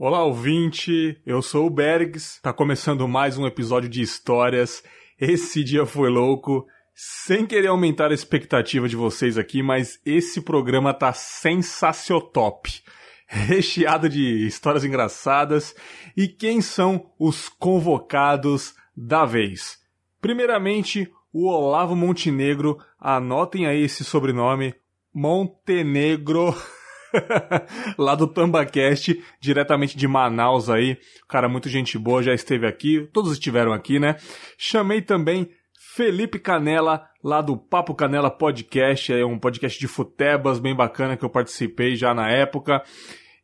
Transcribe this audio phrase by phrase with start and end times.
[0.00, 1.20] Olá, ouvinte.
[1.26, 2.40] Eu sou o Bergs.
[2.40, 4.80] Tá começando mais um episódio de histórias.
[5.20, 6.64] Esse dia foi louco.
[6.94, 12.70] Sem querer aumentar a expectativa de vocês aqui, mas esse programa tá sensaciotop.
[13.26, 15.74] Recheado de histórias engraçadas.
[16.16, 19.80] E quem são os convocados da vez?
[20.20, 22.78] Primeiramente, o Olavo Montenegro.
[23.00, 24.76] Anotem aí esse sobrenome.
[25.12, 26.54] Montenegro.
[27.98, 30.98] lá do Tambacast, diretamente de Manaus aí.
[31.28, 33.08] Cara, muito gente boa, já esteve aqui.
[33.12, 34.16] Todos estiveram aqui, né?
[34.56, 35.50] Chamei também
[35.98, 41.24] Felipe Canela, lá do Papo Canela Podcast, é um podcast de futebas bem bacana que
[41.24, 42.82] eu participei já na época.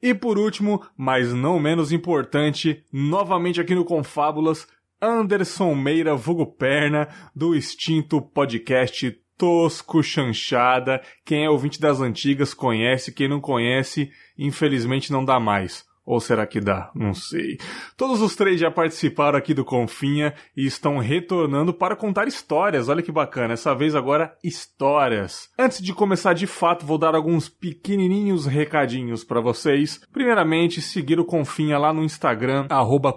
[0.01, 4.69] E por último, mas não menos importante, novamente aqui no Confábulas,
[5.03, 11.03] Anderson Meira, vulgo Perna, do extinto podcast tosco, chanchada.
[11.25, 15.85] Quem é ouvinte das antigas conhece, quem não conhece, infelizmente não dá mais.
[16.07, 16.91] Ou será que dá?
[16.95, 17.59] Não sei.
[17.97, 22.91] Todos os três já participaram aqui do Confinha e estão retornando para contar histórias.
[22.91, 23.55] Olha que bacana.
[23.55, 25.49] Essa vez agora histórias.
[25.59, 30.01] Antes de começar de fato, vou dar alguns pequenininhos recadinhos para vocês.
[30.13, 32.67] Primeiramente, seguir o Confinha lá no Instagram,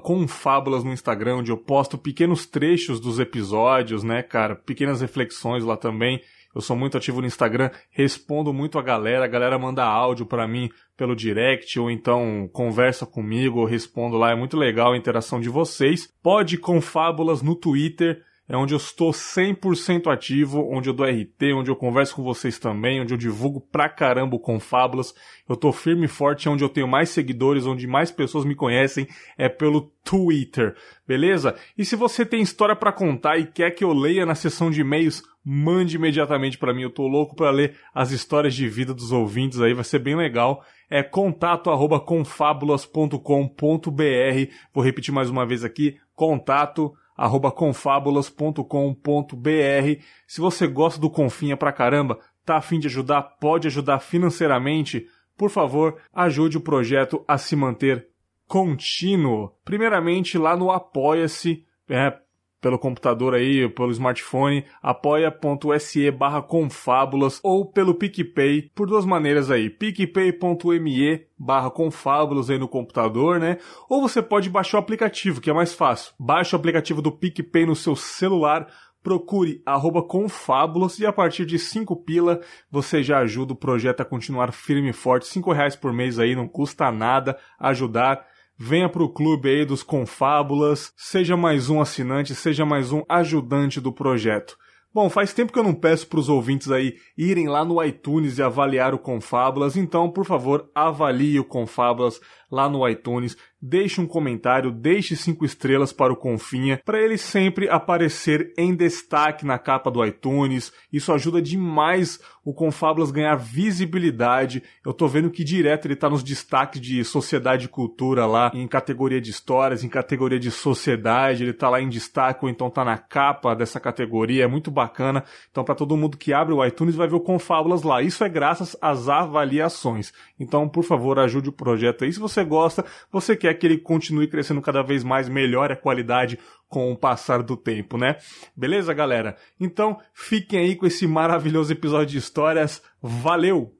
[0.02, 4.56] @confábulas no Instagram, onde eu posto pequenos trechos dos episódios, né, cara?
[4.56, 6.22] Pequenas reflexões lá também.
[6.58, 10.48] Eu sou muito ativo no Instagram, respondo muito a galera, a galera manda áudio para
[10.48, 15.40] mim pelo direct ou então conversa comigo, eu respondo lá, é muito legal a interação
[15.40, 16.12] de vocês.
[16.24, 21.54] Pode com fábulas no Twitter, é onde eu estou 100% ativo, onde eu dou RT,
[21.54, 25.14] onde eu converso com vocês também, onde eu divulgo pra caramba com fábulas.
[25.48, 29.08] Eu tô firme e forte, onde eu tenho mais seguidores, onde mais pessoas me conhecem,
[29.38, 31.56] é pelo Twitter, beleza?
[31.78, 34.80] E se você tem história para contar e quer que eu leia na sessão de
[34.80, 39.12] e-mails, mande imediatamente para mim, eu tô louco para ler as histórias de vida dos
[39.12, 44.52] ouvintes aí, vai ser bem legal é contato arroba confabulas.com.br.
[44.74, 50.02] Vou repetir mais uma vez aqui, contato arroba confabulas.com.br.
[50.28, 55.50] Se você gosta do Confinha pra caramba, tá afim de ajudar, pode ajudar financeiramente, por
[55.50, 58.08] favor, ajude o projeto a se manter
[58.48, 59.52] contínuo.
[59.66, 62.18] Primeiramente lá no Apoia-se, é,
[62.62, 69.70] pelo computador aí, pelo smartphone, apoia.se barra confábulas ou pelo PicPay, por duas maneiras aí,
[69.70, 73.58] picpay.me barra confábulas aí no computador, né?
[73.90, 76.14] Ou você pode baixar o aplicativo, que é mais fácil.
[76.20, 78.68] Baixe o aplicativo do PicPay no seu celular,
[79.04, 84.06] procure arroba confábulas e a partir de 5 pila você já ajuda o projeto a
[84.06, 85.28] continuar firme e forte.
[85.28, 88.26] 5 reais por mês aí, não custa nada ajudar
[88.58, 93.80] venha para o clube aí dos Confábulas, seja mais um assinante, seja mais um ajudante
[93.80, 94.58] do projeto.
[94.94, 98.40] Bom, faz tempo que eu não peço para os ouvintes aí irem lá no iTunes
[98.40, 104.08] e avaliar o Confábulas, então, por favor, avalie o Confábulas lá no iTunes, deixe um
[104.08, 109.90] comentário, deixe cinco estrelas para o Confinha, para ele sempre aparecer em destaque na capa
[109.90, 110.72] do iTunes.
[110.92, 114.64] Isso ajuda demais o Confábulas ganhar visibilidade.
[114.86, 118.68] Eu tô vendo que direto ele tá nos destaques de sociedade e cultura lá, em
[118.68, 122.86] categoria de histórias, em categoria de sociedade, ele tá lá em destaque ou então tá
[122.86, 125.24] na capa dessa categoria, é muito bacana.
[125.52, 128.02] Então para todo mundo que abre o iTunes vai ver o Confábulas lá.
[128.02, 130.14] Isso é graças às avaliações.
[130.40, 132.14] Então, por favor, ajude o projeto aí.
[132.14, 136.40] Se você gosta, você quer que ele continue crescendo cada vez mais, melhore a qualidade
[136.68, 138.18] com o passar do tempo, né?
[138.56, 139.36] Beleza, galera?
[139.60, 142.82] Então, fiquem aí com esse maravilhoso episódio de histórias.
[143.02, 143.74] Valeu!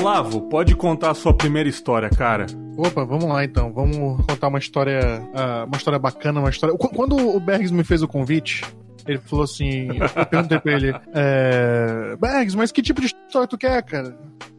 [0.00, 2.46] Olavo, pode contar a sua primeira história, cara.
[2.78, 3.70] Opa, vamos lá então.
[3.72, 6.74] Vamos contar uma história, uh, uma história bacana, uma história.
[6.78, 8.64] Quando o Bergs me fez o convite,
[9.06, 13.58] ele falou assim: eu perguntei pra ele, é, Bergs, mas que tipo de história tu
[13.58, 14.16] quer, cara?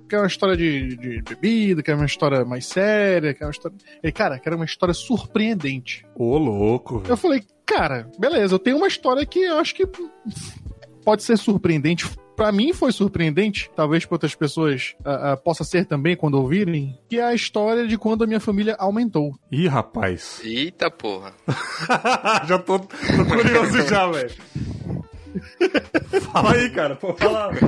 [0.09, 3.78] Quer uma história de, de bebida, quer uma história mais séria, quer uma história.
[4.03, 6.06] Ele, cara, quero uma história surpreendente.
[6.13, 7.01] Ô, louco.
[7.07, 9.88] Eu falei, cara, beleza, eu tenho uma história que eu acho que
[11.06, 12.06] pode ser surpreendente
[12.41, 16.98] para mim foi surpreendente, talvez para outras pessoas uh, uh, possa ser também quando ouvirem,
[17.07, 19.36] que é a história de quando a minha família aumentou.
[19.51, 20.42] Ih, rapaz.
[20.44, 21.36] Eita porra.
[22.48, 24.31] já tô, tô curioso já, velho.
[26.33, 26.95] Fala aí, cara.
[26.95, 27.51] Pô, fala.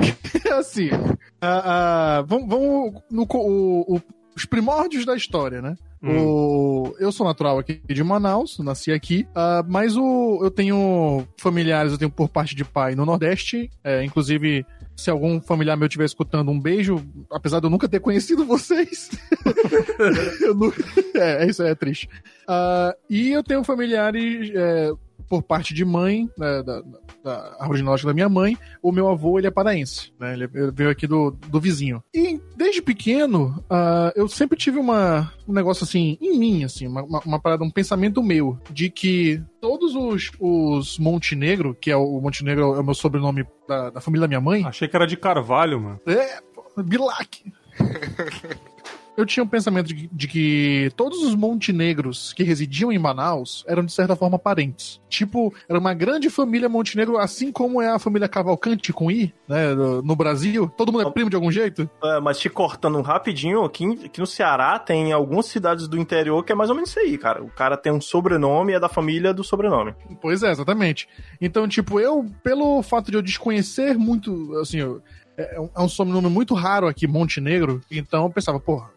[0.44, 4.02] É assim, uh, vamos, vamos no, o, o,
[4.36, 5.76] os primórdios da história, né?
[6.04, 6.18] Hum.
[6.18, 11.92] O, eu sou natural aqui de Manaus, nasci aqui, uh, mas o, eu tenho familiares,
[11.92, 16.04] eu tenho por parte de pai no Nordeste, é, inclusive se algum familiar meu estiver
[16.04, 17.02] escutando, um beijo,
[17.32, 19.10] apesar de eu nunca ter conhecido vocês.
[20.54, 20.82] nunca...
[21.14, 22.06] é, isso é triste.
[22.42, 24.92] Uh, e eu tenho familiares é,
[25.28, 26.82] por parte de mãe, né, da,
[27.24, 30.34] da árvore genealógica da minha mãe, o meu avô, ele é paraense, né?
[30.34, 32.02] Ele veio aqui do, do vizinho.
[32.14, 32.33] E
[32.64, 37.20] desde pequeno, uh, eu sempre tive uma, um negócio assim, em mim, assim, uma, uma,
[37.20, 42.74] uma parada, um pensamento meu, de que todos os, os Montenegro, que é o Montenegro
[42.74, 44.64] é o meu sobrenome da, da família da minha mãe.
[44.64, 46.00] Achei que era de Carvalho, mano.
[46.06, 46.40] É,
[46.82, 47.52] Bilac.
[49.16, 53.84] eu tinha um pensamento de, de, que todos os montenegros que residiam em Manaus eram,
[53.84, 55.00] de certa forma, parentes.
[55.08, 59.74] Tipo, era uma grande família montenegro, assim como é a família Cavalcante com I, né,
[59.74, 60.70] no, Brasil.
[60.76, 61.88] Todo mundo é primo de algum jeito?
[62.02, 66.52] É, mas te cortando rapidinho, aqui, aqui no Ceará tem algumas cidades do interior que
[66.52, 67.42] é mais ou menos isso aí, cara.
[67.42, 69.94] O cara tem um sobrenome e é da família do sobrenome.
[70.20, 71.08] Pois é, exatamente.
[71.40, 75.02] Então, tipo, eu, pelo fato de eu desconhecer muito, assim, eu,
[75.36, 78.93] é, é um sobrenome muito raro aqui, Montenegro, então eu pensava, porra,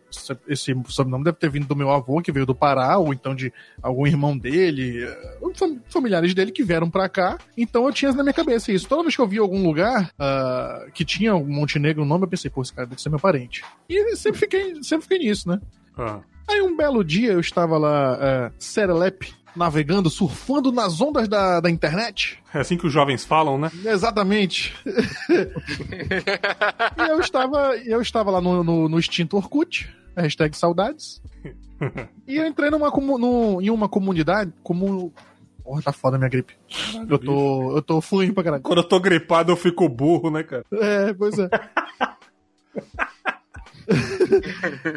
[0.48, 3.52] esse sobrenome deve ter vindo do meu avô, que veio do Pará, ou então de
[3.82, 5.40] algum irmão dele, eh,
[5.90, 7.38] familiares dele que vieram para cá.
[7.58, 8.88] Então eu tinha na minha cabeça isso.
[8.88, 12.30] Toda vez que eu via algum lugar uh, que tinha um Montenegro no nome, eu
[12.30, 13.64] pensei, pô, esse cara deve ser meu parente.
[13.90, 15.60] E sempre fiquei, sempre fiquei nisso, né?
[15.98, 16.20] Ah.
[16.48, 21.70] Aí um belo dia eu estava lá, uh, serelepe, navegando, surfando nas ondas da, da
[21.70, 22.40] internet.
[22.54, 23.72] É assim que os jovens falam, né?
[23.86, 24.74] Exatamente.
[26.98, 31.22] e eu estava, eu estava lá no, no, no extinto Orkut, hashtag saudades.
[32.28, 35.14] e eu entrei numa, no, em uma comunidade, como
[35.68, 36.54] Porra, tá foda a minha gripe.
[37.10, 38.64] eu tô, eu tô fluindo pra caralho.
[38.64, 40.64] Quando eu tô gripado, eu fico burro, né, cara?
[40.72, 41.50] É, pois é.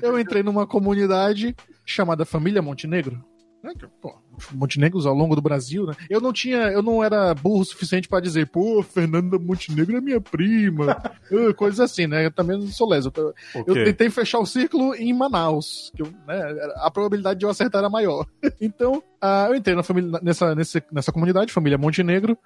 [0.01, 3.21] eu entrei numa comunidade chamada Família Montenegro.
[3.63, 4.15] Né, pô,
[4.53, 5.95] Montenegros ao longo do Brasil, né?
[6.09, 10.01] Eu não tinha, eu não era burro o suficiente para dizer, pô, Fernanda Montenegro é
[10.01, 10.97] minha prima,
[11.31, 12.25] uh, coisas assim, né?
[12.25, 13.13] Eu também não sou leso.
[13.15, 13.65] Eu, okay.
[13.67, 17.81] eu tentei fechar o círculo em Manaus, que eu, né, a probabilidade de eu acertar
[17.81, 18.27] era maior.
[18.61, 22.39] então, uh, eu entrei na família, nessa, nessa, nessa comunidade, família Montenegro,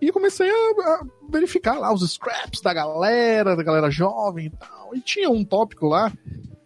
[0.00, 4.94] e comecei a, a, verificar lá os scraps da galera, da galera jovem e tal.
[4.94, 6.12] E tinha um tópico lá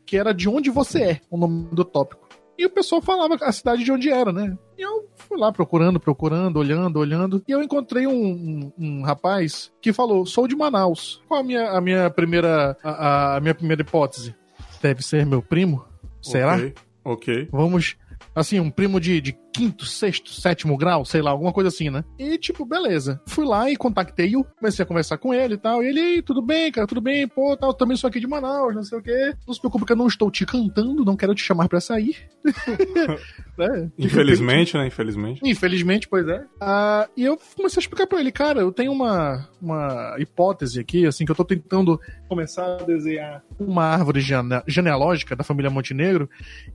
[0.07, 2.26] que era de onde você é, o nome do tópico.
[2.59, 4.57] E o pessoal falava a cidade de onde era, né?
[4.79, 7.43] E eu fui lá procurando, procurando, olhando, olhando.
[7.47, 11.23] E eu encontrei um, um, um rapaz que falou: sou de Manaus.
[11.29, 12.77] Qual a minha, a minha primeira.
[12.83, 14.35] A, a minha primeira hipótese?
[14.81, 15.85] Deve ser meu primo?
[16.23, 16.57] Será?
[16.57, 16.75] Ok.
[17.05, 17.49] ok.
[17.51, 17.97] Vamos
[18.37, 22.05] Assim, um primo de, de quinto, sexto, sétimo grau, sei lá, alguma coisa assim, né?
[22.19, 23.19] E, tipo, beleza.
[23.27, 25.83] Fui lá e contactei-o, comecei a conversar com ele e tal.
[25.83, 28.85] E ele, tudo bem, cara, tudo bem, pô, tal, também sou aqui de Manaus, não
[28.85, 29.35] sei o quê.
[29.47, 32.15] Não se preocupe que eu não estou te cantando, não quero te chamar pra sair.
[33.57, 33.91] né?
[33.99, 34.87] Infelizmente, né?
[34.87, 35.41] Infelizmente.
[35.43, 36.41] Infelizmente, pois é.
[36.41, 41.07] Uh, e eu comecei a explicar pra ele, cara, eu tenho uma, uma hipótese aqui,
[41.07, 41.99] assim, que eu tô tentando
[42.29, 46.29] começar a desenhar uma árvore gene genealógica da família Montenegro.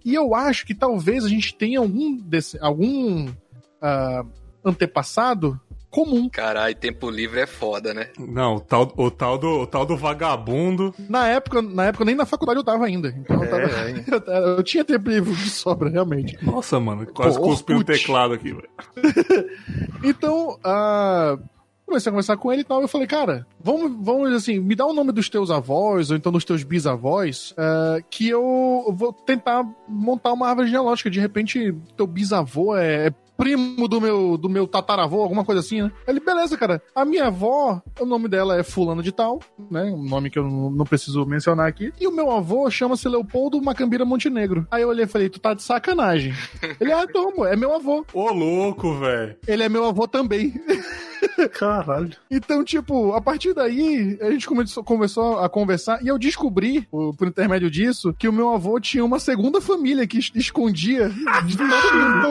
[0.03, 4.29] E eu acho que talvez a gente tem algum, desse, algum uh,
[4.63, 5.59] antepassado
[5.91, 6.29] comum.
[6.29, 8.07] Caralho, tempo livre é foda, né?
[8.17, 10.95] Não, o tal, o tal, do, o tal do vagabundo.
[11.09, 13.09] Na época, na época, nem na faculdade eu tava ainda.
[13.09, 16.43] Então é, eu, tava, eu, eu, tinha tempo livre de sobra, realmente.
[16.43, 18.69] Nossa, mano, quase Pô, cuspi no teclado aqui, velho.
[20.01, 21.43] então, uh,
[21.91, 22.81] comecei a conversar com ele e tal.
[22.81, 26.31] Eu falei, cara, vamos, vamos assim, me dá o nome dos teus avós, ou então
[26.31, 31.09] dos teus bisavós, uh, que eu vou tentar montar uma árvore genealógica.
[31.09, 35.81] De repente, teu bisavô é, é primo do meu, do meu tataravô, alguma coisa assim,
[35.81, 35.91] né?
[36.07, 36.81] Ele, beleza, cara.
[36.93, 39.39] A minha avó, o nome dela é Fulano de Tal,
[39.69, 39.85] né?
[39.85, 41.91] Um nome que eu não preciso mencionar aqui.
[41.99, 44.67] E o meu avô chama-se Leopoldo Macambira Montenegro.
[44.69, 46.33] Aí eu olhei e falei, tu tá de sacanagem.
[46.79, 48.05] Ele, ah, toma, é meu avô.
[48.13, 49.35] Ô, louco, velho.
[49.47, 50.53] Ele é meu avô também.
[51.53, 52.11] Caralho.
[52.29, 57.15] Então, tipo, a partir daí, a gente começou, começou a conversar e eu descobri, por,
[57.15, 61.09] por intermédio disso, que o meu avô tinha uma segunda família que escondia
[61.45, 62.29] de todo mundo.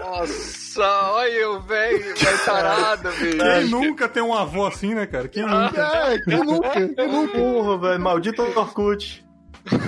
[0.00, 3.38] Nossa, olha eu, velho, vai tarado, velho.
[3.38, 5.28] Quem nunca tem um avô assim, né, cara?
[5.28, 5.82] Quem nunca?
[5.82, 6.70] É, quem nunca?
[6.94, 7.38] Quem nunca?
[7.38, 9.24] Porra, velho, maldito Orkut.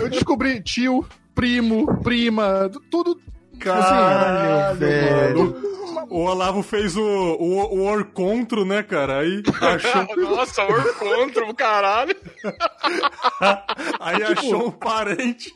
[0.01, 3.21] Eu descobri tio, primo, prima, tudo.
[3.59, 5.67] Caralho, velho
[6.09, 9.21] o Olavo fez o, o, o Orcontro, né, cara?
[9.21, 10.17] Aí achou.
[10.17, 12.17] Nossa, Orcontro, caralho.
[14.01, 14.33] Aí tipo...
[14.33, 15.53] achou um parente.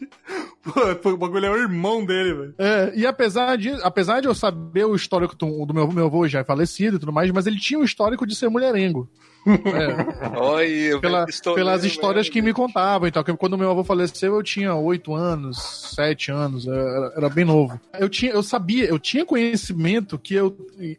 [1.03, 2.55] Pô, o bagulho é o irmão dele, velho.
[2.59, 6.27] É, e apesar de, apesar de eu saber o histórico do, do meu, meu avô
[6.27, 9.09] já é falecido e tudo mais, mas ele tinha um histórico de ser mulherengo.
[9.47, 10.39] É.
[10.39, 15.15] Oi, Pela, pelas histórias que me contavam então quando meu avô faleceu eu tinha oito
[15.15, 20.35] anos sete anos era, era, bem novo eu tinha eu sabia eu tinha conhecimento que
[20.35, 20.57] eu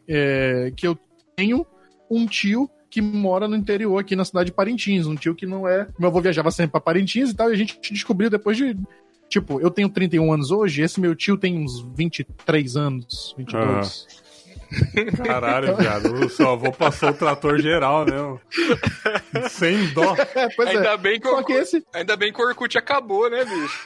[0.08, 0.98] é, que eu
[1.36, 1.64] tenho
[2.10, 5.68] um tio que mora no interior aqui na cidade de Parintins um tio que não
[5.68, 8.76] é meu avô viajava sempre para Parintins e tal e a gente descobriu depois de
[9.32, 14.06] tipo, eu tenho 31 anos hoje, esse meu tio tem uns 23 anos, 22.
[15.24, 16.14] Caralho, viado.
[16.14, 18.38] O seu avô passou o trator geral, né?
[19.50, 20.14] Sem dó.
[20.34, 20.96] É, pois Ainda, é.
[20.96, 23.82] bem que Só o, que esse, ainda bem que o Orkut acabou, né, bicho?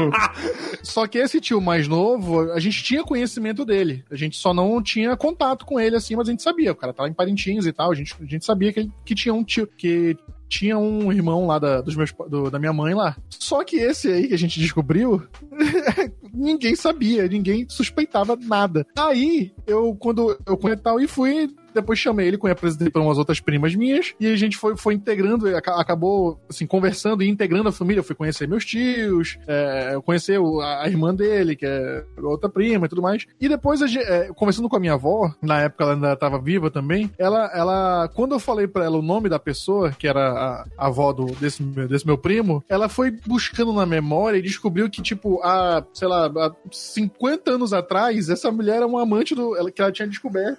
[0.82, 4.04] Só que esse tio mais novo, a gente tinha conhecimento dele.
[4.10, 6.72] A gente só não tinha contato com ele assim, mas a gente sabia.
[6.72, 7.90] O cara tava em Parintins e tal.
[7.90, 9.66] A gente, a gente sabia que, ele- que tinha um tio.
[9.66, 10.16] Que
[10.48, 13.16] tinha um irmão lá da, dos meus, do- da minha mãe lá.
[13.28, 15.22] Só que esse aí que a gente descobriu,
[16.32, 18.86] ninguém sabia, ninguém suspeitava nada.
[18.96, 21.54] Aí, eu, quando eu conheci tal, e fui.
[21.74, 25.54] Depois chamei ele, apresentei para umas outras primas minhas, e a gente foi, foi integrando,
[25.56, 28.00] aca- acabou, assim, conversando e integrando a família.
[28.00, 32.86] Eu fui conhecer meus tios, é, eu conheci a, irmã dele, que é outra prima
[32.86, 33.26] e tudo mais.
[33.40, 37.10] E depois, é, conversando com a minha avó, na época ela ainda estava viva também,
[37.18, 40.86] ela, ela, quando eu falei para ela o nome da pessoa, que era a, a
[40.86, 45.02] avó do, desse, meu- desse meu primo, ela foi buscando na memória e descobriu que,
[45.02, 49.56] tipo, há, sei lá, há 50 anos atrás, essa mulher era uma amante do.
[49.56, 50.58] ela- que ela tinha descoberto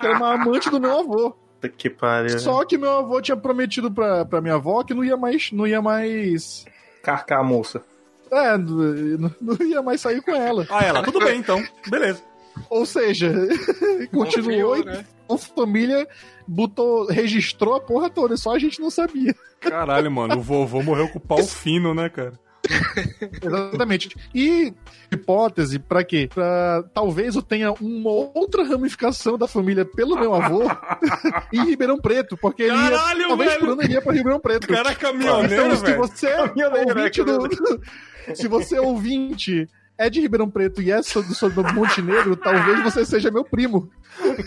[0.00, 1.36] que era uma amante do meu avô.
[1.76, 2.38] Que pariu.
[2.38, 5.52] Só que meu avô tinha prometido pra, pra minha avó que não ia mais.
[5.52, 6.64] Não ia mais.
[7.02, 7.82] Carcar a moça.
[8.30, 10.66] É, não, não ia mais sair com ela.
[10.70, 11.62] Ah, ela, tudo bem então.
[11.88, 12.22] Beleza.
[12.68, 13.32] Ou seja,
[14.12, 15.04] continuou e né?
[15.28, 16.06] a família
[16.46, 19.34] botou, registrou a porra toda, só a gente não sabia.
[19.60, 20.38] Caralho, mano.
[20.38, 22.32] O vovô morreu com o pau fino, né, cara?
[23.42, 24.16] Exatamente.
[24.34, 24.72] E
[25.10, 26.28] hipótese pra quê?
[26.32, 30.62] Pra talvez eu tenha uma outra ramificação da família pelo meu avô
[31.52, 34.66] em Ribeirão Preto, porque ele ia, Caralho, talvez por ano ele ia pra Ribeirão Preto.
[34.68, 37.48] Cara caminhoneiro, Então, se você é Caminhoneiro, ouvinte do,
[38.34, 39.68] se você é ouvinte
[40.00, 43.90] é de Ribeirão Preto e é do sobre Montenegro, talvez você seja meu primo.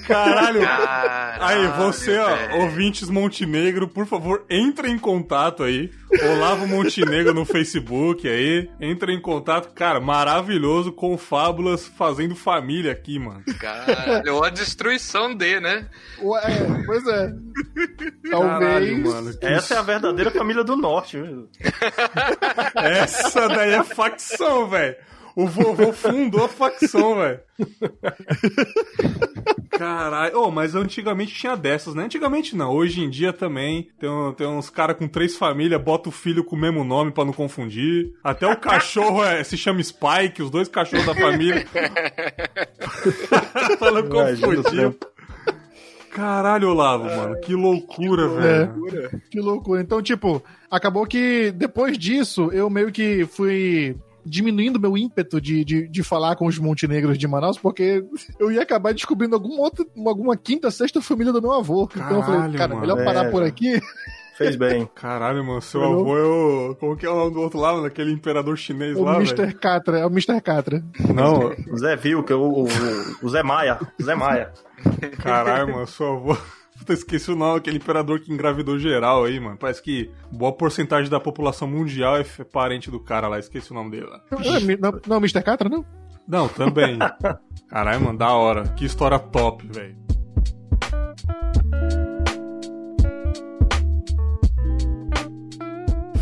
[0.08, 0.62] Caralho.
[0.62, 2.62] Caralho, Aí, você, ó, velho.
[2.62, 5.92] ouvintes Montenegro, por favor, entre em contato aí.
[6.32, 8.68] Olavo Montenegro no Facebook aí.
[8.82, 9.72] Entre em contato.
[9.74, 13.44] Cara, maravilhoso com fábulas fazendo família aqui, mano.
[13.60, 15.88] Caralho, ou a destruição de, né?
[16.20, 16.42] Ué,
[16.86, 17.32] pois é.
[18.32, 19.04] Caralho, Talvez.
[19.04, 19.38] mano.
[19.38, 21.48] que Essa é a verdadeira família do norte, viu?
[22.76, 24.96] Essa daí é facção, velho.
[25.36, 27.40] O vovô fundou a facção, velho.
[29.72, 30.38] Caralho.
[30.40, 32.04] Oh, mas antigamente tinha dessas, né?
[32.06, 32.72] Antigamente não.
[32.72, 33.90] Hoje em dia também.
[34.00, 37.26] Tem, tem uns caras com três famílias, bota o filho com o mesmo nome pra
[37.26, 38.12] não confundir.
[38.24, 41.66] Até o cachorro é- se chama Spike, os dois cachorros da família.
[43.80, 44.96] pra não confundir.
[46.12, 47.40] Caralho, Olavo, mano.
[47.42, 49.10] Que loucura, velho.
[49.32, 49.82] Que loucura.
[49.82, 55.88] Então, tipo, acabou que depois disso eu meio que fui diminuindo meu ímpeto de, de,
[55.88, 58.04] de falar com os montenegros de Manaus, porque
[58.40, 61.90] eu ia acabar descobrindo alguma outra, alguma quinta, sexta família do meu avô.
[61.96, 62.82] então eu falei, Caralho, cara, mano.
[62.82, 63.80] melhor parar É, por aqui.
[64.38, 64.90] Fez bem.
[64.96, 65.62] Caralho, mano.
[65.62, 66.76] Seu Eu- avô é o.
[66.80, 67.84] Como que é o nome do outro lado?
[67.84, 69.30] Daquele imperador chinês O lá, velho?
[69.30, 69.54] Mr.
[69.54, 70.42] Catra, é o Mr.
[70.42, 70.84] Catra.
[71.14, 72.68] Não, O Zé Vilca, o, o,
[73.22, 73.78] o Zé Maia.
[74.00, 74.52] O Zé Maia.
[75.22, 76.38] Caralho, mano, seu avô.
[76.78, 79.58] Puta, esqueci o nome, aquele imperador que engravidou geral aí, mano.
[79.58, 83.92] Parece que boa porcentagem da população mundial é parente do cara lá, esqueci o nome
[83.92, 84.22] dele lá.
[84.32, 85.44] Não, é não, não é Mr.
[85.44, 85.86] Catra, não?
[86.28, 86.98] Não, também.
[87.70, 88.64] Caralho, mano, da hora.
[88.70, 90.03] Que história top, velho.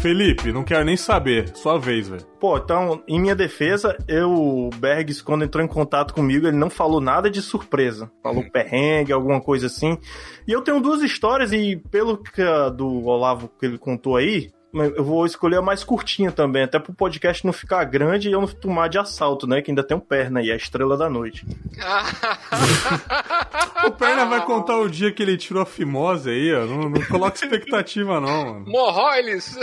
[0.02, 1.56] Felipe, não quero nem saber.
[1.56, 2.26] Sua vez, velho.
[2.40, 6.72] Pô, então, em minha defesa, eu, o Bergs, quando entrou em contato comigo, ele não
[6.72, 8.12] falou nada de surpresa.
[8.24, 10.00] Falou perrengue, alguma coisa assim.
[10.48, 14.50] E eu tenho duas histórias, e pelo que a do Olavo que ele contou aí,
[14.74, 18.42] eu vou escolher a mais curtinha também, até pro podcast não ficar grande e eu
[18.42, 19.62] não tomar de assalto, né?
[19.62, 21.46] Que ainda tem um perna aí, a estrela da noite.
[23.84, 26.66] O Perna vai contar o dia que ele tirou a fimose aí, ó.
[26.66, 28.66] Não, não coloca expectativa, não, mano.
[28.68, 29.58] Morroiles!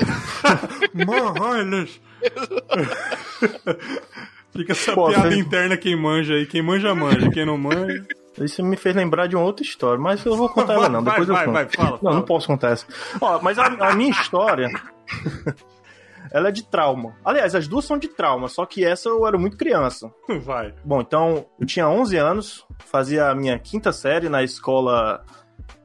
[0.93, 2.01] Morroiles.
[4.53, 6.47] Fica essa Pô, piada interna quem manja aí.
[6.47, 7.31] Quem manja, manja.
[7.31, 8.05] Quem não manja.
[8.45, 11.13] Isso me fez lembrar de uma outra história, mas eu vou contar ela não, Vai,
[11.15, 11.55] depois eu vai, conto.
[11.55, 12.15] vai, fala, Não, fala.
[12.17, 12.87] não posso contar essa.
[13.21, 14.69] Ó, mas a, a minha história,
[16.31, 17.15] ela é de trauma.
[17.25, 20.13] Aliás, as duas são de trauma, só que essa eu era muito criança.
[20.43, 20.75] Vai.
[20.85, 25.25] Bom, então, eu tinha 11 anos, fazia a minha quinta série na escola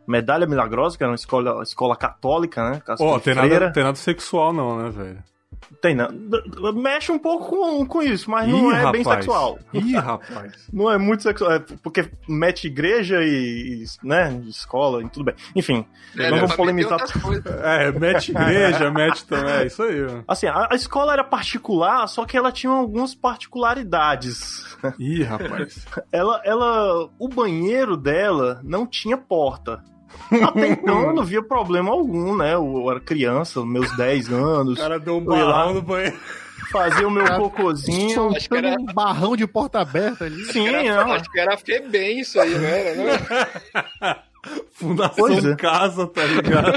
[0.08, 2.82] Medalha Milagrosa, que era uma escola, escola católica, né?
[3.00, 5.24] Ó, de tem nada, tem nada sexual não, né, velho?
[5.84, 6.08] Tem, não.
[6.74, 9.26] Mexe um pouco com, com isso, mas não Ih, é bem rapaz.
[9.26, 9.60] sexual.
[9.74, 10.54] Ih, rapaz.
[10.72, 15.36] Não é muito sexual, é porque mete igreja e, e, né, escola e tudo bem.
[15.54, 15.86] Enfim,
[16.18, 17.00] É, não dá vamos polemizar.
[17.64, 19.56] É, mete igreja, mete também.
[19.56, 20.24] É isso aí.
[20.26, 24.78] Assim, a, a escola era particular, só que ela tinha algumas particularidades.
[24.98, 25.86] Ih, rapaz.
[26.14, 29.84] Ela, ela, o banheiro dela não tinha porta.
[30.44, 32.54] Até então eu não via problema algum, né?
[32.56, 34.78] Eu era criança, meus 10 anos.
[34.80, 36.18] O cara deu um balão no banheiro.
[36.72, 38.36] fazia o meu cocôzinho.
[38.36, 40.44] Acho que era- um barrão de porta aberta ali.
[40.46, 41.14] Sim, Era- não.
[41.14, 44.24] acho que era Febem isso aí, não era?
[44.44, 44.56] Não?
[44.74, 45.56] Fundação é.
[45.56, 46.76] Casa, tá ligado?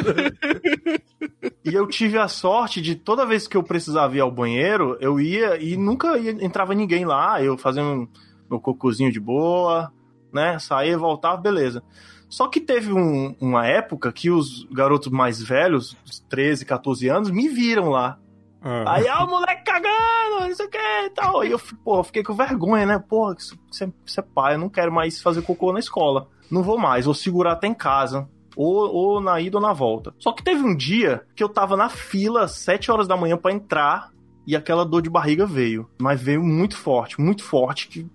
[1.65, 5.19] E eu tive a sorte de toda vez que eu precisava ir ao banheiro, eu
[5.21, 7.43] ia e nunca ia- entrava ninguém lá.
[7.43, 8.07] Eu fazia um,
[8.49, 9.93] meu cocôzinho de boa,
[10.33, 10.59] né?
[10.61, 11.83] Saía, voltava, beleza.
[12.29, 17.31] Só que teve um- uma época que os garotos mais velhos, uns 13, 14 anos,
[17.31, 18.19] me viram lá.
[18.61, 18.95] Ah.
[18.95, 21.41] Aí, ah, o moleque cagando, não sei o que e tal.
[21.41, 22.99] Aí eu, eu fiquei com vergonha, né?
[22.99, 23.57] Porra, isso,
[24.05, 26.29] isso é, pai, eu não quero mais fazer cocô na escola.
[26.51, 28.29] Não vou mais, vou segurar até em casa.
[28.57, 30.15] Ou, ou na ida ou na volta.
[30.19, 33.37] Só que teve um dia que eu tava na fila, às 7 horas da manhã,
[33.37, 34.11] pra entrar,
[34.47, 35.89] e aquela dor de barriga veio.
[36.01, 37.87] Mas veio muito forte, muito forte.
[37.89, 38.07] Que,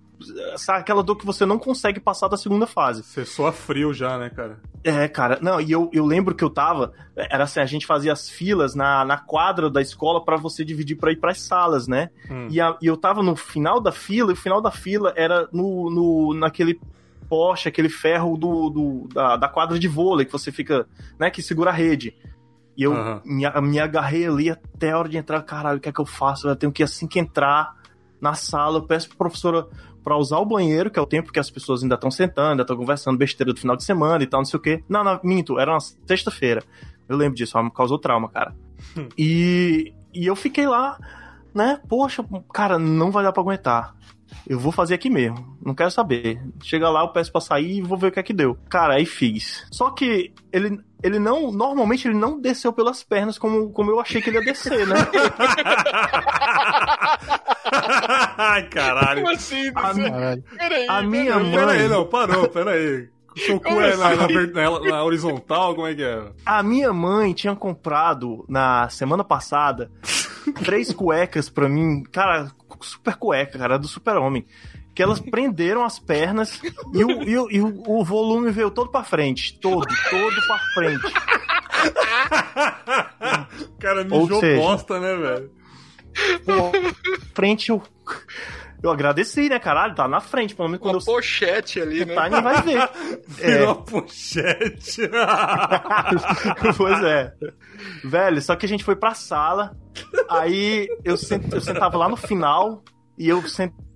[0.70, 3.04] aquela dor que você não consegue passar da segunda fase.
[3.04, 4.60] Você soa frio já, né, cara?
[4.84, 6.92] É, cara, não, e eu, eu lembro que eu tava.
[7.16, 10.98] Era assim, a gente fazia as filas na, na quadra da escola pra você dividir
[10.98, 12.10] pra ir pras salas, né?
[12.30, 12.48] Hum.
[12.50, 15.48] E, a- e eu tava no final da fila, e o final da fila era
[15.52, 16.80] no, no, naquele
[17.30, 20.86] poste, aquele ferro do, do- da, da quadra de vôlei que você fica,
[21.20, 22.14] né, que segura a rede.
[22.76, 23.22] E eu Aham.
[23.26, 25.42] me, me agarrei ali até a hora de entrar.
[25.44, 26.48] Caralho, o que é que eu faço?
[26.48, 27.76] Eu tenho que, assim que entrar
[28.20, 29.68] na sala, eu peço pra professora
[30.04, 32.64] pra usar o banheiro, que é o tempo que as pessoas ainda estão sentando, ainda
[32.64, 34.84] estão conversando besteira do final de semana e tal, não sei o quê.
[34.90, 36.64] Não, não, minto, era uma sexta-feira.
[37.08, 38.56] Eu lembro disso, ela me causou trauma, cara.
[39.18, 40.98] e, e eu fiquei lá,
[41.54, 41.80] né?
[41.88, 43.96] Poxa, cara, não vai dar pra aguentar.
[44.48, 45.58] Eu vou fazer aqui mesmo.
[45.64, 46.42] Não quero saber.
[46.64, 48.58] Chega lá, eu peço pra sair e vou ver o que é que deu.
[48.70, 49.66] Cara, aí fiz.
[49.70, 51.52] Só que ele, ele não.
[51.52, 54.96] Normalmente ele não desceu pelas pernas como, como eu achei que ele ia descer, né?
[58.38, 59.22] Ai, caralho.
[59.24, 59.68] Como assim?
[59.70, 60.44] A, Caralho.
[60.58, 61.80] Peraí, a minha Pera mãe.
[61.82, 63.08] aí, não, parou, pera aí.
[63.36, 64.34] O seu cu é na, na assim?
[64.34, 66.22] ver- na- na horizontal, como é que é?
[66.46, 69.90] A minha mãe tinha comprado na semana passada
[70.66, 74.46] três cuecas pra mim, cara, super cueca, cara, do super-homem.
[74.94, 76.62] Que elas prenderam as pernas
[76.94, 79.58] e, o, e, o, e o- o volume veio todo pra frente.
[79.60, 81.14] Todo, todo pra frente.
[83.70, 85.52] O cara Ou mijou seja- bosta, né, velho?
[87.34, 87.82] Frente eu.
[88.84, 89.94] Eu agradeci, né, caralho?
[89.94, 92.16] Tá na frente, pelo menos quando Uma eu pochete ali, né?
[92.16, 92.90] tá, ninguém vai ver.
[93.28, 95.02] Virou É, uma pochete.
[96.78, 97.32] pois é.
[98.04, 99.78] Velho, só que a gente foi pra sala,
[100.28, 102.84] aí eu, sent, eu sentava lá no final
[103.20, 103.40] e eu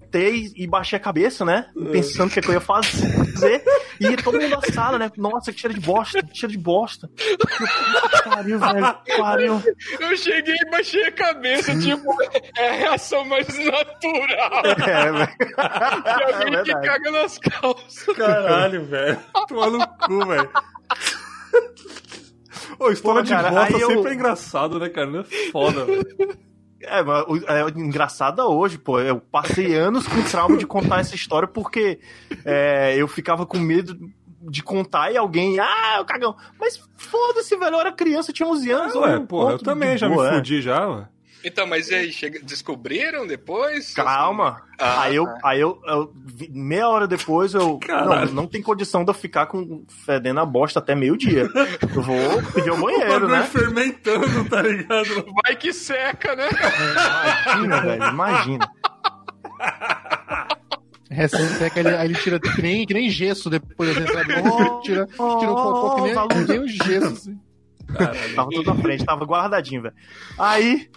[0.05, 1.67] sentei e baixei a cabeça, né?
[1.91, 3.63] Pensando o que, é que eu ia fazer.
[3.99, 5.11] E todo mundo na sala, né?
[5.17, 7.09] Nossa, que cheiro de bosta, que cheiro de bosta.
[7.19, 9.63] Eu, Pariu, velho, pariu.
[9.99, 12.15] Eu cheguei e baixei a cabeça, tipo,
[12.57, 15.27] é a reação mais natural É, velho.
[15.37, 16.87] de É alguém que verdade.
[16.87, 18.15] caga nas calças.
[18.15, 19.19] Caralho, velho.
[19.47, 20.49] Toma no cu, velho.
[22.79, 25.07] Ô, história Pô, de cara, bosta aí eu- sempre é engraçado, né, cara?
[25.07, 26.37] Não é foda, velho.
[26.87, 28.99] É, é engraçada hoje, pô.
[28.99, 31.99] Eu passei anos com trauma de contar essa história porque
[32.43, 33.97] é, eu ficava com medo
[34.41, 36.35] de contar e alguém, ah, o cagão.
[36.59, 38.95] Mas foda-se, velho, eu era criança, eu tinha 11 anos.
[38.95, 40.35] Ué, eu porra, eu também já boa, me é.
[40.35, 41.07] fudi já, ué.
[41.45, 42.39] Então, mas e aí, chega...
[42.41, 43.93] descobriram depois?
[43.93, 44.63] Calma.
[44.79, 45.39] Ah, aí eu, tá.
[45.43, 46.11] aí eu, eu
[46.49, 47.79] meia hora depois eu.
[47.87, 48.31] Não, Caralho.
[48.33, 51.47] não tem condição de eu ficar com fedendo a bosta até meio-dia.
[51.95, 53.43] Eu vou pedir ao O banheiro, bagulho né?
[53.43, 55.25] fermentando, tá ligado?
[55.43, 56.49] Vai que seca, né?
[57.45, 58.71] Imagina, velho, imagina.
[61.09, 63.95] Resseca, ele, aí ele tira que nem, que nem gesso depois.
[63.95, 64.33] Assim, sabe?
[64.81, 67.07] tira, tira um cocô que nem, que nem um gesso.
[67.07, 67.39] Assim.
[68.35, 69.95] Tava tudo na frente, tava guardadinho, velho.
[70.37, 70.89] Aí,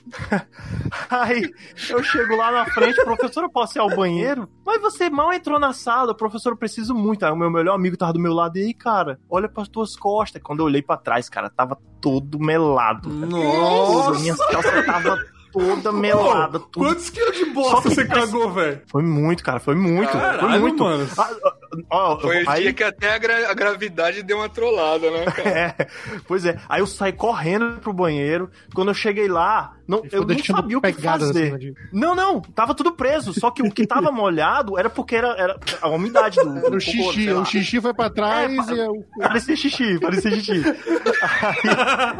[1.10, 1.50] aí,
[1.90, 4.48] eu chego lá na frente, professor, eu posso ir ao banheiro?
[4.64, 7.24] Mas você mal entrou na sala, professor, eu preciso muito.
[7.24, 9.96] Aí o meu melhor amigo tava do meu lado, e aí, cara, olha pras tuas
[9.96, 10.42] costas.
[10.42, 13.08] Quando eu olhei pra trás, cara, tava todo melado.
[13.08, 14.20] Nossa!
[14.20, 15.18] Minha calça tava
[15.52, 16.86] toda melada, tudo.
[16.86, 18.82] Quantos quilos de bosta que- você cagou, velho?
[18.86, 20.10] Foi muito, cara, foi muito.
[20.10, 20.82] foi Caralho, muito.
[20.84, 21.08] mano.
[21.18, 21.52] Ah, ah,
[21.90, 25.24] ó, Foi o aí- dia que até a, gra- a gravidade deu uma trollada, né,
[25.32, 25.48] cara?
[25.48, 25.86] É,
[26.26, 26.58] pois é.
[26.68, 28.50] Aí eu saí correndo pro banheiro.
[28.74, 31.58] Quando eu cheguei lá, não, eu não sabia o que fazer.
[31.58, 33.32] de- Não, não, tava tudo preso.
[33.32, 36.58] Só que o que tava molhado era porque era, era a umidade do.
[36.66, 37.40] Era o xixi, lá.
[37.40, 40.62] o xixi foi pra trás É, e o Parecia xixi, parecia xixi.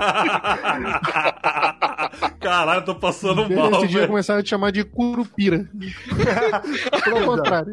[2.40, 5.68] Caralho, tô passando Desde mal, esse dia começaram a te chamar de curupira.
[7.04, 7.72] Pelo contrário.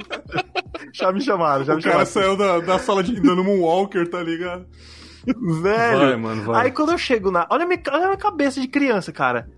[0.93, 2.35] Já me chamaram, já me O cara chamaram.
[2.35, 4.65] saiu da, da sala de dando Moonwalker, tá ligado?
[5.25, 5.99] Velho.
[5.99, 6.65] Vai, mano, vai.
[6.65, 7.47] Aí quando eu chego na.
[7.49, 9.49] Olha a minha, olha a minha cabeça de criança, cara.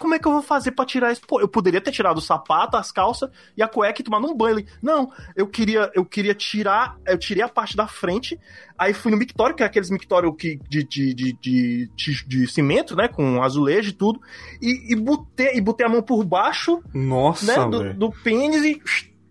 [0.00, 1.20] Como é que eu vou fazer pra tirar isso?
[1.28, 4.34] Pô, eu poderia ter tirado o sapato, as calças e a cueca e tomar um
[4.34, 4.64] banho.
[4.82, 8.40] Não, eu queria, eu queria tirar, eu tirei a parte da frente,
[8.78, 13.08] aí fui no mictório, que é aqueles mictório que, de, de, de, de, cimento, né,
[13.08, 14.20] com azulejo e tudo,
[14.60, 18.82] e, e, botei, e botei a mão por baixo, Nossa, né, do, do pênis e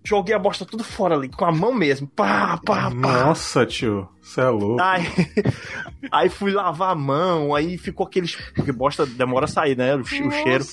[0.09, 2.89] joguei a bosta tudo fora ali, com a mão mesmo, pá, pá, pá.
[2.89, 4.09] Nossa, tio.
[4.19, 4.81] Você é louco.
[4.81, 5.03] Aí,
[6.11, 8.35] aí fui lavar a mão, aí ficou aqueles.
[8.55, 9.95] Porque bosta demora a sair, né?
[9.95, 10.65] O, o cheiro.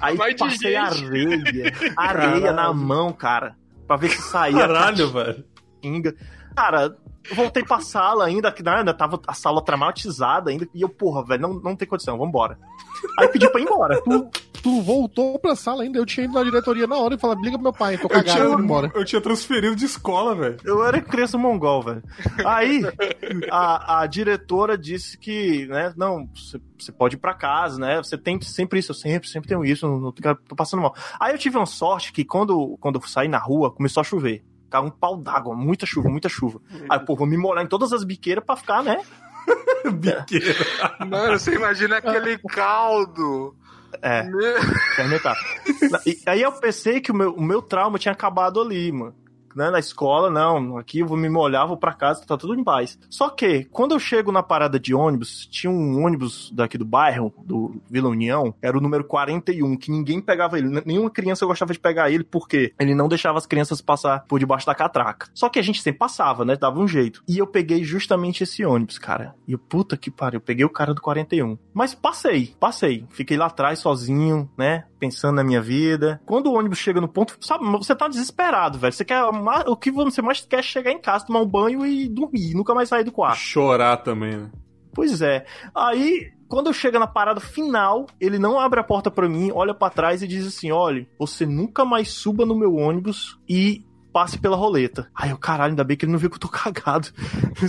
[0.00, 0.76] Aí passei gente.
[0.76, 1.72] areia.
[1.96, 3.56] Areia na mão, cara.
[3.86, 4.58] Pra ver se saía.
[4.58, 5.44] Caralho, velho.
[6.54, 6.96] Cara,
[7.30, 10.68] eu voltei pra sala ainda, que né, ainda tava a sala traumatizada ainda.
[10.74, 12.58] E eu, porra, velho, não, não tem condição, vambora.
[13.18, 14.00] Aí pedi pra ir embora.
[14.02, 14.30] Tu,
[14.62, 17.52] tu voltou pra sala ainda, eu tinha ido na diretoria na hora e falei, liga
[17.56, 18.90] pro meu pai, tô Eu cagado, tinha, vou embora.
[18.94, 20.56] eu tinha transferido de escola, velho.
[20.64, 22.02] Eu era criança mongol, velho.
[22.44, 22.82] Aí,
[23.50, 27.98] a, a diretora disse que, né, não, você- você pode ir pra casa, né?
[27.98, 30.94] Você tem sempre isso, eu sempre, sempre tenho isso, não, não tô passando mal.
[31.18, 34.44] Aí eu tive uma sorte que quando, quando eu saí na rua, começou a chover.
[34.70, 36.60] Caiu um pau d'água, muita chuva, muita chuva.
[36.88, 39.00] Aí, pô, vou me molhar em todas as biqueiras pra ficar, né?
[39.92, 40.54] Biqueira.
[41.06, 43.54] Mano, você imagina aquele caldo.
[44.02, 44.60] É, Meu-
[44.96, 45.36] fermentar.
[46.04, 49.14] E aí eu pensei que o meu, o meu trauma tinha acabado ali, mano.
[49.56, 52.62] Né, na escola, não, aqui eu vou me molhar, vou pra casa, tá tudo em
[52.62, 52.98] paz.
[53.08, 57.32] Só que, quando eu chego na parada de ônibus, tinha um ônibus daqui do bairro,
[57.42, 60.82] do Vila União, era o número 41, que ninguém pegava ele.
[60.84, 64.66] Nenhuma criança gostava de pegar ele, porque ele não deixava as crianças passar por debaixo
[64.66, 65.28] da catraca.
[65.32, 67.22] Só que a gente sempre passava, né, dava um jeito.
[67.26, 69.34] E eu peguei justamente esse ônibus, cara.
[69.48, 71.56] E eu, puta que pariu, eu peguei o cara do 41.
[71.72, 73.06] Mas passei, passei.
[73.08, 76.20] Fiquei lá atrás sozinho, né, pensando na minha vida.
[76.26, 78.92] Quando o ônibus chega no ponto, sabe, você tá desesperado, velho.
[78.92, 79.22] Você quer
[79.66, 82.74] o que você mais quer é chegar em casa, tomar um banho e dormir, nunca
[82.74, 83.38] mais sair do quarto.
[83.38, 84.50] Chorar também, né?
[84.92, 85.44] Pois é.
[85.74, 89.74] Aí, quando eu chego na parada final, ele não abre a porta pra mim, olha
[89.74, 93.84] pra trás e diz assim: "Olha, você nunca mais suba no meu ônibus e
[94.16, 95.10] passe pela roleta.
[95.14, 97.08] Aí eu, caralho, ainda bem que ele não viu que eu tô cagado.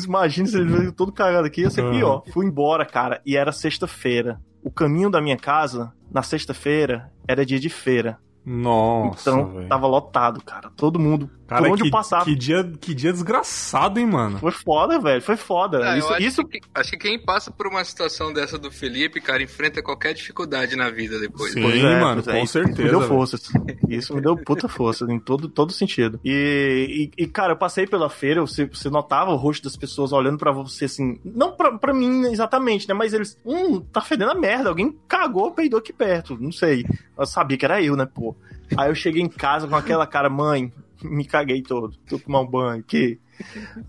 [0.05, 2.23] Imagina se ele viu todo cagado aqui, ia ser pior.
[2.31, 4.39] Fui embora, cara, e era sexta-feira.
[4.63, 8.17] O caminho da minha casa, na sexta-feira, era dia de feira.
[8.49, 9.67] Nossa, então, velho.
[9.67, 10.71] tava lotado, cara.
[10.77, 12.23] Todo mundo, Cara, por onde que, eu passava.
[12.23, 14.37] que dia, que dia desgraçado, hein, mano?
[14.39, 15.79] Foi foda, velho, foi foda.
[15.83, 19.19] Ah, isso, acho, isso que, acho que quem passa por uma situação dessa do Felipe,
[19.19, 21.51] cara, enfrenta qualquer dificuldade na vida depois.
[21.51, 21.61] Sim.
[21.61, 22.39] Pois é, mano, pois é.
[22.39, 23.41] com Isso certeza, Me deu forças.
[23.89, 26.17] Isso me deu puta força, em todo, todo sentido.
[26.23, 30.13] E, e, e, cara, eu passei pela feira, você, você notava o rosto das pessoas
[30.13, 31.19] olhando pra você assim.
[31.25, 32.93] Não pra, pra mim exatamente, né?
[32.93, 33.37] Mas eles.
[33.45, 34.69] Hum, tá fedendo a merda.
[34.69, 36.37] Alguém cagou, peidou aqui perto.
[36.39, 36.85] Não sei.
[37.17, 38.36] Eu sabia que era eu, né, pô?
[38.75, 40.71] Aí eu cheguei em casa com aquela cara, mãe,
[41.01, 41.95] me caguei todo.
[42.07, 43.19] Tô tomar um banho aqui.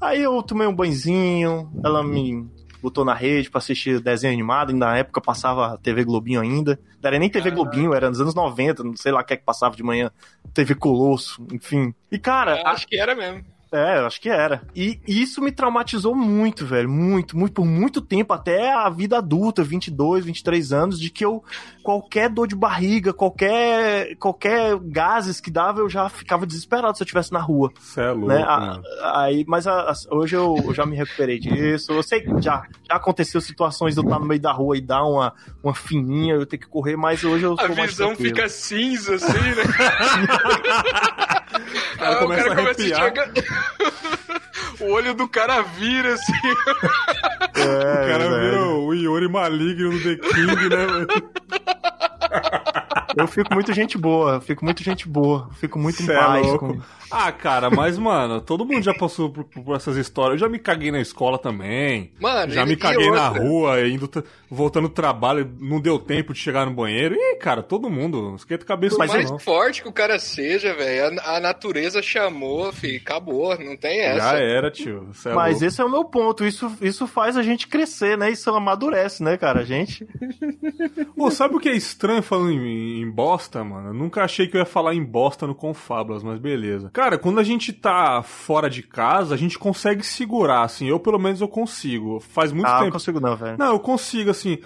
[0.01, 2.47] Aí eu tomei um banhozinho, ela me
[2.81, 6.79] botou na rede pra assistir desenho animado, e na época passava TV Globinho ainda.
[7.03, 9.37] Não era nem TV Globinho, era nos anos 90, não sei lá o que é
[9.37, 10.11] que passava de manhã.
[10.55, 11.95] TV Colosso, enfim.
[12.11, 13.45] E cara, Acho que era mesmo.
[13.73, 14.63] É, eu acho que era.
[14.75, 16.89] E isso me traumatizou muito, velho.
[16.89, 21.43] Muito, muito, por muito tempo, até a vida adulta, 22, 23 anos, de que eu,
[21.83, 27.05] qualquer dor de barriga, qualquer, qualquer gases que dava, eu já ficava desesperado se eu
[27.05, 27.71] estivesse na rua.
[27.79, 28.43] Você é louco, Né?
[28.43, 28.81] A-
[29.23, 31.93] aí, mas a- a- hoje eu, eu já me recuperei disso.
[31.93, 34.81] Eu sei que já, já aconteceu situações de eu estar no meio da rua e
[34.81, 38.15] dar uma, uma fininha, eu ter que correr, mas hoje eu A sou mais visão
[38.17, 39.63] fica cinza, assim, né?
[41.99, 43.01] cara Ah, começa a arrepiar.
[43.09, 43.31] enxergar-
[44.81, 46.33] o olho do cara vira, assim.
[47.57, 48.41] É, O cara velho.
[48.41, 51.09] vira o Iori maligno do The King, né, velho?
[53.17, 56.47] Eu fico muito gente boa, fico muito gente boa, fico muito Cê em é paz.
[56.47, 56.75] louco.
[56.75, 60.35] com- Ah, cara, mas, mano, todo mundo já passou por, por essas histórias.
[60.35, 62.13] Eu já me caguei na escola também.
[62.21, 64.09] Mano, Já e- me e caguei na rua, indo,
[64.51, 67.15] voltando do trabalho, não deu tempo de chegar no banheiro.
[67.15, 69.39] Ih, cara, todo mundo, esquenta a cabeça Por mais não.
[69.39, 74.19] forte que o cara seja, velho, a, a natureza chamou, fi, acabou, não tem essa.
[74.33, 75.09] Já era, tio.
[75.15, 75.65] Cê é Mas louco.
[75.65, 76.45] esse é o meu ponto.
[76.45, 78.31] Isso, isso faz a gente crescer, né?
[78.31, 79.61] Isso amadurece, né, cara?
[79.61, 80.07] A gente.
[81.17, 83.89] Pô, sabe o que é estranho falando em, em bosta, mano?
[83.89, 86.91] Eu nunca achei que eu ia falar em bosta no Confablas, mas beleza.
[86.93, 90.89] Cara, quando a gente tá fora de casa, a gente consegue segurar, assim.
[90.89, 92.21] Eu, pelo menos, eu consigo.
[92.21, 92.93] Faz muito ah, não tempo.
[92.93, 93.59] consigo não, velho.
[93.59, 94.59] Não, eu consigo, assim.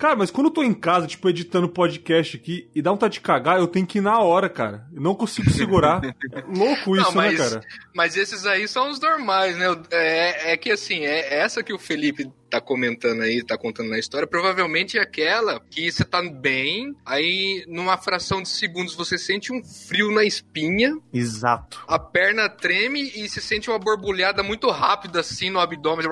[0.00, 3.20] Cara, mas quando eu tô em casa, tipo, editando podcast aqui e dá vontade de
[3.20, 4.86] cagar, eu tenho que ir na hora, cara.
[4.94, 6.00] Eu não consigo segurar.
[6.02, 7.60] É louco isso, Não, mas, né, cara?
[7.94, 9.66] mas esses aí são os normais, né?
[9.90, 13.98] É, é que assim, é essa que o Felipe tá comentando aí, tá contando na
[13.98, 19.52] história, provavelmente é aquela que você tá bem, aí numa fração de segundos você sente
[19.52, 20.98] um frio na espinha.
[21.12, 21.82] Exato.
[21.86, 26.06] A perna treme e você sente uma borbulhada muito rápida assim no abdômen.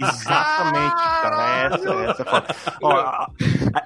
[0.00, 1.66] Exatamente, cara.
[1.66, 2.56] Essa, essa é foda.
[2.82, 3.26] Ó,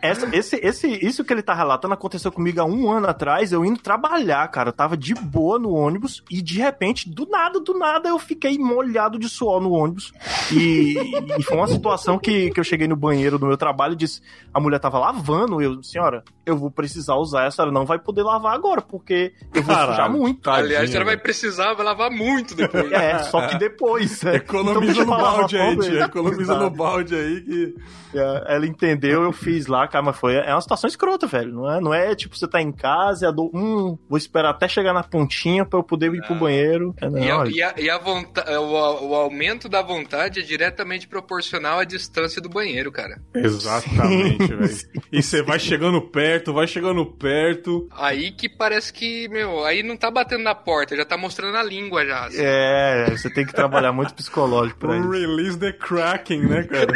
[0.02, 3.64] essa, esse, esse, isso que ele tá relatando aconteceu comigo há um ano atrás, eu
[3.64, 4.70] indo trabalhar, cara.
[4.70, 8.58] Eu tava de boa no ônibus e de repente, do nada, do nada, eu fiquei
[8.58, 10.12] molhado de suor no ônibus.
[10.52, 10.94] E,
[11.38, 14.20] e foi uma situação que, que eu cheguei no banheiro do meu trabalho e disse:
[14.52, 15.60] a mulher tava lavando.
[15.60, 19.62] Eu, senhora, eu vou precisar usar essa, ela não vai poder lavar agora, porque eu
[19.62, 20.40] vou Caralho, sujar muito.
[20.40, 22.90] tadinha, Aliás, ela vai precisar, vai lavar muito depois.
[22.92, 24.22] É, só que depois.
[24.22, 24.36] né?
[24.36, 26.04] Economiza Então, no balde aí, tia.
[26.04, 27.74] Economiza no balde aí que.
[28.12, 30.34] É, Ela entendeu, eu fiz lá, cara, mas foi.
[30.34, 31.52] É uma situação escrota, velho.
[31.52, 33.50] Não é, não é tipo, você tá em casa e a dor.
[33.54, 36.94] Hum, vou esperar até chegar na pontinha pra eu poder ir pro banheiro.
[37.00, 40.42] É, não, E, a, e, a, e a vonta- o, o aumento da vontade é
[40.42, 43.20] diretamente proporcional à distância do banheiro, cara.
[43.34, 44.70] Exatamente, velho.
[45.12, 47.88] E você vai chegando perto, vai chegando perto.
[47.96, 51.62] Aí que parece que, meu, aí não tá batendo na porta, já tá mostrando a
[51.62, 52.26] língua já.
[52.26, 52.38] assim.
[52.40, 55.10] É, você tem que trabalhar muito psicológico pra isso.
[55.10, 56.92] Release the Kraken, né, cara?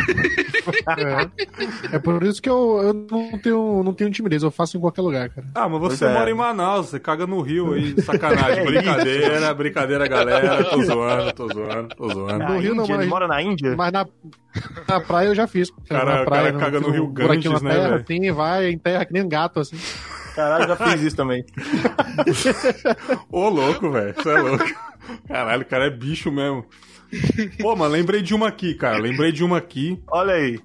[1.92, 1.96] É.
[1.96, 5.02] É por isso que eu, eu não, tenho, não tenho timidez, eu faço em qualquer
[5.02, 5.46] lugar, cara.
[5.54, 6.18] Ah, mas você Pois é.
[6.18, 8.60] mora em Manaus, você caga no Rio aí, sacanagem.
[8.60, 10.64] É brincadeira, brincadeira, galera.
[10.64, 12.44] Tô zoando, tô zoando, tô zoando.
[12.44, 13.74] No Rio não, Índia, mas- ele mora na Índia?
[13.76, 14.06] Mas na,
[14.88, 15.70] na praia eu já fiz.
[15.88, 17.96] Cara, na o praia, cara caga no um Rio Ganges, na né, terra?
[17.96, 19.78] Assim, vai, enterra que nem um gato, assim.
[20.34, 21.44] Caralho, já fiz isso também.
[23.30, 24.12] Ô, louco, velho.
[24.14, 24.64] Você é louco.
[25.28, 26.66] Caralho, o cara é bicho mesmo.
[27.60, 28.98] Pô, mas lembrei de uma aqui, cara.
[28.98, 30.02] Lembrei de uma aqui.
[30.08, 30.58] Olha aí.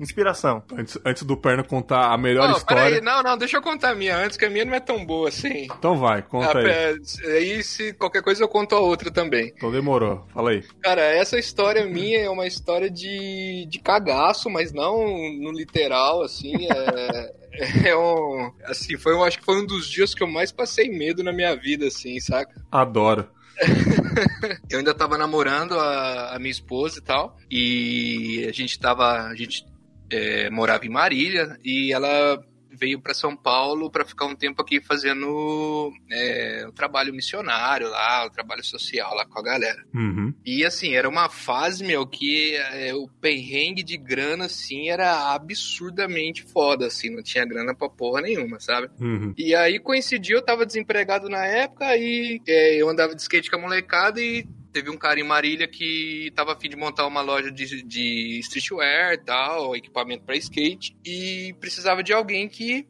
[0.00, 0.62] Inspiração.
[0.76, 2.84] Antes, antes do Perna contar a melhor Não, história.
[2.84, 5.04] peraí, não, não, deixa eu contar a minha antes, que a minha não é tão
[5.04, 5.64] boa assim.
[5.64, 6.64] Então vai, conta Ah, aí.
[6.64, 6.98] pera,
[7.36, 9.52] aí, se qualquer coisa, eu conto a outra também.
[9.54, 10.26] Então demorou.
[10.32, 10.64] Fala aí.
[10.82, 14.96] Cara, essa história minha é uma história de, de cagaço, mas não
[15.38, 16.54] no literal, assim.
[16.66, 17.34] É,
[17.90, 18.50] é um.
[18.64, 21.32] Assim, foi, um- acho que foi um dos dias que eu mais passei medo na
[21.32, 22.54] minha vida, assim, saca?
[22.72, 23.28] Adoro.
[24.70, 27.36] Eu ainda tava namorando a, a minha esposa e tal.
[27.50, 29.26] E a gente tava.
[29.26, 29.64] A gente
[30.10, 32.42] é, morava em Marília e ela
[32.80, 38.24] veio para São Paulo para ficar um tempo aqui fazendo é, o trabalho missionário lá,
[38.26, 39.84] o trabalho social lá com a galera.
[39.94, 40.32] Uhum.
[40.44, 46.42] E assim, era uma fase, meu, que é, o perrengue de grana, assim, era absurdamente
[46.44, 48.88] foda, assim, não tinha grana pra porra nenhuma, sabe?
[49.00, 49.34] Uhum.
[49.36, 53.56] E aí coincidiu, eu tava desempregado na época e é, eu andava de skate com
[53.56, 57.20] a molecada e teve um cara em Marília que tava a fim de montar uma
[57.20, 62.86] loja de, de streetwear tal, equipamento pra skate, e precisava de alguém que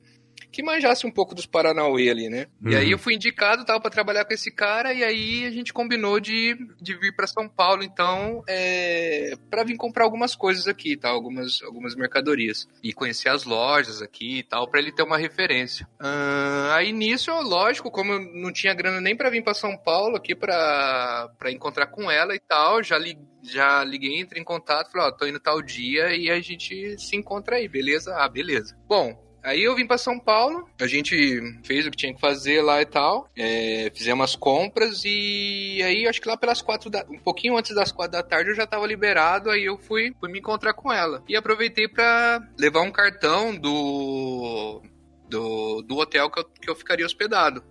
[0.52, 2.46] que manjasse um pouco dos Paranauê ali, né?
[2.64, 2.76] E Uhum.
[2.80, 6.18] aí eu fui indicado, tava pra trabalhar com esse cara, e aí a gente combinou
[6.20, 11.08] de, de vir pra São Paulo, então, é, para vir comprar algumas coisas aqui, tá?
[11.08, 12.66] Algumas, algumas mercadorias.
[12.82, 15.86] E conhecer as lojas aqui e tal, pra ele ter uma referência.
[15.98, 20.16] Ah, aí nisso, lógico, como eu não tinha grana nem pra vir pra São Paulo
[20.16, 25.08] aqui pra encontrar com ela e tal, já li, já liguei, entrei em contato, falei,
[25.08, 28.14] ó, tô indo tal dia e a gente se encontra aí, beleza?
[28.16, 28.76] Ah, beleza.
[28.86, 32.62] Bom, Aí eu vim pra São Paulo, a gente fez o que tinha que fazer
[32.62, 37.04] lá e tal, é, fizemos as compras e aí acho que lá pelas quatro da,
[37.08, 40.30] um pouquinho antes das quatro da tarde eu já tava liberado, aí eu fui, fui
[40.30, 41.22] me encontrar com ela.
[41.28, 44.82] E aproveitei pra levar um cartão do
[45.28, 47.62] do, do hotel que eu, que eu ficaria hospedado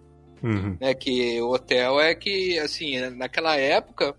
[0.42, 0.78] Uhum.
[0.80, 0.94] né?
[0.94, 4.16] Que o hotel é que, assim, naquela época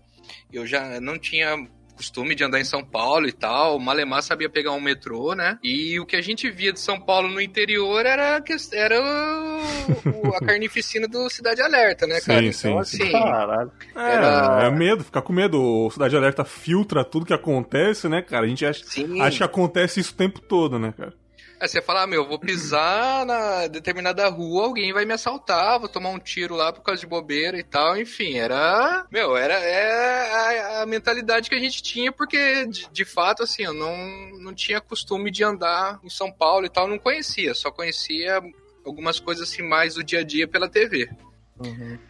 [0.51, 1.67] eu já não tinha
[2.01, 3.77] costume de andar em São Paulo e tal.
[3.77, 5.59] O Malemar sabia pegar um metrô, né?
[5.63, 10.27] E o que a gente via de São Paulo no interior era, que- era o-
[10.29, 12.51] o- a carnificina do Cidade Alerta, né, cara?
[12.51, 13.03] Sim, então, sim, sim.
[13.03, 13.71] assim, Caralho.
[13.95, 15.61] É, Era- é medo, ficar com medo.
[15.61, 18.45] O Cidade Alerta filtra tudo que acontece, né, cara?
[18.45, 19.21] A gente acha, sim.
[19.21, 21.13] acha que acontece isso o tempo todo, né, cara?
[21.61, 25.87] Aí você fala, ah, meu, vou pisar na determinada rua, alguém vai me assaltar, vou
[25.87, 30.79] tomar um tiro lá por causa de bobeira e tal, enfim, era, meu, era é
[30.79, 33.95] a, a mentalidade que a gente tinha, porque de, de fato, assim, eu não,
[34.39, 38.41] não tinha costume de andar em São Paulo e tal, não conhecia, só conhecia
[38.83, 41.11] algumas coisas assim mais do dia a dia pela TV.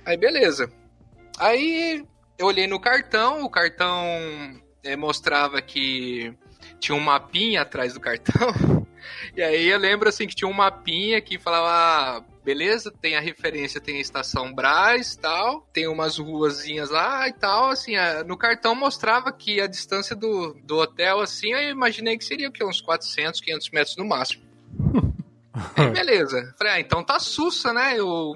[0.06, 0.72] Aí beleza.
[1.38, 2.06] Aí
[2.40, 4.02] eu olhei no cartão, o cartão
[4.82, 6.34] eh, mostrava que
[6.80, 8.88] tinha um mapinha atrás do cartão.
[9.36, 13.22] E aí eu lembro assim que tinha um mapinha que falava, ah, beleza, tem a
[13.22, 17.94] referência, tem a estação Brás tal, tem umas ruazinhas lá e tal, assim,
[18.26, 22.52] no cartão mostrava que a distância do, do hotel, assim, eu imaginei que seria o
[22.52, 22.64] quê?
[22.64, 24.44] Uns 400, 500 metros no máximo.
[25.76, 26.54] Aí beleza.
[26.58, 27.94] Falei, ah, então tá sussa, né?
[27.98, 28.36] Eu,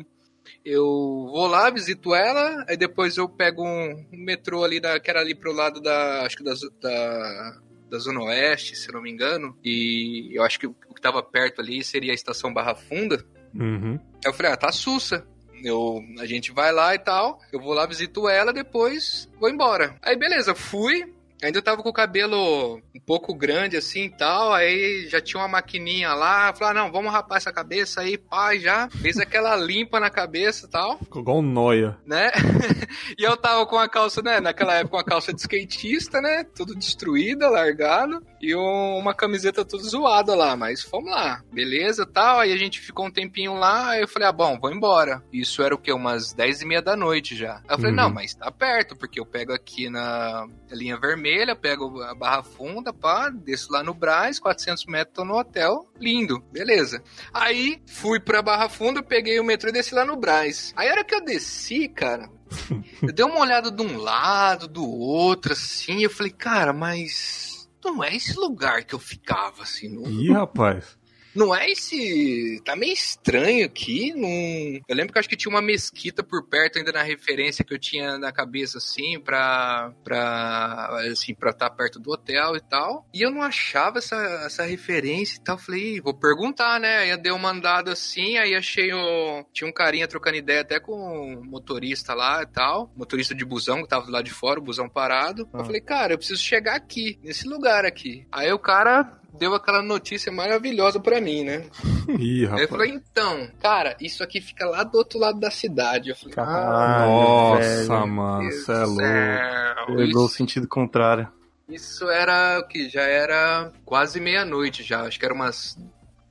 [0.64, 5.10] eu vou lá, visito ela, aí depois eu pego um, um metrô ali, da, que
[5.10, 7.58] era ali pro lado da, acho que das, da,
[7.90, 11.22] da Zona Oeste, se eu não me engano, e eu acho que o que tava
[11.22, 13.26] perto ali seria a estação Barra Funda.
[13.54, 14.00] Uhum.
[14.16, 15.26] Aí eu falei, ah, tá sussa.
[15.64, 19.96] Eu, a gente vai lá e tal, eu vou lá, visito ela, depois vou embora.
[20.02, 25.08] Aí beleza, fui, Ainda tava com o cabelo um pouco grande assim e tal, aí
[25.10, 28.90] já tinha uma maquininha lá, falei, ah, não, vamos rapar essa cabeça aí, pai, já.
[28.90, 30.98] Fez aquela limpa na cabeça e tal.
[31.00, 31.98] Ficou igual um noia.
[32.06, 32.32] Né?
[33.18, 36.74] e eu tava com a calça, né, naquela época, uma calça de skatista, né, tudo
[36.76, 42.52] destruída, largado, e um, uma camiseta tudo zoada lá, mas fomos lá, beleza tal, aí
[42.54, 45.24] a gente ficou um tempinho lá, aí eu falei, ah, bom, vou embora.
[45.32, 45.92] Isso era o quê?
[45.92, 47.56] Umas 10 e meia da noite já.
[47.68, 47.98] Aí eu falei, Uhum.
[47.98, 52.94] não, mas tá perto, porque eu pego aqui na linha vermelha, pego a barra funda,
[52.94, 57.02] pá, desço lá no Brás, 400 metros, tô no hotel, lindo, beleza.
[57.34, 60.74] Aí fui pra Barra Funda, peguei o metrô e desci lá no Brás.
[60.76, 62.30] Aí a hora que eu desci, cara,
[63.02, 67.55] eu dei uma olhada de um lado, do outro, assim, eu falei, cara, mas
[67.86, 70.98] não é esse lugar que eu ficava, assim, não, Ih, rapaz.
[71.36, 72.62] Não é esse.
[72.64, 74.14] Tá meio estranho aqui.
[74.14, 74.82] Não...
[74.88, 77.74] Eu lembro que eu acho que tinha uma mesquita por perto, ainda na referência que
[77.74, 79.94] eu tinha na cabeça, assim, pra.
[80.04, 83.06] pra assim, pra estar perto do hotel e tal.
[83.14, 85.58] E eu não achava essa, essa referência e tal.
[85.58, 86.98] Falei, "Ih, vou perguntar, né?
[87.00, 89.46] Aí eu dei uma andada assim, aí achei o.
[89.52, 92.92] Tinha um carinha trocando ideia até com o motorista lá e tal.
[92.96, 95.48] Motorista de busão que tava do lado de fora, o busão parado.
[95.54, 95.60] Ah.
[95.60, 98.26] Eu falei, cara, eu preciso chegar aqui, nesse lugar aqui.
[98.32, 101.66] Aí o cara deu aquela notícia maravilhosa pra mim, né?
[102.20, 102.70] Ih, Aí eu rapaz.
[102.70, 106.10] falei, então, cara, isso aqui fica lá do outro lado da cidade.
[106.10, 108.08] Eu falei, ah, Caralho, Nossa, velho.
[108.08, 109.96] mano, você é louco.
[109.98, 111.28] Pegou o Isso, sentido contrário.
[111.70, 112.90] isso era o que?
[112.90, 115.02] Já era quase meia-noite já.
[115.02, 115.78] Acho que era umas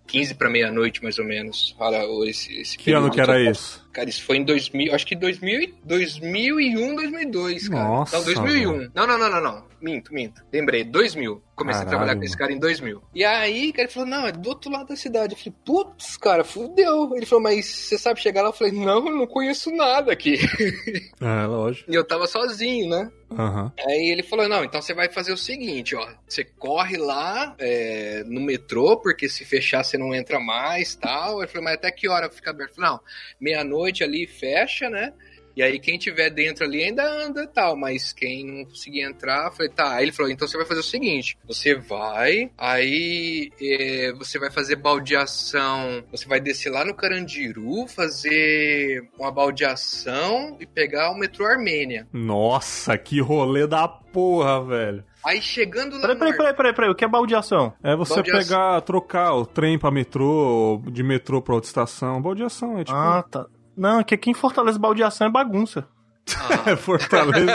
[0.07, 1.75] 15 pra meia-noite, mais ou menos.
[1.79, 3.84] Olha, esse, esse Que ano período que era eu- isso?
[3.95, 7.85] Cara, isso foi em 2000, acho que 2000, e- 2001, 2002, cara.
[7.85, 8.91] Nossa, Não, 2001.
[8.93, 9.65] Não, não, não, não, não.
[9.81, 10.43] Minto, minto.
[10.53, 11.41] Lembrei, 2000.
[11.55, 13.03] Comecei Caralho, a trabalhar com esse cara em 2000.
[13.15, 15.35] E aí, cara, ele falou, não, é do outro lado da cidade.
[15.35, 17.15] Eu falei, putz, cara, fudeu.
[17.15, 18.49] Ele falou, mas você sabe chegar lá?
[18.49, 20.39] Eu falei, não, eu não conheço nada aqui.
[21.21, 21.91] É, lógico.
[21.91, 23.11] E eu tava sozinho, né?
[23.31, 23.73] Aham.
[23.87, 26.07] Aí ele falou: não, então você vai fazer o seguinte, ó.
[26.29, 31.41] Você corre lá é, no metrô, porque se fechar você não entra mais tal.
[31.41, 32.71] Ele falou, mas até que hora fica aberto?
[32.71, 33.01] Eu falei, não,
[33.41, 35.13] meia-noite ali fecha, né?
[35.57, 39.53] E aí quem tiver dentro ali ainda anda e tal, mas quem não conseguir entrar,
[39.53, 39.95] falei, tá.
[39.95, 44.51] Aí ele falou, então você vai fazer o seguinte: você vai, aí é, você vai
[44.51, 51.47] fazer baldeação, você vai descer lá no Carandiru, fazer uma baldeação e pegar o metrô
[51.47, 52.09] Armênia.
[52.13, 55.05] Nossa, que rolê da porra, velho.
[55.25, 56.91] Aí chegando lá Peraí, peraí, peraí, peraí, peraí.
[56.91, 57.73] O que é baldeação?
[57.83, 58.41] É você Baldeação.
[58.41, 62.21] pegar, trocar o trem pra metrô, de metrô pra outra estação.
[62.21, 62.97] Baldeação, é tipo.
[62.97, 63.47] Ah, tá.
[63.77, 65.89] Não, é que aqui em Fortaleza baldeação é bagunça.
[66.37, 67.53] Ah, É, Fortaleza.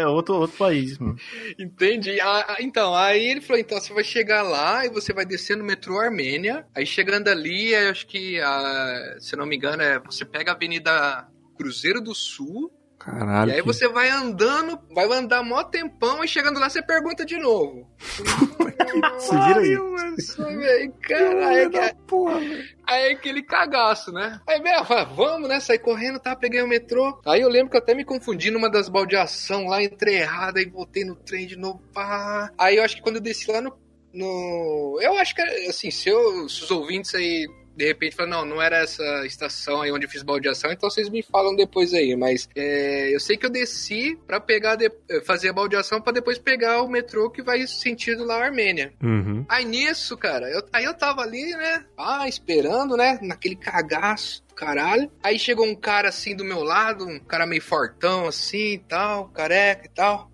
[0.00, 1.16] É outro, outro país, mano.
[1.58, 2.20] entendi.
[2.20, 5.56] Ah, ah, então, aí ele falou: então você vai chegar lá e você vai descer
[5.56, 6.66] no metrô Armênia.
[6.74, 10.54] Aí chegando ali, eu acho que, ah, se não me engano, é, você pega a
[10.54, 12.72] Avenida Cruzeiro do Sul.
[13.04, 13.50] Caralho.
[13.50, 17.24] e aí que- você vai andando, vai andar mó tempão e chegando lá você pergunta
[17.24, 17.88] de novo.
[19.18, 19.74] Se vira aí.
[19.76, 21.70] Nossa, velho, caralho.
[21.70, 22.40] que- Porra.
[22.86, 24.40] Aí é aquele cagaço, né?
[24.46, 24.84] Aí, velho,
[25.14, 25.60] vamos, né?
[25.60, 26.34] Saí correndo, tá?
[26.36, 27.20] Peguei o metrô.
[27.26, 30.66] Aí eu lembro que eu até me confundi numa das baldeação lá, entrei errado, aí
[30.68, 32.50] voltei no trem de novo, pá.
[32.58, 33.72] Aí eu acho que quando eu desci lá no.
[34.12, 34.98] no...
[35.00, 37.46] Eu acho que, assim, se, eu, se os ouvintes aí.
[37.76, 41.08] De repente falam, não, não era essa estação aí onde eu fiz baldeação, então vocês
[41.08, 42.14] me falam depois aí.
[42.16, 44.90] Mas é, eu sei que eu desci pra pegar, de-
[45.24, 48.92] fazer a baldeação pra depois pegar o metrô que vai sentido lá Armênia.
[49.02, 49.44] Uhum.
[49.48, 51.84] Aí nisso, cara, eu, aí eu tava ali, né?
[51.98, 53.18] Ah, esperando, né?
[53.22, 55.10] Naquele cagaço do caralho.
[55.22, 59.28] Aí chegou um cara assim do meu lado, um cara meio fortão assim e tal,
[59.28, 60.30] careca e tal.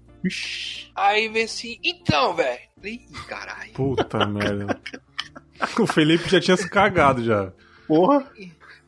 [0.94, 2.59] Aí veio assim, então, velho.
[2.83, 3.72] Ih, caralho.
[3.72, 4.81] Puta merda.
[5.79, 7.53] O Felipe já tinha se cagado já.
[7.87, 8.21] Porra.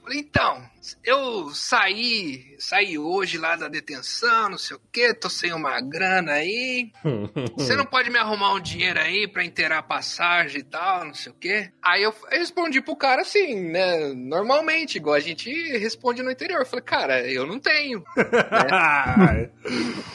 [0.02, 0.62] Falei, então,
[1.04, 6.32] eu saí, saí hoje lá da detenção, não sei o que, tô sem uma grana
[6.32, 6.90] aí.
[7.56, 11.14] Você não pode me arrumar um dinheiro aí pra inteirar a passagem e tal, não
[11.14, 11.70] sei o quê?
[11.82, 14.12] Aí eu respondi pro cara assim, né?
[14.14, 16.60] Normalmente, igual a gente responde no interior.
[16.60, 18.02] Eu falei, cara, eu não tenho.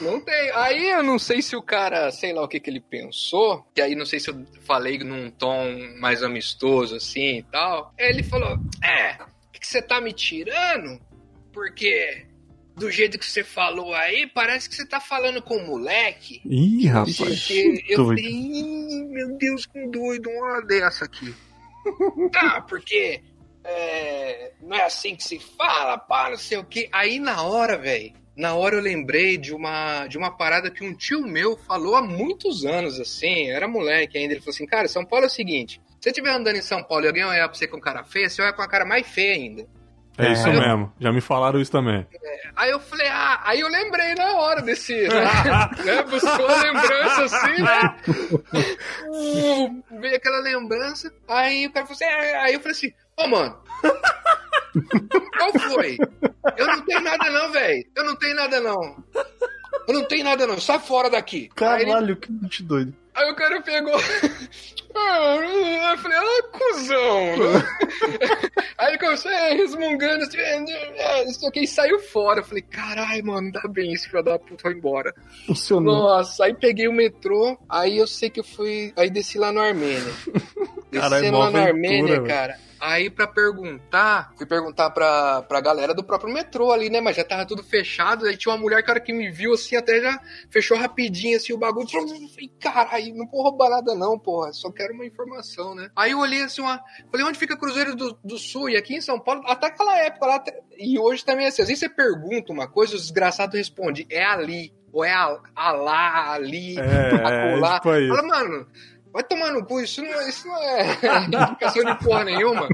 [0.01, 0.57] Não tenho.
[0.57, 3.81] Aí eu não sei se o cara, sei lá o que que ele pensou, que
[3.81, 5.65] aí não sei se eu falei num tom
[5.99, 7.93] mais amistoso assim e tal.
[7.97, 9.17] Ele falou: É,
[9.65, 10.99] que que você tá me tirando?
[11.51, 12.25] Porque
[12.75, 16.41] do jeito que você falou aí, parece que você tá falando com um moleque.
[16.45, 17.17] Ih, rapaz.
[17.17, 18.07] Porque eu doido.
[18.19, 21.33] falei, "Ih, meu Deus, que doido, uma dessa aqui.
[22.31, 23.21] tá, porque
[23.63, 26.89] é, não é assim que se fala, pá, não sei o quê.
[26.91, 30.93] Aí na hora, velho, na hora eu lembrei de uma, de uma parada que um
[30.93, 34.33] tio meu falou há muitos anos, assim, era moleque ainda.
[34.33, 36.83] Ele falou assim: Cara, São Paulo é o seguinte: se você estiver andando em São
[36.83, 39.07] Paulo e alguém olhar pra você com cara feia, você olha com a cara mais
[39.07, 39.65] feia ainda.
[40.17, 40.51] É isso É.
[40.53, 40.93] mesmo.
[40.99, 42.07] Já me falaram isso também.
[42.55, 44.93] Aí eu falei, ah, aí eu lembrei na hora desse,
[45.83, 47.95] né, buscou a lembrança assim, né?
[49.99, 53.57] Veio aquela lembrança, aí o cara falou assim, é, aí eu falei assim, ô mano,
[55.37, 55.97] qual foi?
[56.55, 59.03] Eu não tenho nada não, velho, eu não tenho nada não.
[59.87, 61.49] Eu não tenho nada não, sai fora daqui.
[61.59, 62.95] Aí, ele- Caralho, que gente doido.
[63.13, 63.99] aí o cara pegou.
[64.97, 67.25] Ah, Eu falei, ah, cuzão.
[67.37, 67.63] né?
[68.77, 70.63] Aí ele começou é, resmungando, assim, é,
[70.97, 72.39] é, isso aqui, e saiu fora.
[72.41, 75.13] Eu falei, caralho, mano, dá bem, esse filho da puta vai embora.
[75.45, 75.95] Funcionou.
[75.95, 78.93] Nossa, aí peguei o metrô, aí eu sei que eu fui.
[78.95, 80.13] Aí desci lá no Armênia.
[80.91, 82.57] Descendo mó lá no Armênia, cara.
[82.79, 87.01] Aí pra perguntar, fui perguntar pra, pra galera do próprio metrô ali, né?
[87.01, 88.25] Mas já tava tudo fechado.
[88.25, 90.19] Aí tinha uma mulher, cara, que me viu assim, até já
[90.49, 91.87] fechou rapidinho assim o bagulho.
[91.91, 94.53] Eu falei, caralho, não vou roubar nada, não, porra.
[94.53, 95.89] Só quero uma informação, né?
[95.95, 96.81] Aí eu olhei assim, uma.
[97.11, 98.69] Falei, onde fica Cruzeiro do, do Sul?
[98.69, 100.43] E aqui em São Paulo, até aquela época lá.
[100.77, 101.61] E hoje também é assim.
[101.61, 104.73] Às vezes você pergunta uma coisa, o desgraçado responde, é ali.
[104.91, 106.81] Ou é a, a lá, ali, É,
[107.19, 107.79] é, acolá.
[107.79, 108.15] tipo isso.
[108.15, 108.67] Fala, mano,
[109.15, 112.67] vai tomar no cu, isso não, isso não é indicação de porra nenhuma.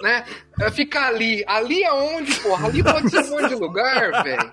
[0.00, 0.24] né?
[0.58, 1.44] É ficar ali.
[1.46, 2.68] Ali aonde, porra?
[2.68, 4.52] Ali pode ser um monte de lugar, velho.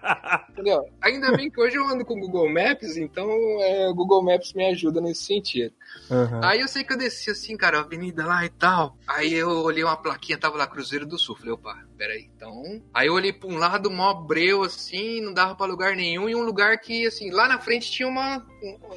[0.50, 0.90] Entendeu?
[1.02, 3.30] Ainda bem que hoje eu ando com o Google Maps, então
[3.62, 5.74] é, o Google Maps me ajuda nesse sentido.
[6.12, 6.42] Aham.
[6.44, 8.98] Aí eu sei que eu desci assim, cara, a avenida lá e tal.
[9.08, 11.38] Aí eu olhei uma plaquinha, tava lá Cruzeiro do Sul.
[11.38, 12.82] Falei, opa, peraí, então.
[12.94, 16.30] Aí eu olhei pra um lado, mó breu, assim, não dava pra lugar nenhum.
[16.30, 18.46] E um lugar que, assim, lá na frente tinha uma.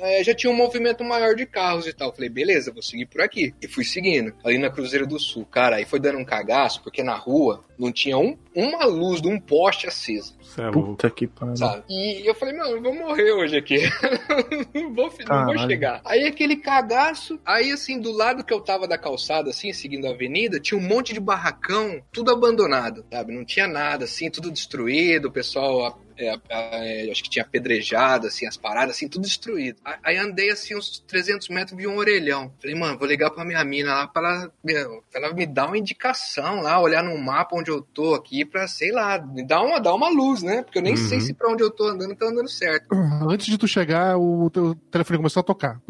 [0.01, 2.15] é, já tinha um movimento maior de carros e tal.
[2.15, 3.55] Falei, beleza, vou seguir por aqui.
[3.63, 5.45] E fui seguindo, ali na Cruzeiro do Sul.
[5.47, 9.29] Cara, aí foi dando um cagaço, porque na rua não tinha um, uma luz de
[9.29, 10.91] um poste acesa, Cê é louco.
[10.91, 11.57] Puta que pariu.
[11.57, 11.85] sabe?
[11.89, 13.79] E eu falei, mano, eu vou morrer hoje aqui.
[14.75, 16.01] não, vou, não vou chegar.
[16.05, 20.11] Aí aquele cagaço, aí assim, do lado que eu tava da calçada, assim, seguindo a
[20.11, 23.33] avenida, tinha um monte de barracão, tudo abandonado, sabe?
[23.35, 26.01] Não tinha nada, assim, tudo destruído, o pessoal.
[26.19, 29.79] é, é, acho que tinha apedrejado, assim, as paradas, assim, tudo destruído.
[30.03, 32.51] Aí- andei, assim, uns 300 metros, vi um orelhão.
[32.59, 35.77] Falei, mano, vou ligar pra minha mina lá pra ela, pra ela me dar uma
[35.77, 39.79] indicação lá, olhar no mapa onde eu tô aqui, pra, sei lá, me dar uma,
[39.79, 40.63] dar uma luz, né?
[40.63, 41.07] Porque eu nem Uhum.
[41.07, 42.87] sei se pra onde eu tô andando tá andando certo.
[43.29, 45.83] Antes de tu chegar, o teu telefone começou a tocar.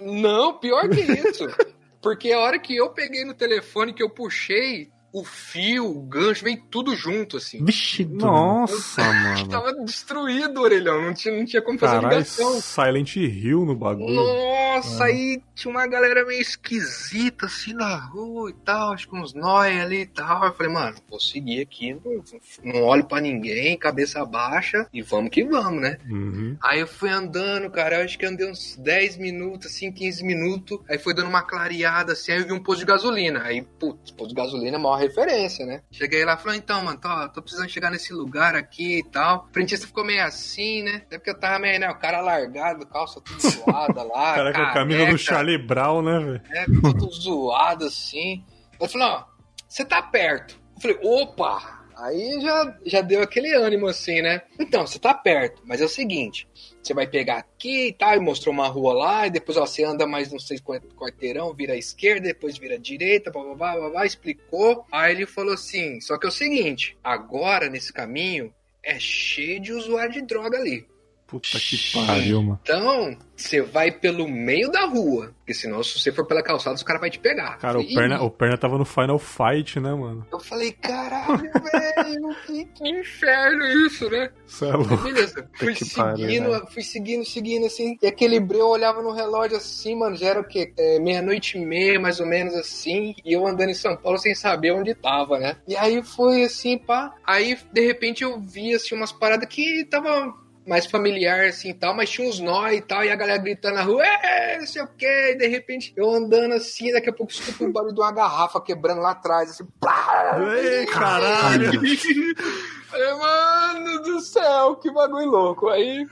[0.00, 1.44] Não, pior que isso.
[2.02, 6.44] Porque a hora que eu peguei no telefone, que eu puxei, o fio, o gancho,
[6.44, 7.62] veio tudo junto, assim.
[7.62, 9.48] Vixe, Nossa, mano.
[9.48, 12.60] Tava destruído o orelhão, não tinha, não tinha como fazer Caralho, ligação.
[12.60, 14.14] Silent Hill no bagulho.
[14.14, 19.34] Nossa, aí tinha uma galera meio esquisita assim na rua e tal, acho que uns
[19.34, 20.44] nóia ali e tal.
[20.46, 22.24] Eu falei, mano, vou seguir aqui, não,
[22.64, 25.98] não olho pra ninguém, cabeça baixa e vamos que vamos, né?
[26.08, 26.56] Uhum.
[26.62, 30.78] Aí eu fui andando, cara, eu acho que andei uns 10 minutos, assim, 15 minutos.
[30.88, 33.42] Aí foi dando uma clareada, assim, aí eu vi um posto de gasolina.
[33.42, 35.82] Aí, putz, posto de gasolina é maior referência, né?
[35.90, 39.46] Cheguei lá e falei, então, mano, tô, tô precisando chegar nesse lugar aqui e tal.
[39.50, 41.02] O frentista ficou meio assim, né?
[41.06, 44.34] Até porque eu tava meio, né, o cara largado, calça tudo zoada lá.
[44.34, 46.42] Cara, com a camisa do careca, Charlie Brown, né, velho?
[46.48, 48.44] né, tudo zoado assim.
[48.80, 49.24] Eu falei, ó,
[49.68, 50.60] você tá perto.
[50.76, 51.81] Eu falei, opa!
[51.96, 54.42] Aí já, já deu aquele ânimo assim, né?
[54.58, 56.48] Então, você tá perto, mas é o seguinte:
[56.82, 59.84] você vai pegar aqui e tal, e mostrou uma rua lá, e depois ó, você
[59.84, 63.76] anda mais seis quart- quarteirão, vira à esquerda, depois vira à direita, blá, blá, blá,
[63.76, 64.84] blá, blá, explicou.
[64.90, 69.72] Aí ele falou assim: só que é o seguinte, agora nesse caminho é cheio de
[69.72, 70.86] usuário de droga ali.
[71.32, 72.60] Puta que pariu, mano.
[72.62, 75.32] Então, você vai pelo meio da rua.
[75.38, 77.56] Porque senão, se você for pela calçada, os caras vão te pegar.
[77.56, 80.26] Cara, o Ih, perna, o perna tava no Final Fight, né, mano?
[80.30, 84.30] Eu falei, caralho, velho, que, que inferno isso, né?
[84.46, 84.94] Cê é louco.
[84.98, 86.62] Beleza, fui pariu, seguindo, né?
[86.70, 87.96] fui seguindo, seguindo, assim.
[88.02, 90.70] E aquele breu eu olhava no relógio assim, mano, já era o quê?
[90.78, 93.14] É, Meia-noite e meia, mais ou menos assim.
[93.24, 95.56] E eu andando em São Paulo sem saber onde tava, né?
[95.66, 97.14] E aí foi assim, pá.
[97.24, 101.94] Aí, de repente, eu vi, assim, umas paradas que tava mais familiar, assim, e tal,
[101.94, 104.82] mas tinha uns nó e tal, e a galera gritando na rua, é, não sei
[104.82, 108.00] o quê, e de repente eu andando assim, daqui a pouco escuto o barulho de
[108.00, 110.36] uma garrafa quebrando lá atrás, assim, plá!
[110.56, 111.72] Ei, caralho.
[112.88, 115.68] Falei, mano do céu, que bagulho louco.
[115.68, 116.06] Aí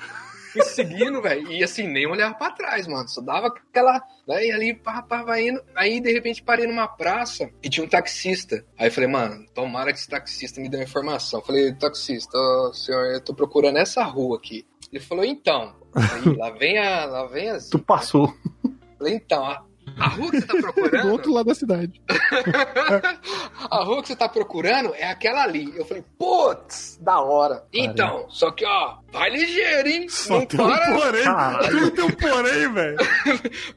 [0.53, 4.53] fui seguindo, velho, e assim, nem olhava pra trás, mano, só dava aquela, né, e
[4.53, 5.63] ali, pá, pá, vai indo.
[5.75, 8.65] Aí, de repente, parei numa praça e tinha um taxista.
[8.79, 11.41] Aí eu falei, mano, tomara que esse taxista me dê uma informação.
[11.43, 14.67] Falei, taxista, ó, senhor, eu tô procurando essa rua aqui.
[14.93, 17.69] Ele falou, então, aí, lá vem a, lá vem as...
[17.69, 18.35] Tu passou.
[18.99, 19.65] Falei, então, a-
[19.99, 21.13] A rua que você tá Do procurando?
[21.13, 22.01] outro lado da cidade.
[23.71, 25.73] a rua que você tá procurando é aquela ali.
[25.77, 27.65] Eu falei, putz, da hora.
[27.73, 30.09] Então, só que ó, vai ligeiro, hein?
[30.09, 31.25] Só Não tem um para, porém.
[31.25, 31.71] Caralho.
[31.71, 32.97] Tudo tem um porém, velho.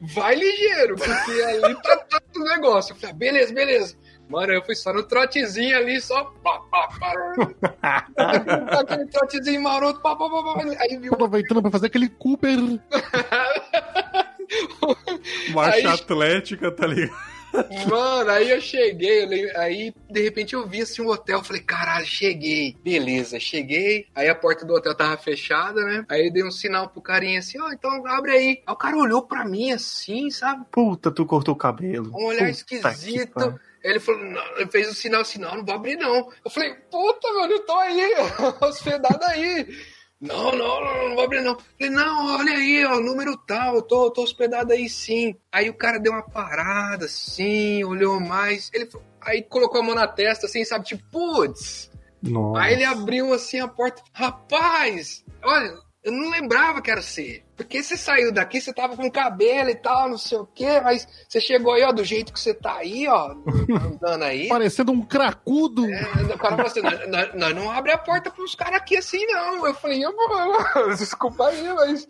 [0.14, 2.92] vai ligeiro, porque ali tá todo o negócio.
[2.92, 3.96] Eu falei, ah, beleza, beleza.
[4.26, 6.24] Mano, eu fui só no trotezinho ali, só.
[6.42, 8.06] Pá, pá, pá.
[8.80, 10.62] Aquele trotezinho maroto, pá, pá, pá, pá.
[10.80, 11.12] Aí viu.
[11.12, 12.58] Aproveitando pra fazer aquele Cooper.
[15.52, 17.34] Marcha Aí- atlética, tá ligado?
[17.88, 22.04] Mano, aí eu cheguei, eu aí de repente eu vi assim um hotel, falei, caralho,
[22.04, 22.76] cheguei.
[22.82, 24.08] Beleza, cheguei.
[24.12, 26.04] Aí a porta do hotel tava fechada, né?
[26.08, 28.62] Aí eu dei um sinal pro carinha assim, ó, então abre aí.
[28.66, 30.64] Aí o cara olhou pra mim assim, sabe?
[30.72, 32.10] Puta, tu cortou o cabelo.
[32.12, 32.50] Um olhar Puta
[32.90, 33.60] esquisito.
[33.84, 36.28] ele falou, não, ele fez o sinal assim, não, não vou abrir não.
[36.44, 38.14] Eu falei, puta, mano, eu tô aí,
[38.62, 39.64] hospedado aí.
[40.26, 41.58] Não, não, não, não vou abrir não.
[41.78, 45.34] Falei, não, olha aí, ó, número tal, eu tô, tô hospedado aí sim.
[45.52, 48.70] Aí o cara deu uma parada assim, olhou mais.
[48.72, 51.90] Ele falou- aí colocou a mão na testa assim, sabe, tipo, putz.
[52.22, 52.62] Nossa.
[52.62, 54.02] Aí ele abriu assim a porta.
[54.14, 55.74] Rapaz, olha,
[56.04, 57.42] eu não lembrava que era você.
[57.56, 61.06] Porque você saiu daqui, você tava com cabelo e tal, não sei o quê, mas
[61.28, 63.32] você chegou aí, ó, do jeito que você tá aí, ó,
[63.70, 64.48] andando aí.
[64.50, 65.86] Parecendo um cracudo.
[65.88, 66.02] É,
[66.34, 69.64] o cara falou assim, nós, não abre a porta pros caras aqui assim, não.
[69.66, 72.08] Eu falei, eu, vou- desculpa aí, mas.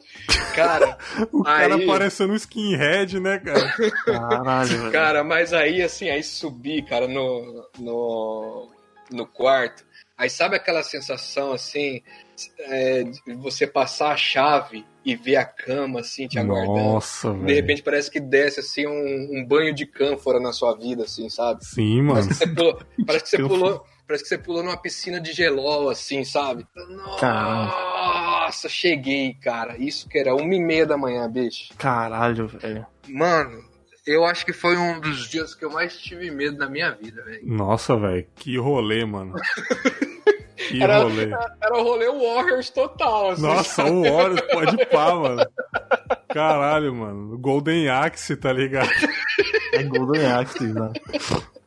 [0.54, 0.96] Cara,
[1.30, 3.74] O cara Aí- parecendo um skinhead, né, cara?
[4.06, 4.90] Caralho.
[4.92, 8.70] Cara, mas aí, assim, aí subi, cara, no, no,
[9.10, 9.84] no quarto.
[10.16, 12.02] Aí sabe aquela sensação, assim,
[12.58, 16.78] é, de você passar a chave e ver a cama, assim, te aguardando?
[16.78, 17.54] Nossa, De velho.
[17.56, 21.64] repente parece que desce, assim, um, um banho de cânfora na sua vida, assim, sabe?
[21.64, 22.28] Sim, Parece mano.
[22.28, 25.90] que você pulou, parece que você pulou, parece que você pulou numa piscina de gelol,
[25.90, 26.66] assim, sabe?
[27.30, 29.76] Nossa, cheguei, cara.
[29.78, 31.72] Isso que era uma e meia da manhã, bicho.
[31.76, 32.86] Caralho, velho.
[33.08, 33.62] Mano,
[34.06, 37.22] eu acho que foi um dos dias que eu mais tive medo na minha vida,
[37.24, 37.42] velho.
[37.46, 38.26] Nossa, velho.
[38.36, 39.34] Que rolê, mano.
[40.56, 41.30] Que Era, rolê.
[41.60, 43.42] era o rolê Warriors total, assim.
[43.42, 45.44] Nossa, o Horus pode pá, mano.
[46.28, 47.36] Caralho, mano.
[47.38, 48.88] Golden Axe, tá ligado?
[49.72, 50.92] É Golden Axe, né?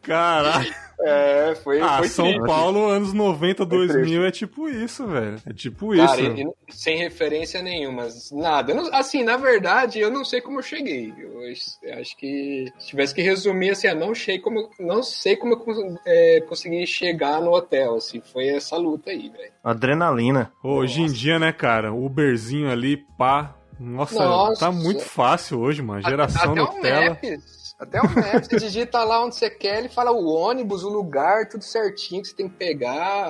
[0.01, 0.73] Caralho.
[0.99, 2.45] É, foi, Ah, foi São triste.
[2.47, 3.87] Paulo, anos 90, triste.
[3.93, 5.35] 2000, é tipo isso, velho.
[5.45, 6.07] É tipo isso.
[6.07, 8.71] Cara, e- e sem referência nenhuma, nada.
[8.71, 11.13] Eu não- assim, na verdade, eu não sei como eu cheguei.
[11.41, 14.69] Eu acho- eu acho que se tivesse que resumir, assim, eu não sei como, eu-
[14.79, 19.51] não sei como eu é, consegui chegar no hotel, assim, foi essa luta aí, velho.
[19.63, 20.51] Adrenalina.
[20.63, 21.93] Hoje em dia, né, cara?
[21.93, 23.53] Uberzinho ali, pá.
[23.79, 24.65] Nossa, Nossa.
[24.65, 26.01] tá muito fácil hoje, mano.
[26.01, 27.09] Geração até o Nutella.
[27.11, 30.89] Maps, até o Maps, você digita lá onde você quer, ele fala o ônibus, o
[30.89, 33.29] lugar, tudo certinho que você tem que pegar.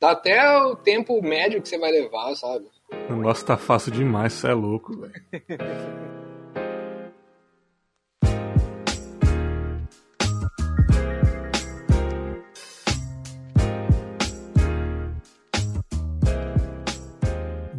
[0.00, 2.66] Dá até o tempo médio que você vai levar, sabe?
[3.08, 5.12] O negócio tá fácil demais, você é louco, velho.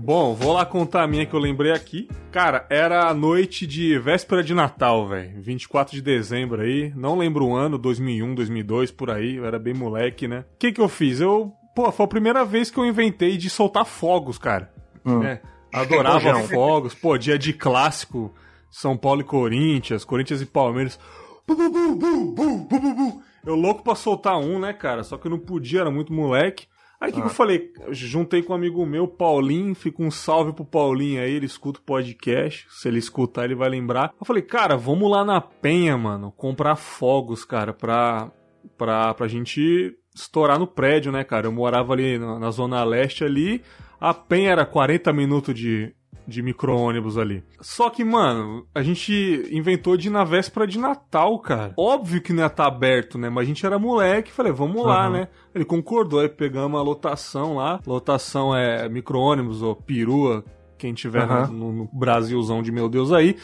[0.05, 2.07] Bom, vou lá contar a minha que eu lembrei aqui.
[2.31, 5.41] Cara, era a noite de véspera de Natal, velho.
[5.41, 6.93] 24 de dezembro aí.
[6.95, 9.37] Não lembro o ano, 2001, 2002, por aí.
[9.37, 10.45] Eu era bem moleque, né?
[10.53, 11.19] O que que eu fiz?
[11.21, 14.71] Eu, pô, foi a primeira vez que eu inventei de soltar fogos, cara.
[15.03, 15.23] Hum.
[15.23, 15.41] É,
[15.73, 16.93] adorava fogos.
[16.93, 18.31] Pô, dia de clássico,
[18.69, 20.99] São Paulo e Corinthians, Corinthians e Palmeiras.
[21.47, 23.23] Bu, bu, bu.
[23.43, 25.03] Eu louco pra soltar um, né, cara?
[25.03, 26.67] Só que eu não podia, era muito moleque.
[26.99, 27.71] Aí o que, que eu falei?
[27.85, 31.79] Eu juntei com um amigo meu, Paulinho, fica um salve pro Paulinho aí, ele escuta
[31.79, 32.65] o podcast.
[32.69, 34.13] Se ele escutar, ele vai lembrar.
[34.19, 38.31] Eu falei, cara, vamos lá na Penha, mano, comprar fogos, cara, pra,
[38.77, 41.47] pra, pra gente estourar no prédio, né, cara?
[41.47, 43.61] Eu morava ali na, na Zona Leste ali,
[43.99, 45.93] a Penha era 40 minutos de,
[46.27, 47.43] de micro-ônibus ali.
[47.61, 51.73] Só que, mano, a gente inventou de ir na véspera de Natal, cara.
[51.77, 53.29] Óbvio que não ia estar aberto, né?
[53.29, 55.13] Mas a gente era moleque, falei, vamos lá, Uhum.
[55.13, 55.27] né?
[55.53, 57.79] Ele concordou, aí pegamos a lotação lá.
[57.85, 60.43] Lotação é micro-ônibus ou perua,
[60.77, 61.47] quem tiver Aham.
[61.47, 63.35] no, no Brasilzão de meu Deus aí.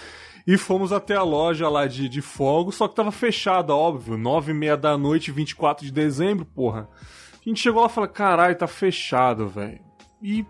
[0.48, 4.18] E fomos até a loja lá de, de fogo, só que tava fechada, óbvio.
[4.18, 6.90] Nove e meia da noite, 24 de dezembro, porra.
[7.34, 9.80] A gente chegou lá e falou, caralho, tá fechado, velho.
[10.22, 10.44] E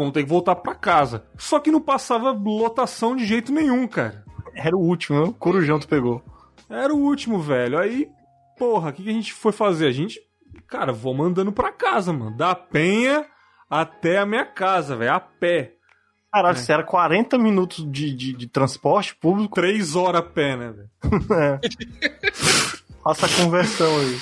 [0.00, 1.24] vamos ter que voltar pra casa.
[1.38, 4.24] Só que não passava lotação de jeito nenhum, cara.
[4.54, 5.24] Era o último, né?
[5.28, 6.22] O Corujão tu pegou.
[6.68, 7.78] Era o último, velho.
[7.78, 8.08] Aí,
[8.58, 9.86] porra, o que, que a gente foi fazer?
[9.86, 10.20] A gente,
[10.66, 12.36] cara, vamos andando pra casa, mano.
[12.36, 13.24] Da Penha
[13.68, 15.74] até a minha casa, velho, a pé.
[16.32, 16.72] Caralho, É.
[16.72, 20.90] era 40 minutos de, de, de transporte público, Três horas a pé, né, velho?
[21.34, 21.60] é.
[23.02, 24.18] Faça a conversão aí.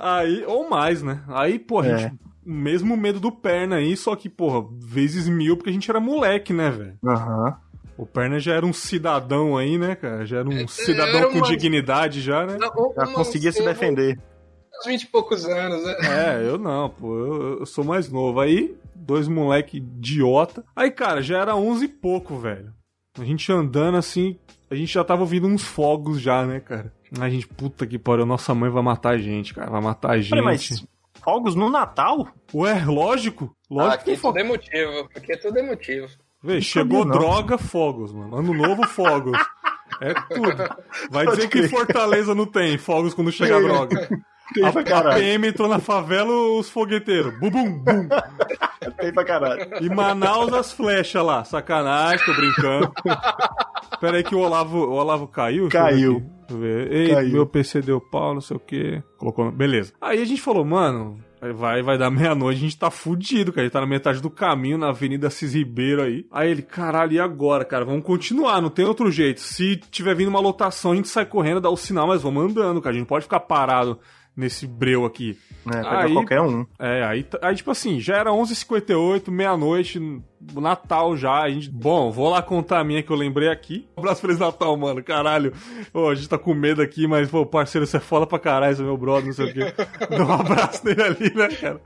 [0.00, 1.22] Aí, ou mais, né?
[1.28, 1.98] Aí, porra, a É.
[1.98, 2.18] gente,
[2.48, 6.52] mesmo medo do perna aí, só que, porra, vezes mil, porque a gente era moleque,
[6.52, 6.98] né, velho?
[7.04, 7.56] Aham.
[7.96, 10.24] O Perna já era um cidadão aí, né, cara?
[10.24, 12.56] Já era um É, cidadão era com uma- dignidade já, né?
[12.56, 14.16] Não, Já conseguia se defender.
[14.80, 15.96] Uns 20 e poucos anos, né?
[16.38, 18.38] É, eu não, pô, eu, eu sou mais novo.
[18.38, 20.64] Aí, dois moleque idiota.
[20.76, 22.72] Aí, cara, já era 11 e pouco, velho.
[23.18, 24.38] A gente andando assim,
[24.70, 26.92] a gente já tava ouvindo uns fogos já, né, cara?
[27.18, 30.20] A gente, puta que pariu, nossa mãe vai matar a gente, cara, vai matar a
[30.20, 30.40] gente.
[30.40, 30.86] Mas
[31.28, 32.26] fogos no Natal?
[32.54, 35.08] Ué, lógico, Ah, lógico aqui que tem tudo é motivo.
[35.14, 36.06] Aqui é tudo é motivo.
[36.42, 37.12] Vê, chegou não.
[37.18, 38.34] droga, fogos, mano.
[38.36, 39.38] Ano novo, fogos.
[40.00, 40.56] É tudo.
[41.10, 41.70] Vai Pode dizer que crer.
[41.70, 44.08] Fortaleza não tem fogos quando chega a droga.
[44.54, 45.20] Tem pra A, a caralho.
[45.20, 47.38] PM entrou na favela, os fogueteiros.
[47.38, 48.08] Bum, bum, bum.
[48.98, 49.68] Tem pra caralho.
[49.84, 51.44] E Manaus as flechas lá.
[51.44, 52.92] Sacanagem, tô brincando.
[54.00, 55.68] Pera aí que o Olavo, o Olavo caiu?
[55.68, 56.22] Caiu.
[56.56, 56.92] Ver.
[56.92, 57.32] Ei, Caiu.
[57.32, 59.02] meu PC deu pau, não sei o que.
[59.16, 59.44] Colocou.
[59.46, 59.92] no- Beleza.
[60.00, 61.18] Aí a gente falou, mano,
[61.54, 63.62] vai, vai dar meia-noite, a gente tá fudido, cara.
[63.62, 66.24] A gente tá na metade do caminho, na Avenida Cis Ribeiro aí.
[66.32, 67.84] Aí ele, caralho, e agora, cara?
[67.84, 69.40] Vamos continuar, não tem outro jeito.
[69.40, 72.80] Se tiver vindo uma lotação, a gente sai correndo, dá o sinal, mas vamos andando,
[72.80, 72.90] cara.
[72.90, 73.98] A gente não pode ficar parado
[74.36, 75.36] nesse breu aqui.
[75.74, 76.66] É, pega Aí- qualquer um.
[76.78, 80.00] É, aí, aí tipo assim, já era 11h58, meia-noite,
[80.54, 81.42] Natal já.
[81.42, 83.88] A gente, bom, vou lá contar a minha que eu lembrei aqui.
[83.96, 85.52] Um abraço Feliz Natal, mano, caralho.
[85.92, 88.76] Ô, a gente tá com medo aqui, mas, pô, parceiro, você é foda pra caralho,
[88.76, 89.74] você é meu brother, não sei o quê.
[90.08, 91.80] Dá um abraço nele ali, né, cara?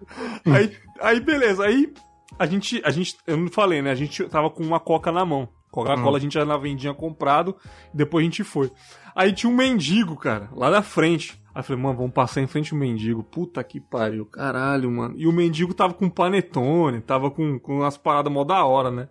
[0.46, 1.92] Aí, aí beleza, aí
[2.38, 5.24] a gente, a gente, eu não falei, né, a gente tava com uma coca na
[5.24, 5.48] mão.
[5.70, 7.56] Coca-Cola a gente já na vendinha comprado,
[7.94, 8.70] depois a gente foi.
[9.16, 11.40] Aí tinha um mendigo, cara, lá na frente.
[11.54, 13.22] Aí eu falei, mano, vamos passar em frente ao mendigo.
[13.22, 15.14] Puta que pariu, caralho, mano.
[15.18, 19.08] E o mendigo tava com panetone, tava com, com umas paradas mó da hora, né?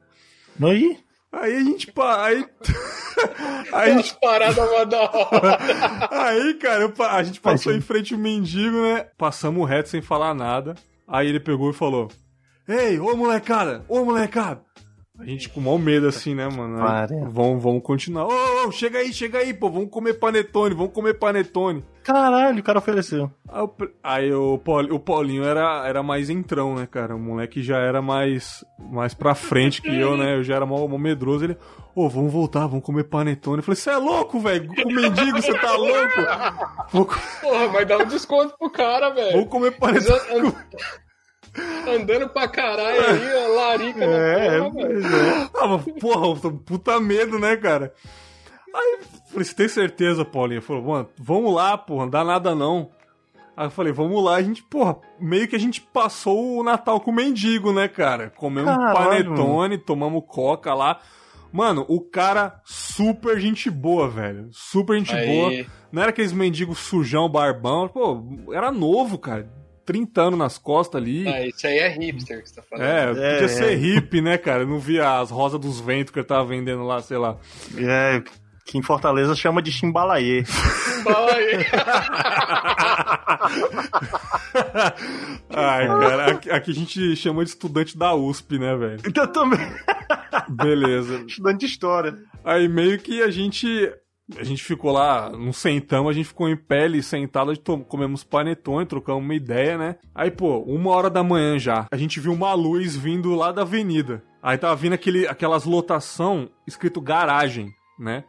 [0.62, 0.98] Aí,
[1.32, 1.92] Aí a gente.
[1.92, 2.46] pa- Aí,
[3.74, 5.58] aí, As paradas mó da hora.
[6.12, 9.06] aí cara, pa- a gente passou em frente ao mendigo, né?
[9.18, 10.76] Passamos reto sem falar nada.
[11.08, 12.10] Aí ele pegou e falou:
[12.68, 14.62] Ei, ô molecada, ô molecada.
[15.22, 16.78] A gente com mau medo assim, né, mano?
[16.78, 17.22] Aí, Paré.
[17.30, 18.26] vamos, vamos continuar.
[18.26, 21.86] Ô, ô, chega aí, chega aí, pô, vamos comer panetone, vamos comer panetone.
[22.04, 23.32] caralho, o cara ofereceu.
[23.48, 23.72] Aí, o
[24.04, 27.16] aí o, Paul- o Paulinho era, era mais entrão, né, cara?
[27.16, 30.36] O moleque já era mais, mais pra frente que eu, né?
[30.38, 31.46] Eu já era mó, mó medroso.
[31.46, 31.58] Ele,
[31.96, 33.58] ô, vamos voltar, vamos comer panetone.
[33.58, 34.68] Eu falei, você é louco, velho?
[34.74, 36.22] Com mendigo, você tá louco?
[36.92, 39.38] Vou, Porra, mas dá um desconto pro cara, velho.
[39.38, 40.52] vou comer panetone.
[41.96, 45.02] Andando pra caralho aí, ó, larica É, na porra, velho.
[45.02, 45.50] pois é.
[45.56, 47.94] Ah, mas, porra, puta medo, né, cara?
[48.74, 50.60] Aí, falei, você tem certeza, Paulinho?
[50.60, 52.90] Ele falou, mano, vamos lá, porra, não dá nada não.
[53.56, 57.00] Aí eu falei, vamos lá, a gente, porra, meio que a gente passou o Natal
[57.02, 58.32] com o mendigo, né, cara?
[58.36, 61.00] Comemos Caralho, panetone, tomamos coca lá.
[61.52, 64.48] Mano, o cara super gente boa, velho.
[64.54, 65.28] Super gente Aí.
[65.28, 65.66] boa.
[65.92, 67.90] Não era aqueles mendigos sujão, barbão.
[67.90, 68.24] Pô,
[68.54, 69.50] era novo, cara.
[69.92, 71.28] 30 anos nas costas ali.
[71.28, 72.86] Ah, isso aí é hipster que você tá falando.
[72.86, 73.48] É, É, podia é.
[73.48, 74.64] ser hippie, né, cara?
[74.64, 77.38] Eu não via as rosas dos ventos que ele tava vendendo lá, sei lá.
[77.78, 78.24] É,
[78.66, 80.46] que em Fortaleza chama de chimbalaê.
[81.06, 81.66] Aí.
[85.50, 89.02] Ai, cara, aqui, aqui a gente chama de estudante da USP, né, velho?
[89.06, 89.60] Então também.
[90.48, 91.16] Beleza.
[91.28, 92.18] Estudante de história.
[92.46, 93.92] Aí meio que a gente.
[94.40, 97.54] A gente ficou lá, não sentamos, a gente ficou em ali, sentado,
[97.88, 99.96] comemos panetone, trocamos uma ideia, né?
[100.16, 103.62] Aí, pô, uma hora da manhã já, a gente viu uma luz vindo lá da
[103.64, 104.24] avenida.
[104.42, 107.70] Aí tava vindo aquele, aquelas lotação escrito garagem,
[108.00, 108.24] né?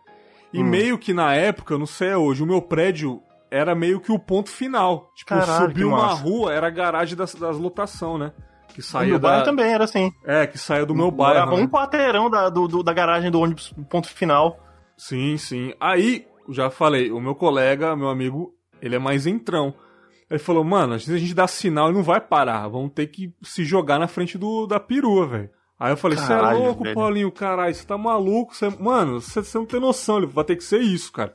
[0.52, 0.66] E Hum.
[0.66, 4.50] meio que na época, não sei hoje, o meu prédio era meio que o ponto
[4.50, 5.10] final.
[5.14, 6.22] Tipo, Caralho, subiu uma massa.
[6.22, 8.32] rua, era a garagem das, das lotação, né?
[8.74, 9.28] Que saía meu da...
[9.28, 10.10] bairro também era assim.
[10.24, 11.34] É, que saía do meu bairro.
[11.46, 11.62] Morava né?
[11.62, 14.58] um quarteirão da, do, do- da garagem do ônibus ponto final.
[15.02, 15.74] Sim, sim.
[15.80, 19.74] Aí, já falei, o meu colega, meu amigo, ele é mais entrão.
[20.30, 22.68] Ele falou, mano, se a gente dá sinal, ele não vai parar.
[22.68, 25.50] Vamos ter que se jogar na frente do, da perua, velho.
[25.78, 26.94] Aí eu falei, você é louco, velho.
[26.94, 28.54] Paulinho, caralho, você tá maluco?
[28.54, 28.70] Cê...
[28.78, 31.34] Mano, você não tem noção, ele vai ter que ser isso, cara.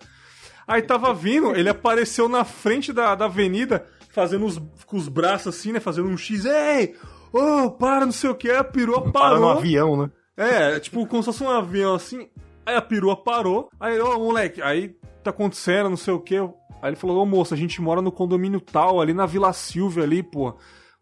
[0.65, 5.53] Aí tava vindo, ele apareceu na frente da, da avenida, fazendo os, com os braços
[5.53, 5.81] assim, né?
[5.81, 6.45] Fazendo um X.
[6.45, 6.95] Ei!
[7.33, 8.49] Ô, para, não sei o que.
[8.49, 9.39] A perua Para parou.
[9.41, 10.09] no avião, né?
[10.37, 12.29] É, tipo, como se fosse um avião assim.
[12.67, 13.69] Aí a perua parou.
[13.79, 14.93] Aí, ô, moleque, aí
[15.23, 16.35] tá acontecendo, não sei o que.
[16.35, 20.03] Aí ele falou, ô moço, a gente mora no condomínio tal, ali na Vila Silvia
[20.03, 20.53] ali, pô.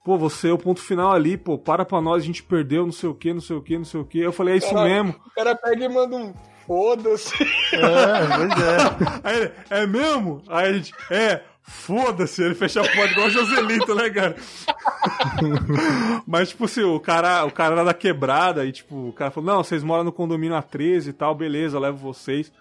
[0.04, 2.92] Pô, você é o ponto final ali, pô, para pra nós, a gente perdeu, não
[2.92, 4.20] sei o que, não sei o que, não sei o que.
[4.20, 4.94] Eu falei, é isso Caralho.
[4.94, 5.20] mesmo.
[5.26, 6.34] O cara pega e manda um
[6.68, 7.34] foda-se.
[7.74, 9.22] É, pois é.
[9.24, 10.44] Aí ele, é mesmo?
[10.48, 14.36] Aí a gente, é, foda-se, ele fecha a porta igual o Joselito, né, cara?
[16.26, 19.54] Mas, tipo assim, o cara, o cara era da quebrada e, tipo, o cara falou,
[19.56, 22.52] não, vocês moram no condomínio A13 e tal, beleza, levo vocês.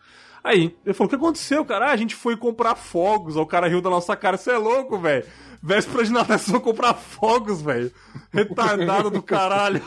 [0.43, 1.87] Aí, ele falou: o que aconteceu, cara?
[1.87, 3.35] Ah, a gente foi comprar fogos.
[3.35, 4.37] Aí o cara riu da nossa cara.
[4.37, 5.25] Você é louco, velho?
[5.63, 7.91] Véspera de Natal, vocês vão comprar fogos, velho.
[8.31, 9.81] Retardado do caralho.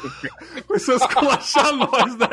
[0.66, 2.28] Começou a esculachar nós, né?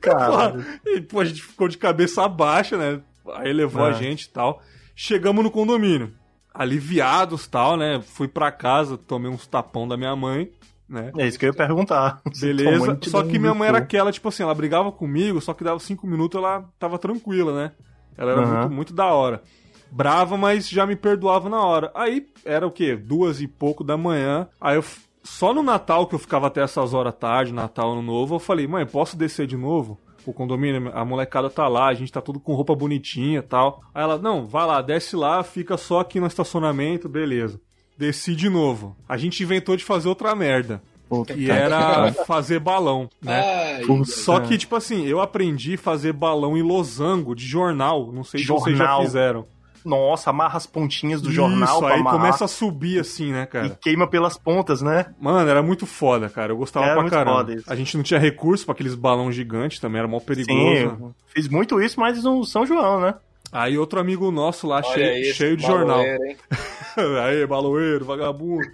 [0.00, 0.64] Caralho.
[0.86, 3.00] E, pô, a gente ficou de cabeça baixa, né?
[3.34, 3.90] Aí levou É.
[3.90, 4.62] a gente e tal.
[5.00, 6.12] Chegamos no condomínio.
[6.52, 8.02] Aliviados e tal, né?
[8.02, 10.50] Fui pra casa, tomei uns tapão da minha mãe,
[10.88, 11.12] né?
[11.16, 12.20] É isso que eu ia perguntar.
[12.40, 12.98] Beleza.
[13.04, 16.04] Só que minha mãe era aquela, tipo assim, ela brigava comigo, só que dava cinco
[16.04, 17.72] minutos ela tava tranquila, né?
[18.16, 18.56] Ela era Aham.
[18.56, 19.40] muito, muito da hora.
[19.88, 21.92] Brava, mas já me perdoava na hora.
[21.94, 22.96] Aí era o quê?
[22.96, 24.48] Duas e pouco da manhã.
[24.60, 24.84] Aí eu.
[25.22, 28.40] Só no Natal, que eu ficava até essas horas da tarde, Natal, Ano Novo, eu
[28.40, 29.96] falei, mãe, posso descer de novo?
[30.28, 33.82] O condomínio, a molecada tá lá, a gente tá tudo com roupa bonitinha e tal.
[33.94, 37.58] Aí ela, não, vai lá, desce lá, fica só aqui no estacionamento, beleza.
[37.96, 38.94] Desci de novo.
[39.08, 40.82] A gente inventou de fazer outra merda.
[41.08, 43.78] Puta Que era fazer balão, né?
[43.78, 44.04] Ai.
[44.04, 48.12] Só que, tipo assim, eu aprendi a fazer balão em losango de jornal.
[48.12, 49.02] Não sei se vocês já Jornal.
[49.04, 49.46] fizeram.
[49.84, 53.42] Nossa, amarra as pontinhas do jornal Isso, pra aí amarrar começa a subir assim, né,
[53.42, 53.78] e cara?
[53.80, 55.06] queima pelas pontas, né?
[55.20, 56.52] Mano, era muito foda, cara.
[56.52, 57.36] Eu gostava Era pra muito caramba.
[57.38, 57.72] foda isso.
[57.72, 60.96] A gente não tinha recurso pra aqueles balões gigantes também, era mó perigoso.
[60.96, 63.14] Sim, fiz muito isso, mas no São João, né?
[63.50, 66.00] Aí outro amigo nosso lá, olha cheio, esse cheio de jornal.
[67.24, 68.66] aí, baloeiro, vagabundo.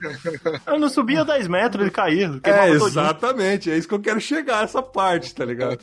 [0.67, 2.41] Eu não subia 10 metros, ele caía.
[2.43, 3.71] É, exatamente.
[3.71, 5.79] É isso que eu quero chegar, essa parte, tá ligado?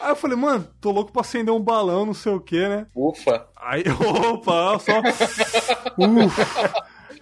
[0.00, 2.86] Aí eu falei, mano, tô louco pra acender um balão, não sei o que, né?
[2.94, 3.46] Ufa.
[3.56, 3.84] Aí,
[4.32, 5.00] opa, só.
[5.96, 6.72] Ufa.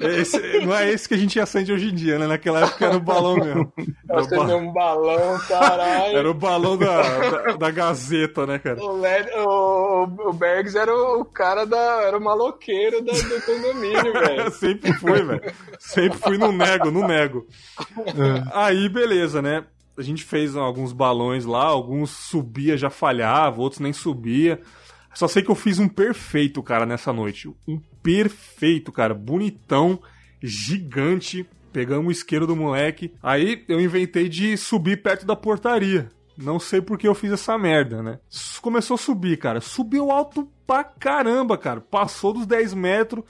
[0.01, 2.27] Esse- não é esse que a gente acende hoje em dia, né?
[2.27, 3.73] Naquela época era o balão mesmo.
[4.09, 6.17] Era o, ba- um balão, caralho.
[6.17, 8.81] era o balão da, da, da Gazeta, né, cara?
[8.83, 12.03] O, Led, o, o Bergs era o, cara da.
[12.03, 14.51] Era o maloqueiro da- do condomínio, velho.
[14.53, 15.53] Sempre fui, velho.
[15.79, 17.47] Sempre fui no nego, no nego.
[18.53, 19.65] Aí, beleza, né?
[19.99, 24.61] A gente fez alguns balões lá, alguns subia, já falhava, outros nem subia.
[25.13, 27.49] Só sei que eu fiz um perfeito, cara, nessa noite.
[27.69, 29.15] Um perfeito, cara.
[29.15, 30.01] Bonitão,
[30.43, 31.47] gigante.
[31.73, 33.13] Pegamos o isqueiro do moleque.
[33.23, 36.11] Aí eu inventei de subir perto da portaria.
[36.37, 38.19] Não sei por que eu fiz essa merda, né?
[38.61, 39.61] Começou a subir, cara.
[39.61, 41.81] Subiu alto pra caramba, cara.
[41.81, 43.23] Passou dos 10 metros.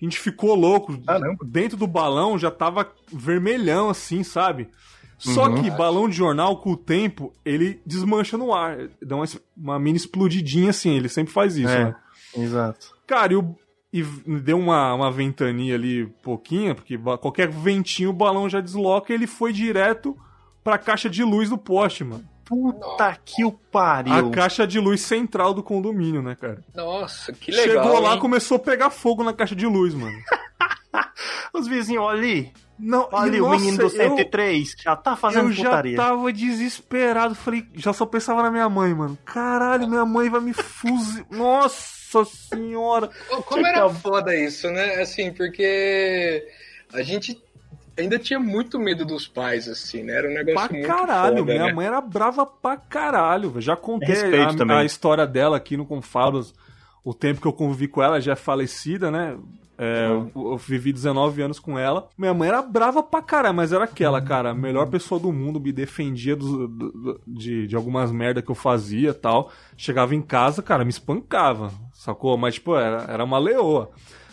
[0.00, 0.98] A gente ficou louco.
[1.02, 1.36] Caramba.
[1.46, 4.68] Dentro do balão já tava vermelhão, assim, sabe?
[5.16, 5.62] Só Uhum.
[5.62, 8.76] que balão de jornal, com o tempo, ele desmancha no ar.
[9.00, 9.24] Dá uma,
[9.56, 10.96] uma mini explodidinha assim.
[10.96, 11.84] Ele sempre faz isso, É.
[11.84, 11.94] né?
[12.36, 12.88] Exato.
[13.06, 13.54] Cara, e, o-
[13.94, 14.02] e
[14.40, 19.26] deu uma, uma ventania ali, pouquinha, porque qualquer ventinho o balão já desloca e ele
[19.28, 20.16] foi direto
[20.64, 22.24] pra caixa de luz do poste, mano.
[22.44, 24.12] Puta que o pariu.
[24.12, 26.62] A caixa de luz central do condomínio, né, cara?
[26.74, 27.84] Nossa, que legal.
[27.84, 28.18] Chegou lá, hein?
[28.18, 30.16] começou a pegar fogo na caixa de luz, mano.
[31.54, 32.52] Os vizinhos, olha ali.
[32.76, 34.74] Não, Olha ali, o nossa, menino do eu- 103.
[34.82, 35.96] Já tá fazendo eu já putaria.
[35.96, 39.16] tava desesperado, falei, já só pensava na minha mãe, mano.
[39.24, 41.24] Caralho, minha mãe vai me fuzilar.
[41.30, 43.08] Nossa senhora.
[43.30, 45.00] Ô, Como era foda isso, né?
[45.00, 46.46] Assim, porque
[46.92, 47.42] a gente
[47.96, 50.12] ainda tinha muito medo dos pais, assim, né?
[50.18, 51.72] Era um negócio Pra muito caralho, foda, minha né?
[51.72, 53.50] mãe era brava pra caralho.
[53.50, 53.60] velho.
[53.62, 56.52] Já contei a, a história dela aqui no Confalos.
[57.02, 59.36] O tempo que eu convivi com ela já é falecida, né?
[59.76, 60.30] É, Uhum.
[60.36, 62.08] eu, eu vivi 19 anos com ela.
[62.16, 64.24] Minha mãe era brava pra caralho, mas era aquela, Uhum.
[64.24, 68.40] cara, a melhor pessoa do mundo, me defendia do- do- do- de, de algumas merda
[68.40, 69.50] que eu fazia e tal.
[69.76, 71.72] Chegava em casa, cara, me espancava,
[72.04, 72.36] sacou?
[72.36, 73.90] Mas, tipo, era, era uma leoa.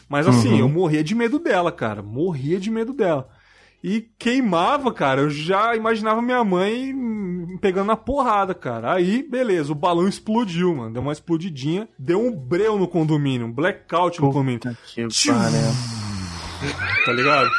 [0.10, 0.60] Mas assim, Uhum.
[0.60, 2.02] eu morria de medo dela, cara.
[2.04, 3.30] Morria de medo dela.
[3.84, 5.22] E queimava, cara.
[5.22, 6.94] Eu já imaginava minha mãe
[7.60, 8.94] pegando na porrada, cara.
[8.94, 10.94] Aí, beleza, o balão explodiu, mano.
[10.94, 11.88] Deu uma explodidinha.
[11.98, 14.60] Deu um breu no condomínio, um blackout no condomínio.
[14.94, 15.08] Que.
[17.06, 17.50] Tá ligado?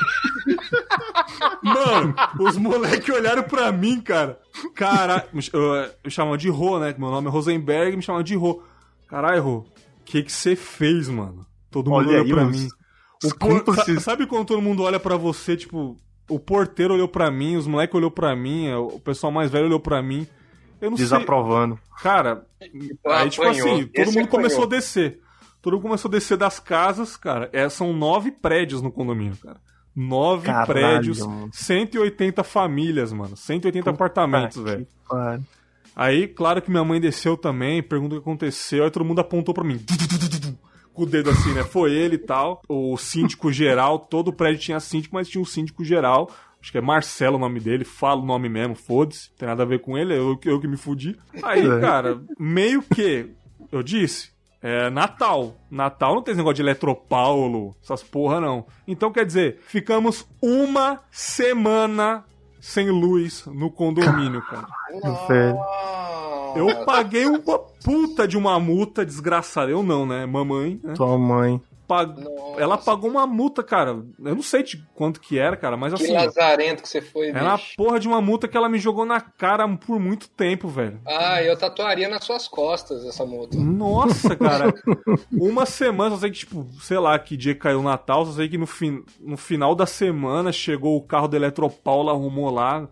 [1.63, 4.39] Mano, os moleques olharam pra mim, cara.
[4.75, 5.63] Cara, me ch- eu,
[6.05, 6.95] eu chamava de Rô, né?
[6.97, 8.63] Meu nome é Rosenberg, me chamava de Rô.
[9.09, 9.65] Caralho, Rô,
[10.13, 11.47] que que você fez, mano?
[11.71, 12.69] Todo mundo Olha olhou aí, pra mim.
[13.25, 15.97] os por- Sabe quando todo mundo olha pra você, tipo,
[16.29, 19.81] o porteiro olhou pra mim, os moleques olhou pra mim, o pessoal mais velho olhou
[19.81, 20.27] pra mim.
[20.81, 21.07] Eu não sei.
[21.07, 21.79] Desaprovando.
[22.03, 23.51] Cara, aí tipo Apanhou.
[23.51, 24.29] assim, todo Esse mundo apanhou.
[24.29, 25.21] começou a descer.
[25.63, 27.49] Todo mundo começou a descer das casas, cara.
[27.53, 29.61] É, são nove prédios no condomínio, cara.
[29.95, 31.49] Nove Caralho, prédios, mano.
[31.53, 33.37] 180 famílias, mano.
[33.37, 34.87] 180 apartamentos, Ah, velho.
[35.95, 39.53] Aí, claro que minha mãe desceu também, perguntou o que aconteceu, aí todo mundo apontou
[39.55, 39.79] pra mim.
[40.95, 41.63] Com o dedo assim, né?
[41.65, 42.63] Foi ele e tal.
[42.69, 46.31] O síndico geral, todo o prédio tinha síndico, mas tinha um síndico geral.
[46.61, 49.31] Acho que é Marcelo o nome dele, fala o nome mesmo, foda-se.
[49.37, 51.17] Tem nada a ver com ele, eu, eu que me fudi.
[51.43, 51.81] Aí, É.
[51.81, 53.31] cara, meio que,
[53.73, 54.31] eu disse,
[54.63, 55.57] é Natal.
[55.71, 58.67] Natal não tem esse negócio de Eletropaulo, essas porra não.
[58.87, 62.23] Então, quer dizer, ficamos uma semana
[62.63, 64.69] sem luz no condomínio, cara.
[66.55, 69.69] Eu paguei uma puta de uma multa desgraçada.
[69.69, 70.25] Eu não, né?
[70.27, 70.95] Mamãe, né?
[70.95, 71.61] Tua mãe.
[71.87, 72.15] Pag-
[72.59, 73.91] Ela pagou uma multa, cara.
[73.91, 76.13] Eu não sei de quanto que era, cara, mas Que assim.
[76.13, 79.21] lazarento que você foi, Era uma porra de uma multa que ela me jogou na
[79.21, 81.01] cara por muito tempo, velho.
[81.07, 83.57] Ah, eu tatuaria nas suas costas essa multa.
[83.59, 84.73] Nossa, cara.
[85.33, 88.33] Uma semana, só sei que, tipo, sei lá, que dia que caiu o Natal, só
[88.33, 92.89] sei que no, fin no final da semana chegou o carro do Eletropaulo, arrumou lá.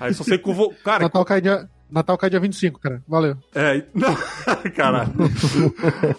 [0.00, 0.72] Aí só sei que eu vou.
[0.84, 3.02] Cara, Natal cai dia, Natal cai dia 25, cara.
[3.08, 3.36] Valeu.
[3.54, 4.14] É, não,
[4.74, 5.12] caralho.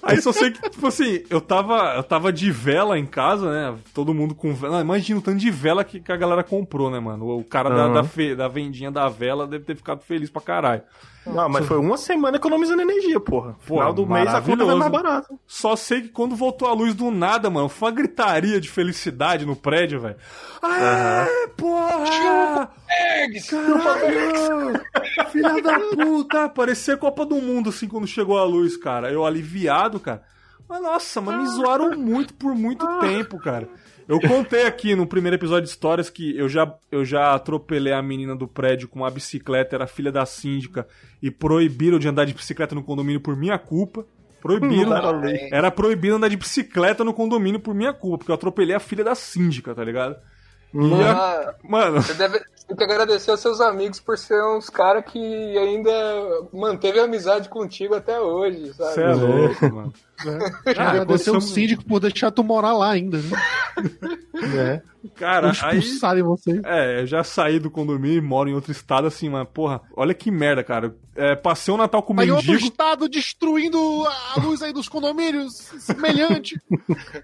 [0.02, 3.78] Aí só sei que, tipo assim, eu tava, eu tava de vela em casa, né?
[3.94, 4.82] Todo mundo com vela.
[4.82, 7.38] Imagina o tanto de vela que, que a galera comprou, né, mano?
[7.38, 7.94] O cara da, Aham.
[7.94, 10.82] da, fe- da vendinha da vela deve ter ficado feliz pra caralho.
[11.26, 13.56] Não, mas foi uma semana economizando energia, porra.
[13.66, 15.34] Pô, Final do mês a conta vai mais barata.
[15.48, 19.46] Só sei que quando voltou a luz do nada, mano, foi uma gritaria de felicidade
[19.46, 20.18] no prédio, velho.
[20.62, 22.70] Aê, porra!
[23.50, 24.82] Caralho!
[25.32, 26.50] Filha da puta!
[26.50, 29.12] Parecia a Copa do Mundo, assim, quando chegou a luz, cara.
[29.12, 30.24] Eu aliviado, cara.
[30.68, 33.68] Mas nossa, mas me zoaram muito por muito tempo, cara.
[34.08, 38.02] Eu contei aqui no primeiro episódio de histórias que eu já, eu já atropelei a
[38.02, 40.88] menina do prédio com uma bicicleta, era filha da síndica,
[41.22, 44.06] e proibiram de andar de bicicleta no condomínio por minha culpa.
[44.42, 44.92] Proibiram.
[45.52, 49.04] Era proibido andar de bicicleta no condomínio por minha culpa, porque eu atropelei a filha
[49.04, 50.16] da síndica, tá ligado?
[50.72, 55.06] E a- Mano, você deve tem que agradecer aos seus amigos por ser uns caras
[55.06, 55.92] que ainda
[56.52, 58.94] manteve a amizade contigo até hoje, sabe?
[58.94, 59.94] você é louco, mano.
[60.76, 63.38] Já agradecer o quando síndico por deixar tu morar lá ainda, né?
[64.58, 64.82] É.
[65.16, 65.80] Cara, aí.
[65.80, 66.62] Expulsarem você.
[66.66, 70.14] É, eu já saí do condomínio e moro em outro estado, assim, mas, porra, olha
[70.14, 70.96] que merda, cara.
[71.16, 72.68] É, passei o Natal com Aí outro mendigo.
[72.68, 73.78] estado destruindo
[74.36, 76.60] a luz aí dos condomínios, semelhante.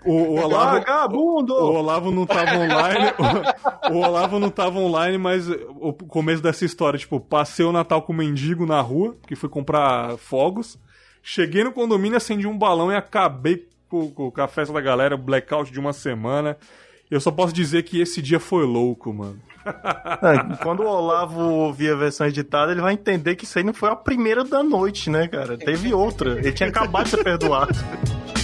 [0.06, 0.72] O, o Olavo.
[0.78, 1.54] Vagabundo!
[1.54, 3.12] O Olavo não tava online.
[3.92, 8.02] O, o Olavo não tava online, mas o começo dessa história, tipo, passei o Natal
[8.02, 10.78] com mendigo na rua, que fui comprar fogos.
[11.24, 15.16] Cheguei no condomínio, acendi um balão e acabei com, com, com a festa da galera,
[15.16, 16.58] blackout de uma semana.
[17.10, 19.40] Eu só posso dizer que esse dia foi louco, mano.
[19.64, 23.74] É, quando o Olavo ouvir a versão editada, ele vai entender que isso aí não
[23.74, 25.56] foi a primeira da noite, né, cara?
[25.56, 26.40] Teve outra.
[26.40, 27.74] Ele tinha acabado de ser perdoado.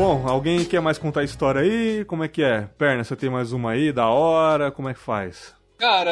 [0.00, 2.06] Bom, alguém quer mais contar a história aí?
[2.06, 2.62] Como é que é?
[2.78, 4.70] Perna, você tem mais uma aí, da hora?
[4.70, 5.54] Como é que faz?
[5.78, 6.10] Cara,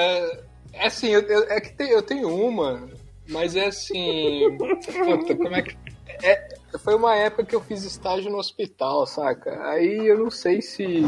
[0.75, 2.87] é assim, eu, eu- é que tem- eu tenho uma,
[3.31, 4.47] mas é assim.
[4.59, 5.75] puta, como é que.
[6.23, 6.49] É,
[6.85, 9.59] foi uma época que eu fiz estágio no hospital, saca?
[9.71, 11.03] Aí eu não sei se.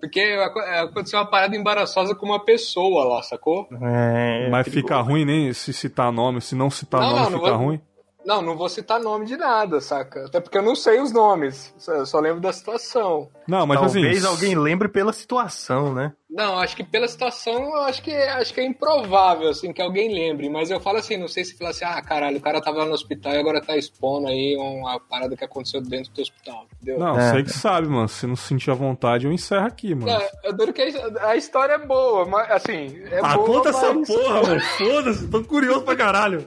[0.00, 3.68] Porque aco- aconteceu uma parada embaraçosa com uma pessoa lá, sacou?
[3.80, 7.38] É, Mas fica ruim nem se citar nome, se não citar Não, nome não, não
[7.38, 7.80] fica vou- ruim?
[8.26, 10.26] Não, não vou citar nome de nada, saca?
[10.26, 13.30] Até porque eu não sei os nomes, só, eu só lembro da situação.
[13.46, 14.26] Não, mas Talvez assim.
[14.26, 16.12] alguém lembre pela situação, né?
[16.28, 20.12] Não, acho que pela situação, eu acho que, acho que é improvável, assim, que alguém
[20.12, 20.50] lembre.
[20.50, 22.84] Mas eu falo assim, não sei se fala assim, ah, caralho, o cara tava lá
[22.84, 26.98] no hospital e agora tá expondo aí uma parada que aconteceu dentro do hospital, entendeu?
[26.98, 27.30] Não, É.
[27.30, 28.08] sei que sabe, mano.
[28.08, 30.10] Se não sentir a vontade, eu encerro aqui, mano.
[30.10, 33.72] É, eu duro que a, a história é boa, mas assim, é ah, boa, conta
[33.72, 33.82] mas...
[33.82, 34.60] essa porra, mano.
[34.60, 36.46] Foda-se, tô curioso pra caralho.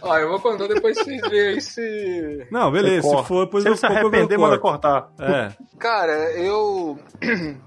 [0.00, 2.46] Ó, eu vou contar depois vocês verem se...
[2.50, 5.10] Não, beleza, se for, depois Se eu se eu arrepender, manda cortar.
[5.18, 5.52] É.
[5.78, 6.98] Cara, eu...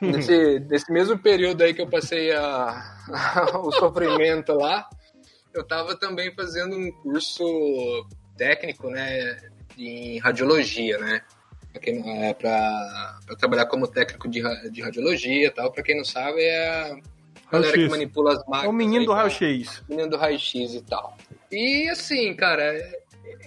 [0.00, 2.82] nesse, nesse mesmo período aí que eu passei a,
[3.62, 4.88] o sofrimento lá,
[5.52, 7.44] eu tava também fazendo um curso
[8.36, 9.36] técnico, né,
[9.76, 11.22] em radiologia, né?
[11.74, 12.34] Não- é,
[13.38, 16.96] trabalhar como técnico de, de radiologia e tal, pra quem não sabe, é
[17.52, 18.64] galera que manipula as máquinas.
[18.64, 19.82] É o menino aí do pra- raio-x.
[19.88, 21.16] menino do raio-x e tal.
[21.50, 22.74] E assim, cara,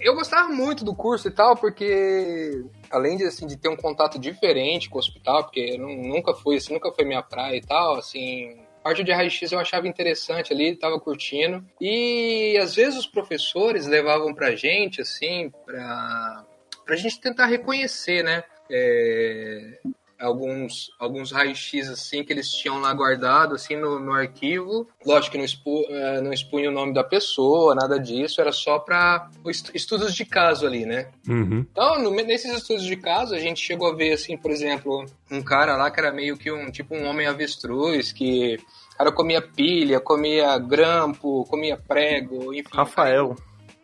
[0.00, 4.18] eu gostava muito do curso e tal, porque além de, assim, de ter um contato
[4.18, 8.60] diferente com o hospital, porque nunca fui, assim, nunca foi minha praia e tal, assim,
[8.82, 11.64] parte de raio-x eu achava interessante ali, tava curtindo.
[11.80, 16.44] E às vezes os professores levavam pra gente, assim, pra,
[16.84, 18.44] pra gente tentar reconhecer, né?
[18.70, 19.78] É,
[20.18, 24.88] alguns, alguns raios-x assim que eles tinham lá guardado assim no, no arquivo.
[25.04, 28.78] Lógico que não, expu, eh, não expunha o nome da pessoa, nada disso, era só
[28.78, 29.30] para
[29.74, 31.10] estudos de caso ali, né?
[31.28, 31.66] Uhum.
[31.70, 35.42] Então, no- nesses estudos de caso, a gente chegou a ver, assim, por exemplo, um
[35.42, 38.56] cara lá que era meio que um tipo um homem avestruz, que
[38.94, 42.68] o cara comia pilha, comia grampo, comia prego, enfim.
[42.72, 43.36] Rafael.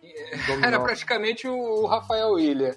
[0.63, 2.75] Era praticamente o Rafael William.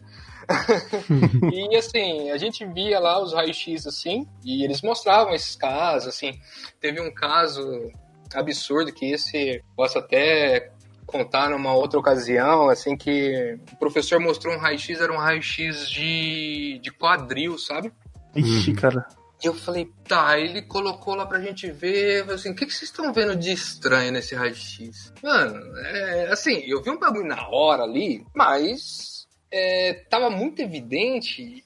[1.52, 6.40] e assim, a gente via lá os raios-x assim, e eles mostravam esses casos, assim.
[6.80, 7.92] Teve um caso
[8.34, 10.72] absurdo que esse posso até
[11.06, 16.80] contar numa outra ocasião, assim, que o professor mostrou um raio-x, era um raio-x de,
[16.82, 17.94] de quadril, sabe?
[18.36, 19.08] Ixi, cara.
[19.42, 22.90] eu falei, tá, ele colocou lá pra gente ver, falei assim, o que, que vocês
[22.90, 25.14] estão vendo de estranho nesse raio-x?
[25.24, 29.25] Mano, é, assim, eu vi um bagulho na hora ali, mas
[29.58, 31.64] é, tava muito evidente,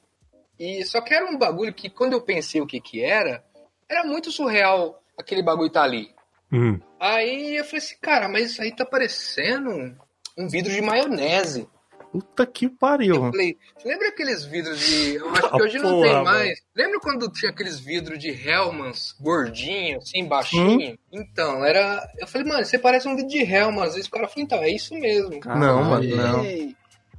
[0.60, 3.44] e só que era um bagulho que quando eu pensei o que que era,
[3.90, 6.12] era muito surreal aquele bagulho tá ali.
[6.52, 6.80] Hum.
[7.00, 9.96] Aí eu falei assim, cara, mas isso aí tá parecendo
[10.38, 11.68] um vidro de maionese.
[12.12, 13.30] Puta que pariu.
[13.32, 15.16] Falei, lembra aqueles vidros de.
[15.16, 16.26] Eu acho que hoje não Porra, tem mano.
[16.26, 16.60] mais.
[16.76, 20.98] Lembra quando tinha aqueles vidros de Hellmans gordinho, assim, baixinho?
[21.12, 22.04] Então, era.
[22.18, 23.94] Eu falei, mano, você parece um vidro de Hellmans.
[23.94, 25.40] Aí o cara falou, então, é isso mesmo.
[25.46, 26.44] Não, mano, não.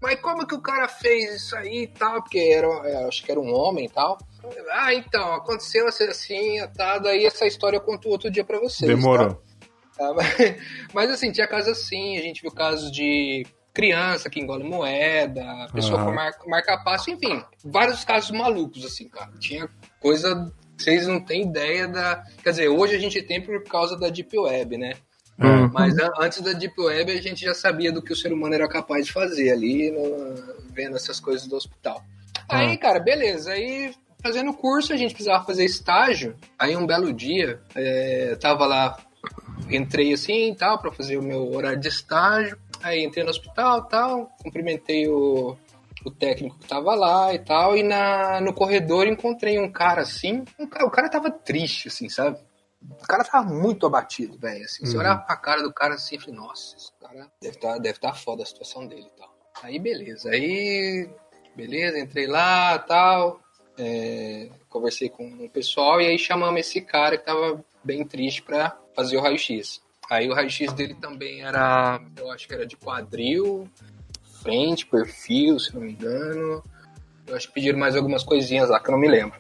[0.01, 2.23] Mas como que o cara fez isso aí e tal?
[2.23, 4.17] Porque era, acho que era um homem e tal.
[4.71, 8.91] Ah, então, aconteceu assim, tá, daí essa história eu conto outro dia pra vocês.
[8.91, 9.35] Demorou.
[9.35, 9.41] tá?
[10.01, 10.15] Tá,
[10.95, 13.45] mas, assim, tinha casos assim, a gente viu casos de
[13.75, 15.45] criança que engole moeda,
[15.75, 16.07] pessoa Aham.
[16.07, 19.31] com marca, marca passo, enfim, vários casos malucos, assim, cara.
[19.39, 19.69] Tinha
[20.01, 20.51] coisa.
[20.75, 22.25] Vocês não têm ideia da.
[22.43, 24.95] Quer dizer, hoje a gente tem por causa da Deep Web, né?
[25.41, 25.71] Hum.
[25.73, 28.55] Mas a- antes da Deep Web a gente já sabia do que o ser humano
[28.55, 30.35] era capaz de fazer ali, no-
[30.73, 32.03] vendo essas coisas do hospital.
[32.49, 33.53] Aí, cara, beleza.
[33.53, 36.37] Aí, fazendo curso, a gente precisava fazer estágio.
[36.59, 38.99] Aí, um belo dia, é, tava lá,
[39.71, 42.59] entrei assim e tal, pra fazer o meu horário de estágio.
[42.83, 45.57] Aí, entrei no hospital tal, cumprimentei o,
[46.05, 47.77] o técnico que tava lá e tal.
[47.77, 50.45] E na, no corredor encontrei um cara assim.
[50.59, 52.39] um o cara tava triste, assim, sabe?
[52.83, 54.65] O cara tava muito abatido, velho.
[54.65, 54.85] Assim.
[54.87, 55.01] Você Uhum.
[55.01, 58.13] olhava pra cara do cara assim e falei, nossa, esse cara deve tá, deve tá
[58.15, 59.35] foda a situação dele e tal.
[59.63, 60.31] Aí beleza.
[60.31, 61.09] Aí,
[61.55, 63.41] beleza, entrei lá tal.
[63.79, 68.77] é, conversei com o pessoal e aí chamamos esse cara que tava bem triste pra
[68.95, 69.81] fazer o raio-x.
[70.11, 73.67] Aí o raio-x dele também era, eu acho que era de quadril,
[74.43, 76.63] frente, perfil, se não me engano.
[77.27, 79.39] Eu acho que pediram mais algumas coisinhas lá que eu não me lembro.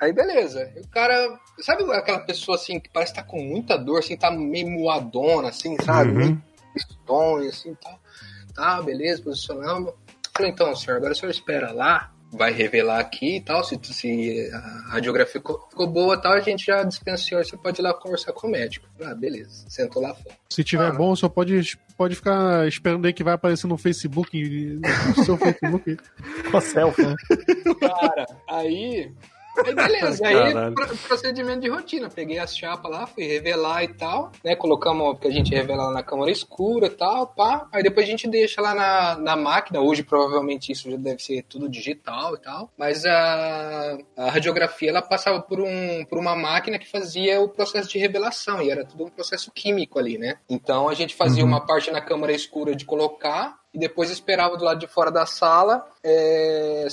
[0.00, 0.70] Aí beleza.
[0.76, 1.38] E o cara.
[1.60, 5.48] Sabe aquela pessoa assim que parece que tá com muita dor, assim, tá meio moadona,
[5.48, 6.10] assim, sabe?
[6.10, 6.16] Uhum.
[6.18, 6.42] Meio
[6.76, 7.98] estonho, assim tal.
[8.54, 9.92] Tá, beleza, posicionamos.
[10.36, 13.62] Falei, então, senhor, agora o senhor espera lá, vai revelar aqui e tal.
[13.62, 17.44] Se, se a radiografia ficou, ficou boa e tal, a gente já dispensa o senhor,
[17.44, 18.86] você pode ir lá conversar com o médico.
[19.00, 19.64] Ah, beleza.
[19.68, 20.34] Sentou lá fora.
[20.50, 20.92] Se tiver Ah.
[20.92, 24.80] bom, só pode, pode ficar esperando aí que vai aparecer no Facebook,
[25.16, 25.96] no seu Facebook.
[26.50, 27.14] Uma selfie, né?
[27.80, 29.12] Cara, aí.
[29.64, 30.34] Aí beleza, aí
[30.74, 32.08] pro- procedimento de rotina.
[32.08, 34.56] Peguei as chapas lá, fui revelar e tal, né?
[34.56, 37.66] Colocamos, porque a gente revela lá na câmara escura e tal, pá.
[37.72, 39.80] Aí depois a gente deixa lá na, na máquina.
[39.80, 42.70] Hoje provavelmente isso já deve ser tudo digital e tal.
[42.76, 47.88] Mas a, a radiografia ela passava por, um, por uma máquina que fazia o processo
[47.88, 48.60] de revelação.
[48.62, 50.36] E era tudo um processo químico ali, né?
[50.48, 54.64] Então a gente fazia uma parte na câmara escura de colocar e depois esperava do
[54.64, 56.86] lado de fora da sala é,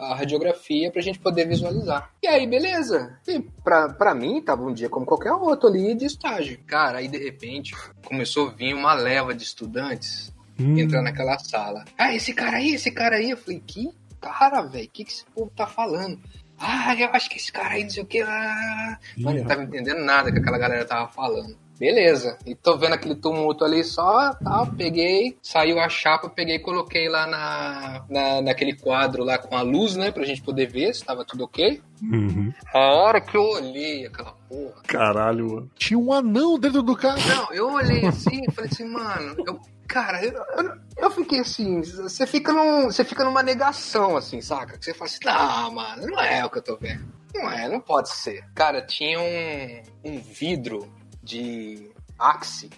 [0.00, 2.10] a radiografia pra gente poder visualizar.
[2.22, 3.18] E aí, beleza.
[3.26, 6.58] E pra, pra mim, tava um dia como qualquer outro ali de estágio.
[6.66, 10.78] Cara, aí de repente começou a vir uma leva de estudantes Hum.
[10.78, 11.86] entrar naquela sala.
[11.96, 13.30] Ah, esse cara aí, esse cara aí.
[13.30, 13.90] Eu falei, que
[14.20, 14.84] cara, velho?
[14.84, 16.20] O que, que esse povo tá falando?
[16.58, 18.20] Ah, eu acho que esse cara aí, não sei o que.
[18.20, 18.98] Ah.
[19.16, 21.56] Mano, não tava entendendo nada que aquela galera tava falando.
[21.80, 22.36] Beleza.
[22.44, 24.66] E tô vendo aquele tumulto ali só, tal.
[24.66, 29.62] Peguei, saiu a chapa, peguei e coloquei lá na, na, naquele quadro lá com a
[29.62, 30.10] luz, né?
[30.10, 31.80] Pra gente poder ver se tava tudo ok.
[32.02, 32.52] Uhum.
[32.74, 34.82] A hora que eu olhei aquela porra.
[34.86, 35.70] Caralho, mano.
[35.74, 37.18] Tinha um anão dentro do carro.
[37.26, 39.58] Não, eu olhei assim e falei assim, mano, eu,
[39.88, 44.76] cara, eu, eu, eu fiquei assim, você fica, num, você fica numa negação, assim, saca?
[44.76, 47.08] Que você fala assim, não, mano, não é o que eu tô vendo.
[47.34, 48.44] Não é, não pode ser.
[48.54, 50.99] Cara, tinha um, um vidro
[51.30, 52.68] de Axe,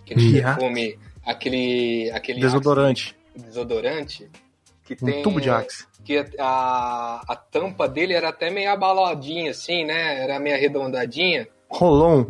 [0.00, 3.16] aquele Ih, perfume, aquele, aquele Desodorante.
[3.16, 4.30] Axe desodorante,
[4.84, 5.22] que Um tem...
[5.22, 5.86] tubo de Axe.
[6.04, 10.20] Que a, a tampa dele era até meio abaladinha, assim, né?
[10.22, 11.48] Era meio arredondadinha.
[11.70, 12.26] Rolon.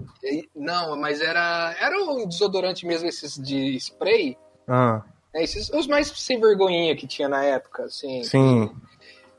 [0.55, 4.37] Não, mas era era o desodorante mesmo, esses de spray.
[4.69, 5.03] Ah,
[5.35, 8.23] né, esses, os mais sem vergonhinha que tinha na época, assim.
[8.23, 8.71] sim.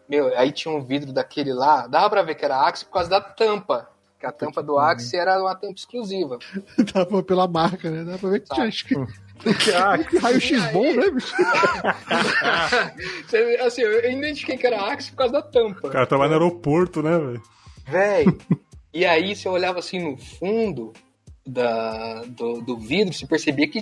[0.10, 3.10] Meu, aí tinha um vidro daquele lá, dava pra ver que era Axe por causa
[3.10, 3.90] da tampa.
[4.24, 6.40] Que a tampa do Axe era uma tampa exclusiva.
[6.94, 8.06] Tava pela marca, né?
[8.06, 8.56] Dá pra ver que Tá.
[8.56, 9.06] tinha escrito.
[9.76, 11.36] Ah, Raio-X bom, né, bicho?
[13.66, 15.90] Assim, eu identifiquei que era Axe por causa da tampa.
[15.90, 17.42] O cara tava no aeroporto, né, velho?
[17.86, 18.26] Véi.
[18.94, 20.94] e aí você olhava assim no fundo
[21.46, 23.82] da, do, do vidro, você percebia que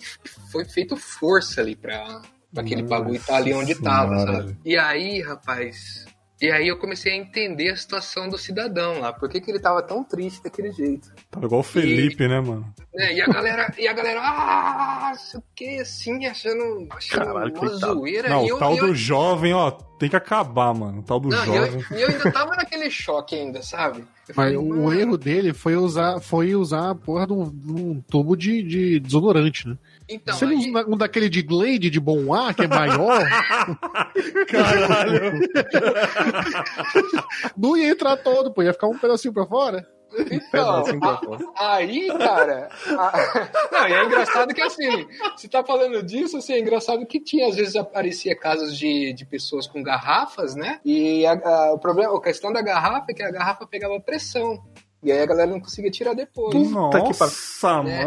[0.51, 2.19] foi feito força ali pra,
[2.51, 4.57] pra aquele bagulho estar ali onde tava, Senhora, sabe?
[4.65, 6.07] E aí, rapaz.
[6.41, 9.13] E aí eu comecei a entender a situação do cidadão lá.
[9.13, 11.13] Por que, que ele tava tão triste daquele jeito?
[11.29, 12.73] Tava igual o Felipe, né, mano?
[12.95, 13.13] né?
[13.13, 17.67] E a galera, e a galera, ah, sei o que, assim, achando, achando Caralho, uma
[17.69, 18.27] zoeira.
[18.29, 21.01] Não, e eu, o tal e eu- do jovem, ó, tem que acabar, mano.
[21.01, 21.85] O tal do não, e eu, jovem.
[21.91, 23.99] e eu ainda tava naquele choque ainda, sabe?
[23.99, 27.33] Eu Mas falei, o, "Mano, o erro dele foi usar, foi usar a porra de
[27.33, 29.77] um, de um tubo de, de desodorante, né?
[30.09, 33.21] Então, Se ele aí- usa um daquele de Glade de bom ar, que é maior,
[34.49, 35.39] Caralho.
[37.57, 39.87] não ia entrar todo, pô, ia ficar um pedacinho pra fora.
[40.31, 40.83] Então,
[41.55, 42.69] a- aí, cara.
[42.97, 43.11] a-
[43.71, 47.47] Não, e é engraçado que assim, você tá falando disso, assim, é engraçado que tinha,
[47.47, 50.79] às vezes aparecia casos de, de pessoas com garrafas, né?
[50.85, 54.61] E a, a- o problema, a questão da garrafa é que a garrafa pegava pressão.
[55.03, 56.53] E aí a galera não conseguia tirar depois.
[56.53, 57.25] Puta que Nossa,
[57.89, 58.05] É.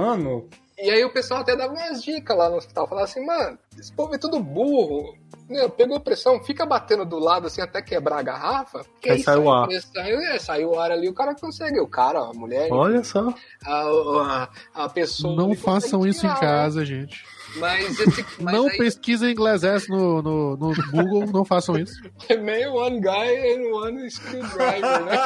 [0.84, 2.86] E aí o pessoal até dava umas dicas lá no hospital.
[2.86, 5.16] Falava assim, mano, esse povo é tudo burro.
[5.48, 8.84] Né, pegou pressão, fica batendo do lado assim até quebrar a garrafa.
[9.00, 9.66] Que Aí sai o ar.
[9.66, 11.80] Pressão, é, sai o ar ali, o cara consegue.
[11.80, 13.32] O cara, a mulher, Olha só.
[13.64, 15.34] a, a, a pessoa.
[15.34, 16.36] Não façam isso em né?
[16.38, 17.24] casa, gente.
[17.56, 18.24] Mas esse.
[18.40, 21.94] Mas não aí, pesquisem inglês S no, no, no Google, não façam isso.
[22.42, 25.18] meio one guy and one screwdriver, né?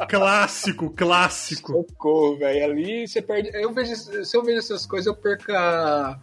[0.08, 1.72] clássico, clássico.
[1.72, 2.64] Socorro, velho.
[2.64, 3.50] Ali você perde.
[3.54, 6.18] Eu vejo, se eu vejo essas coisas, eu perco a,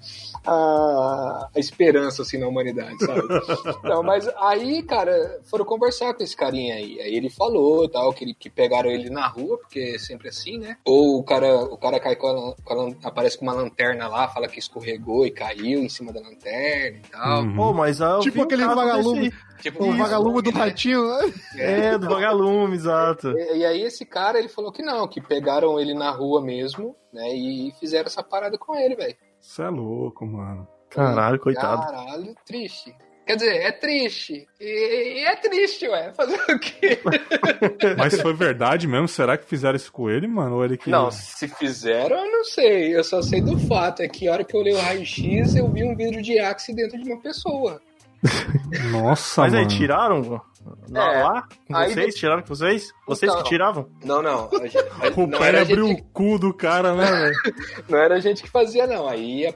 [0.45, 3.21] a, a esperança assim na humanidade, sabe?
[3.83, 6.99] Não, mas aí, cara, foram conversar com esse carinha aí.
[7.01, 10.57] Aí ele falou tal, que, ele- que pegaram ele na rua, porque é sempre assim,
[10.57, 10.77] né?
[10.85, 14.27] Ou o cara, o cara cai com a, com a aparece com uma lanterna lá,
[14.27, 17.41] fala que escorregou e caiu em cima da lanterna e tal.
[17.43, 17.55] Uhum.
[17.55, 19.33] Pô, mas eu Tipo um aquele caso vagalume.
[19.61, 20.59] Tipo, O vagalume do né?
[20.59, 21.07] ratinho.
[21.07, 21.33] né?
[21.57, 23.29] É, do vagalume, exato.
[23.29, 26.95] E, e aí esse cara, ele falou que não, que pegaram ele na rua mesmo,
[27.11, 27.27] né?
[27.35, 29.15] E fizeram essa parada com ele, velho.
[29.39, 30.67] Você é louco, mano.
[30.89, 31.81] Caralho, coitado.
[31.81, 32.95] Caralho, triste.
[33.25, 34.47] Quer dizer, é triste.
[34.57, 36.11] E, e é triste, ué.
[36.15, 36.99] Fazer o quê?
[37.97, 39.07] Mas foi verdade mesmo?
[39.07, 40.55] Será que fizeram isso com ele, mano?
[40.55, 40.89] Ou ele que.
[40.89, 42.95] Não, se fizeram, eu não sei.
[42.95, 44.01] Eu só sei do fato.
[44.01, 46.73] É que a hora que eu olhei o raio-x, eu vi um vidro de Axe
[46.73, 47.81] dentro de uma pessoa.
[48.91, 49.77] Nossa, Mas aí, mano.
[49.77, 50.41] tiraram
[50.89, 51.23] na, É.
[51.23, 51.47] lá?
[51.67, 52.15] Com Aí vocês?
[52.15, 52.91] Tiraram com vocês?
[53.07, 53.43] Vocês Então.
[53.43, 53.87] que tiravam?
[54.03, 54.49] Não, não.
[54.53, 57.05] A gente, a- O não, pé era a abriu gente, o cu do cara, né,
[57.05, 57.35] velho?
[57.89, 59.07] não era a gente que fazia, não.
[59.07, 59.55] Aí ia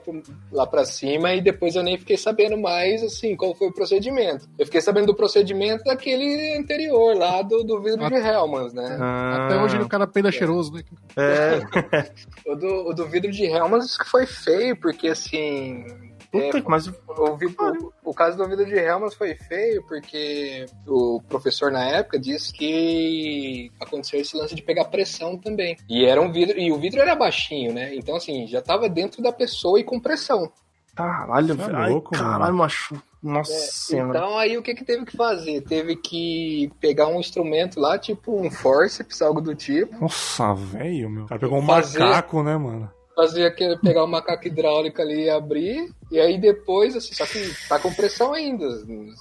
[0.51, 4.47] lá pra cima e depois eu nem fiquei sabendo mais, assim, qual foi o procedimento.
[4.57, 8.97] Eu fiquei sabendo do procedimento daquele anterior, lá do, do vidro de Hellmans, né?
[9.45, 10.81] Até hoje o cara peida cheiroso, né?
[11.17, 11.61] É.
[12.45, 15.85] O do, o do vidro de Helmans foi feio, porque assim.
[16.31, 20.65] Puta, é, mas o, vi- o- o caso do vidro de Helmans foi feio, porque
[20.87, 25.75] o professor na época disse que aconteceu esse lance de pegar pressão também.
[25.89, 27.93] E era um vidro, e o vidro era baixinho, né?
[27.95, 30.49] Então, assim, já tava dentro da pessoa e com pressão.
[30.95, 31.75] Caralho, é velho.
[31.77, 32.57] Ai, louco, caralho, mano.
[32.57, 33.01] macho.
[33.23, 34.17] Nossa senhora.
[34.17, 35.61] Então aí o que que teve que fazer?
[35.61, 39.95] Teve que pegar um instrumento lá, tipo um forceps, algo do tipo.
[40.01, 41.23] Nossa, velho, meu.
[41.25, 42.89] O cara pegou um Fazer- macaco, né, mano?
[43.15, 47.39] Fazer aquele, pegar o macaco hidráulico ali e abrir, e aí depois, assim, só que
[47.67, 48.65] tá com pressão ainda.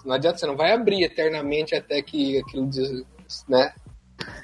[0.05, 3.05] Não adianta, você não vai abrir eternamente até que aquilo, des-
[3.49, 3.73] né?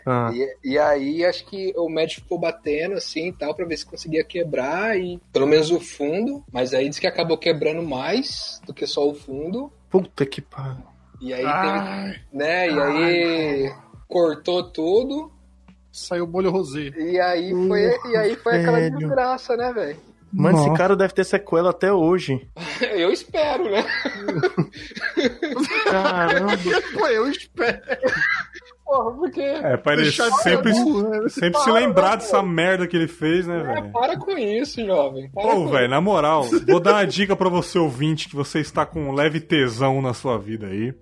[0.07, 0.31] Ah.
[0.33, 3.85] E, e aí acho que o médico ficou batendo assim e tal, pra ver se
[3.85, 8.73] conseguia quebrar, e pelo menos o fundo, mas aí disse que acabou quebrando mais do
[8.73, 10.83] que só o fundo, Puta que pariu.
[11.21, 12.71] e aí Ai, teve, né?
[12.71, 13.75] E aí
[14.09, 15.31] cortou tudo,
[15.99, 16.91] saiu bolho rosé.
[16.97, 19.97] e aí foi, e aí foi aquela desgraça, né, velho?
[20.33, 20.79] Mano, esse Nossa.
[20.79, 22.47] cara deve ter sequela até hoje.
[22.95, 23.85] Eu espero, né?
[25.85, 26.53] Caramba.
[26.95, 27.81] Pô, eu espero.
[28.85, 29.41] Porra, porque.
[29.41, 31.29] É, pra ele Deixar de sempre, burro, né?
[31.29, 33.93] sempre se Para, lembrar né, dessa merda que ele fez, né, É, velho?
[33.93, 35.31] para com isso, jovem.
[35.31, 38.85] Para Pô, velho, na moral, vou dar uma dica pra você ouvinte que você está
[38.87, 40.93] com um leve tesão na sua vida aí.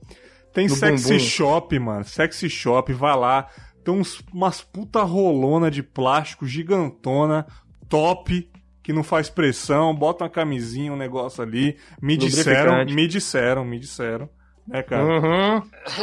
[0.52, 1.18] Tem Do sexy bumbum.
[1.18, 2.04] shop, mano.
[2.04, 3.48] Sexy shop, vai lá.
[3.84, 7.46] Tem uns, umas puta rolona de plástico gigantona,
[7.88, 8.50] top,
[8.82, 9.94] que não faz pressão.
[9.94, 11.76] Bota uma camisinha, um negócio ali.
[12.00, 14.28] Me disseram, me disseram, me disseram.
[14.66, 15.04] Né, cara?
[15.04, 15.62] Uhum.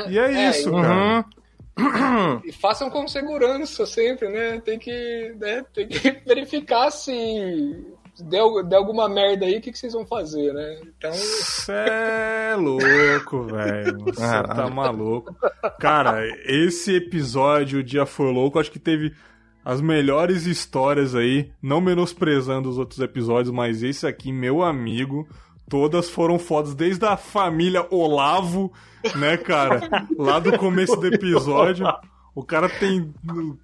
[0.10, 0.82] E é É, isso, uhum.
[0.82, 1.26] cara.
[2.46, 4.60] E façam com segurança sempre, né?
[4.60, 5.66] Tem que, né?
[5.74, 7.12] Tem que verificar se
[8.24, 10.80] der, der alguma merda aí, o que, que vocês vão fazer, né?
[10.84, 14.00] Então, Cê é louco, velho.
[14.06, 14.56] Você Caralho.
[14.56, 15.36] tá maluco.
[15.80, 19.14] Cara, esse episódio, o Dia Foi Louco, acho que teve
[19.64, 25.28] as melhores histórias aí, não menosprezando os outros episódios, mas esse aqui, meu amigo,
[25.70, 28.74] todas foram fodas, desde a família Olavo,
[29.16, 29.82] né, cara?
[30.18, 31.86] Lá do começo do episódio.
[32.34, 33.14] O cara tem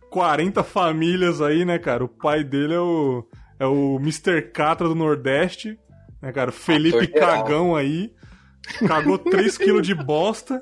[0.10, 2.04] 40 famílias aí, né, cara?
[2.04, 3.26] O pai dele é o,
[3.60, 4.42] é o Mr.
[4.54, 5.78] Catra do Nordeste,
[6.22, 6.52] né, cara?
[6.52, 7.44] Felipe Ator geral.
[7.44, 8.12] Cagão aí.
[8.88, 10.62] Cagou 3kg de bosta.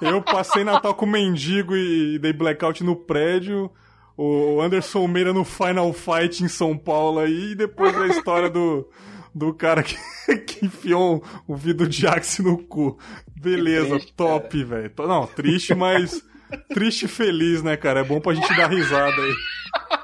[0.00, 3.70] Eu passei Natal com mendigo e dei blackout no prédio.
[4.16, 8.88] o Anderson Meira no Final Fight em São Paulo aí, e depois a história do,
[9.34, 9.96] do cara que,
[10.46, 12.98] que enfiou o vidro de Axe no cu.
[13.34, 14.92] Beleza, triste, top, velho.
[14.98, 16.22] Não, triste, mas
[16.72, 18.00] triste e feliz, né, cara?
[18.00, 19.34] É bom pra gente dar risada aí.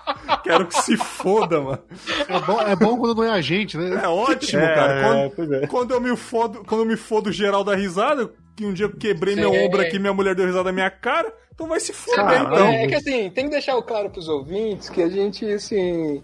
[0.48, 1.78] Quero que se foda, mano.
[2.26, 4.00] É bom, é bom quando não é a gente, né?
[4.02, 5.30] É ótimo, é, cara.
[5.36, 5.66] Quando, é.
[5.66, 8.96] quando, eu me fodo, quando eu me fodo geral da risada, que um dia eu
[8.96, 9.40] quebrei Sim.
[9.40, 12.66] meu ombro aqui minha mulher deu risada na minha cara, então vai se foder, então.
[12.66, 16.22] É, é que assim, tem que deixar claro pros ouvintes que a gente, assim.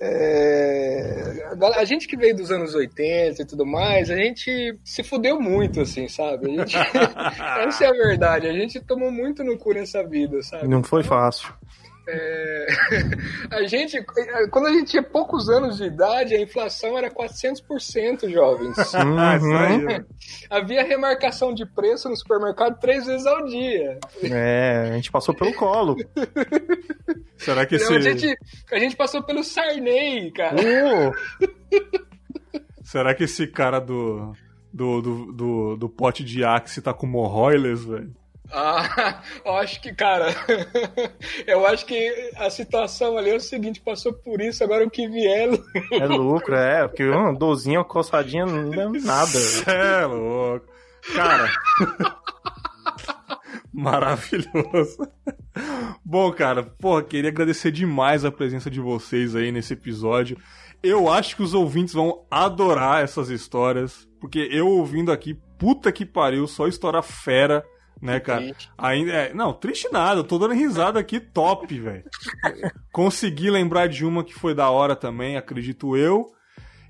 [0.00, 1.48] É...
[1.74, 5.80] A gente que veio dos anos 80 e tudo mais, a gente se fudeu muito,
[5.80, 6.46] assim, sabe?
[6.46, 6.76] Gente...
[7.66, 8.46] Essa é a verdade.
[8.46, 10.68] A gente tomou muito no cu nessa vida, sabe?
[10.68, 11.52] Não foi fácil.
[12.10, 12.66] É...
[13.52, 14.02] a gente,
[14.50, 18.76] quando a gente tinha poucos anos de idade, a inflação era 400%, jovens.
[19.08, 20.04] Uhum.
[20.50, 23.98] Havia remarcação de preço no supermercado três vezes ao dia.
[24.22, 25.96] É, a gente passou pelo colo.
[27.36, 27.92] Será que esse...
[27.92, 28.36] a, gente,
[28.70, 30.56] a gente passou pelo Sarney, cara.
[30.56, 31.12] Uh!
[32.82, 34.32] Será que esse cara do,
[34.72, 38.14] do, do, do, do pote de Axe tá com hemorroides, velho?
[38.50, 40.28] Ah, eu acho que, cara,
[41.46, 45.08] eu acho que a situação ali é o seguinte, passou por isso, agora o que
[45.08, 45.48] vier
[45.92, 46.54] é lucro.
[46.54, 49.38] É porque uma dorzinha, uma coçadinha não é nada.
[49.66, 50.66] É louco.
[51.14, 51.50] Cara,
[53.72, 55.08] maravilhoso.
[56.04, 60.38] Bom, cara, porra, queria agradecer demais a presença de vocês aí nesse episódio.
[60.82, 66.06] Eu acho que os ouvintes vão adorar essas histórias, porque eu ouvindo aqui, puta que
[66.06, 67.64] pariu, só história fera
[68.00, 68.54] né, cara?
[68.76, 72.04] Ainda é, não, triste nada, eu tô dando risada aqui top, velho.
[72.92, 76.32] Consegui lembrar de uma que foi da hora também, acredito eu.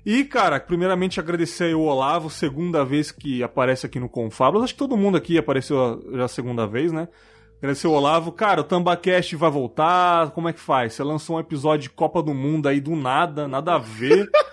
[0.05, 4.63] E, cara, primeiramente agradecer aí o Olavo, segunda vez que aparece aqui no Confablas.
[4.63, 7.07] Acho que todo mundo aqui apareceu já a segunda vez, né?
[7.59, 8.31] Agradecer o Olavo.
[8.31, 10.31] Cara, o Tambacast vai voltar.
[10.31, 10.93] Como é que faz?
[10.93, 14.29] Você lançou um episódio de Copa do Mundo aí do nada, nada a ver.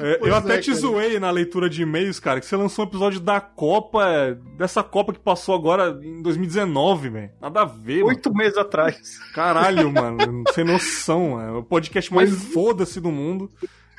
[0.00, 0.80] É, eu até é, te cara.
[0.80, 5.12] zoei na leitura de e-mails, cara, que você lançou um episódio da Copa, dessa Copa
[5.12, 7.30] que passou agora em 2019, velho.
[7.40, 9.18] Nada a ver, Oito meses atrás.
[9.32, 10.44] Caralho, mano.
[10.52, 11.58] sem noção, mano.
[11.58, 12.52] O podcast mais Mas...
[12.52, 13.50] foda-se do mundo.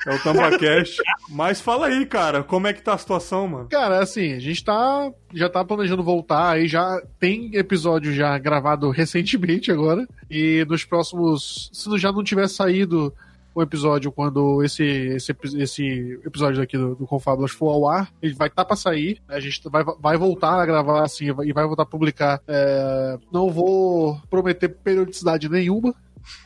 [0.06, 0.96] É o Tambacast.
[1.28, 3.68] Mas fala aí, cara, como é que tá a situação, mano?
[3.68, 5.10] Cara, assim, a gente tá.
[5.34, 10.06] Já tá planejando voltar, aí já tem episódio já gravado recentemente agora.
[10.30, 11.70] E nos próximos.
[11.72, 13.12] Se já não tiver saído
[13.54, 18.12] o episódio quando esse, esse, esse episódio aqui do, do Confábulas for ao ar.
[18.22, 19.20] Ele vai estar tá para sair.
[19.28, 22.40] A gente vai, vai voltar a gravar assim e vai voltar a publicar.
[22.46, 25.94] É, não vou prometer periodicidade nenhuma.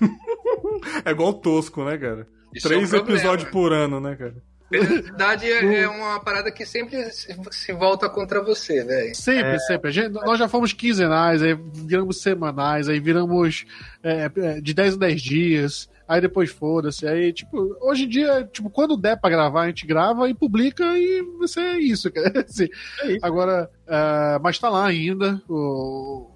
[1.05, 2.27] é igual tosco, né, cara?
[2.55, 4.37] Isso Três é um episódios por ano, né, cara?
[4.71, 9.15] Periodicidade é, é uma parada que sempre se volta contra você, velho.
[9.15, 9.59] Sempre, é...
[9.59, 9.93] sempre.
[9.93, 13.67] Gente, nós já fomos quinzenais, aí viramos semanais, aí viramos
[14.03, 17.07] é, é de 10 em 10 dias aí depois foda-se.
[17.07, 20.85] Aí, tipo, hoje em dia, tipo, quando der pra gravar, a gente grava e publica
[20.99, 22.41] e você é isso, cara.
[22.41, 22.69] Assim,
[23.03, 23.27] é isso.
[23.27, 26.31] Agora, uh, mas tá lá ainda, o,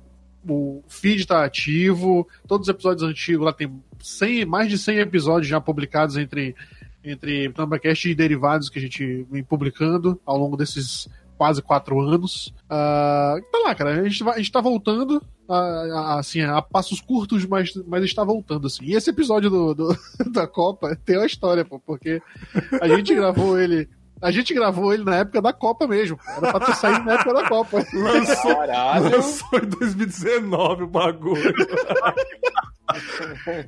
[0.48, 5.48] o feed tá ativo, todos os episódios antigos lá tem 100, mais de 100 episódios
[5.48, 6.54] já publicados entre
[7.04, 11.08] entre Tambacast e derivados que a gente vem publicando ao longo desses
[11.38, 12.48] quase quatro anos.
[12.64, 14.00] Uh, tá lá, cara.
[14.00, 18.04] A gente, vai, a gente tá voltando, a, a, assim, a passos curtos, mas, mas
[18.04, 18.84] está voltando, assim.
[18.84, 19.98] E esse episódio do, do
[20.30, 22.20] da Copa tem uma história, pô, porque
[22.80, 23.88] a gente gravou ele
[24.20, 26.18] a gente gravou ele na época da Copa mesmo.
[26.26, 27.86] Era pra ter saído na época da Copa.
[27.92, 28.66] Lançou,
[29.00, 31.54] lançou em 2019 o bagulho.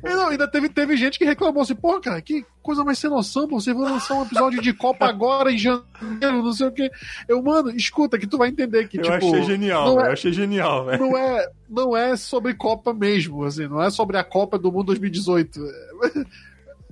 [0.02, 3.46] não, ainda teve, teve gente que reclamou assim, pô, cara, que coisa mais sem noção,
[3.46, 6.90] pô, você vai lançar um episódio de Copa agora em janeiro, não sei o que.
[7.28, 9.14] Eu, mano, escuta que tu vai entender que, eu tipo...
[9.14, 11.00] achei genial, é, eu achei genial, velho.
[11.00, 14.86] Não é, não é sobre Copa mesmo, assim, não é sobre a Copa do Mundo
[14.86, 15.60] 2018.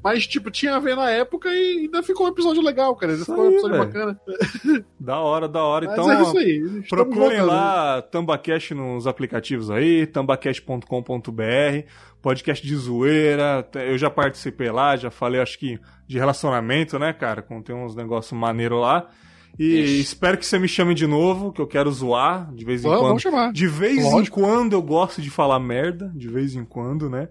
[0.02, 3.12] Mas, tipo, tinha a ver na época e ainda ficou um episódio legal, cara.
[3.12, 3.86] Ainda ficou um episódio véio.
[3.86, 4.20] bacana.
[5.00, 5.86] Da hora, da hora.
[5.86, 6.82] Mas então, é isso aí.
[6.88, 10.82] procurem lá Tambacash nos aplicativos aí, tambacast.com.br,
[12.20, 13.66] podcast de zoeira.
[13.74, 17.42] Eu já participei lá, já falei, acho que, de relacionamento, né, cara?
[17.64, 19.08] Tem uns negócios maneiros lá.
[19.58, 20.00] E Ixi.
[20.00, 23.02] espero que você me chame de novo, que eu quero zoar de vez em quando.
[23.02, 23.52] Vamos chamar.
[23.52, 24.40] De vez Lógico.
[24.40, 27.28] em quando eu gosto de falar merda, de vez em quando, né?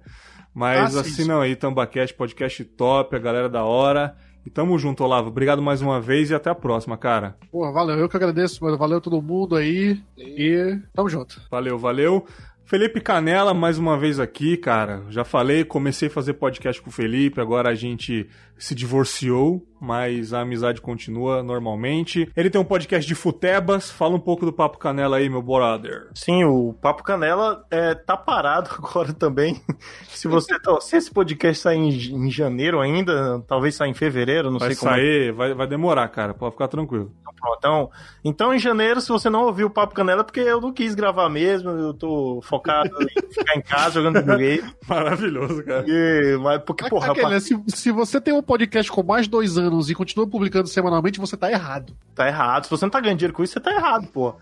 [0.57, 4.15] Mas ah, assinam aí, Tambacast, podcast top, a galera da hora.
[4.43, 5.27] E tamo junto, Olavo.
[5.27, 7.37] Obrigado mais uma vez e até a próxima, cara.
[7.51, 7.95] Pô, valeu.
[7.95, 10.01] Eu que agradeço, valeu todo mundo aí.
[10.17, 11.39] E tamo junto.
[11.51, 12.25] Valeu, valeu.
[12.67, 15.05] Felipe Canela, mais uma vez aqui, cara.
[15.09, 19.65] Já falei, comecei a fazer podcast com o Felipe, agora a gente se divorciou.
[19.79, 22.29] mas a amizade continua normalmente.
[22.35, 23.91] Ele tem um podcast de futebas.
[23.91, 26.09] Fala um pouco do Papo Canela aí, meu brother.
[26.15, 29.61] Sim, o Papo Canela é, tá parado agora também.
[30.09, 34.49] se você tá, se esse podcast sair em, em, janeiro ainda, talvez saia em fevereiro,
[34.49, 34.91] não vai sei como.
[34.91, 36.33] Vai sair, vai, demorar, cara.
[36.33, 37.13] Pode ficar tranquilo.
[37.57, 37.91] Então,
[38.25, 40.95] então, em janeiro, se você não ouviu o Papo Canela, é porque eu não quis
[40.95, 44.73] gravar mesmo, eu tô focado em ficar em casa jogando videogame.
[44.87, 45.85] Maravilhoso, cara.
[45.87, 47.39] E, mas porque, porra, Aquele, né?
[47.39, 51.19] se, se você tem um podcast com mais de dois anos e continua publicando semanalmente,
[51.19, 51.93] você tá errado.
[52.15, 52.65] Tá errado.
[52.65, 54.35] Se você não tá ganhando dinheiro com isso, você tá errado, pô.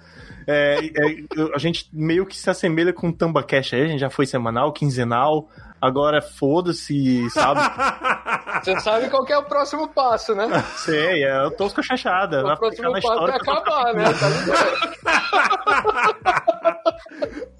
[0.47, 4.09] É, é, a gente meio que se assemelha com o Tambacash aí, a gente já
[4.09, 5.49] foi semanal, quinzenal,
[5.85, 7.61] agora foda-se, sabe?
[8.63, 10.47] Você sabe qual é o próximo passo, né?
[10.77, 12.45] Sei, é o Tosco Chachada.
[12.45, 14.05] O próximo passo é acabar, né?
[14.13, 14.27] Tá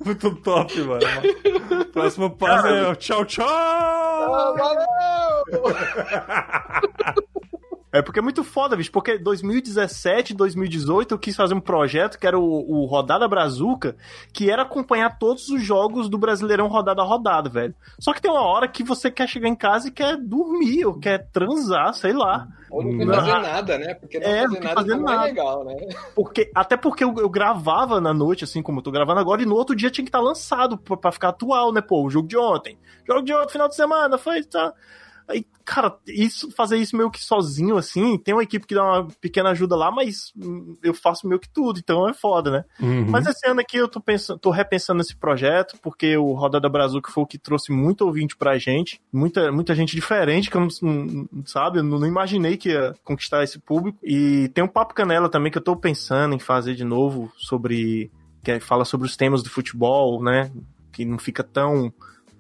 [0.03, 1.01] Muito top, mano.
[1.81, 3.45] O próximo passo é o tchau, tchau!
[3.47, 5.75] Ah, valeu!
[7.95, 8.91] É porque é muito foda, bicho.
[8.91, 13.95] Porque 2017, 2018 eu quis fazer um projeto que era o, o, Rodada Brazuca,
[14.33, 17.73] que era acompanhar todos os jogos do Brasileirão rodada a rodada, velho.
[17.97, 20.99] Só que tem uma hora que você quer chegar em casa e quer dormir, ou
[20.99, 22.49] quer transar, sei lá.
[22.69, 23.93] Ou não quer fazer nada, né?
[23.93, 25.21] Porque não é, fazer nada fazer é nada.
[25.21, 25.75] é legal, né?
[26.13, 29.45] Porque, até porque eu, eu, gravava na noite, assim como eu tô gravando agora, e
[29.45, 31.79] no outro dia tinha que estar lançado pra, pra ficar atual, né?
[31.79, 32.77] Pô, o jogo de ontem.
[33.07, 34.43] Jogo de ontem, final de semana, foi.
[34.43, 34.73] Tá
[35.65, 39.49] cara, isso, fazer isso meio que sozinho, assim, tem uma equipe que dá uma pequena
[39.49, 40.31] ajuda lá, mas
[40.83, 42.65] eu faço meio que tudo, então é foda, né?
[42.79, 43.09] Uhum.
[43.09, 47.11] Mas esse ano aqui eu tô, pensando, tô repensando esse projeto, porque o Rodada Brazuca
[47.11, 51.27] foi o que trouxe muito ouvinte pra gente, muita, muita gente diferente, que eu não,
[51.45, 53.97] sabe, eu não imaginei que ia conquistar esse público.
[54.03, 58.11] E tem um Papo Canela também que eu tô pensando em fazer de novo sobre.
[58.43, 60.51] que fala sobre os temas do futebol, né?
[60.91, 61.91] Que não fica tão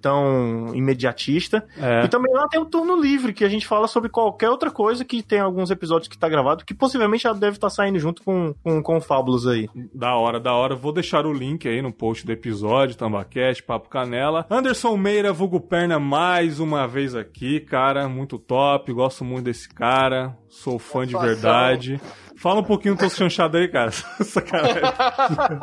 [0.05, 1.65] tão imediatista.
[1.81, 2.05] É.
[2.05, 5.03] E também lá tem o turno livre, que a gente fala sobre qualquer outra coisa
[5.03, 8.21] que tem alguns episódios que tá gravado, que possivelmente já deve estar tá saindo junto
[8.21, 9.67] com, com, com o Fábulos aí.
[9.91, 10.75] Da hora, da hora.
[10.75, 14.45] Vou deixar o link aí no post do episódio, Tambaquete, Papo Canela.
[14.47, 20.37] Anderson Meira, vulgo perna, mais uma vez aqui, cara, muito top, gosto muito desse cara,
[20.47, 21.99] sou fã de verdade.
[22.37, 23.91] Fala um pouquinho do teu chanchado aí, cara.
[24.23, 24.83] Sacanagem.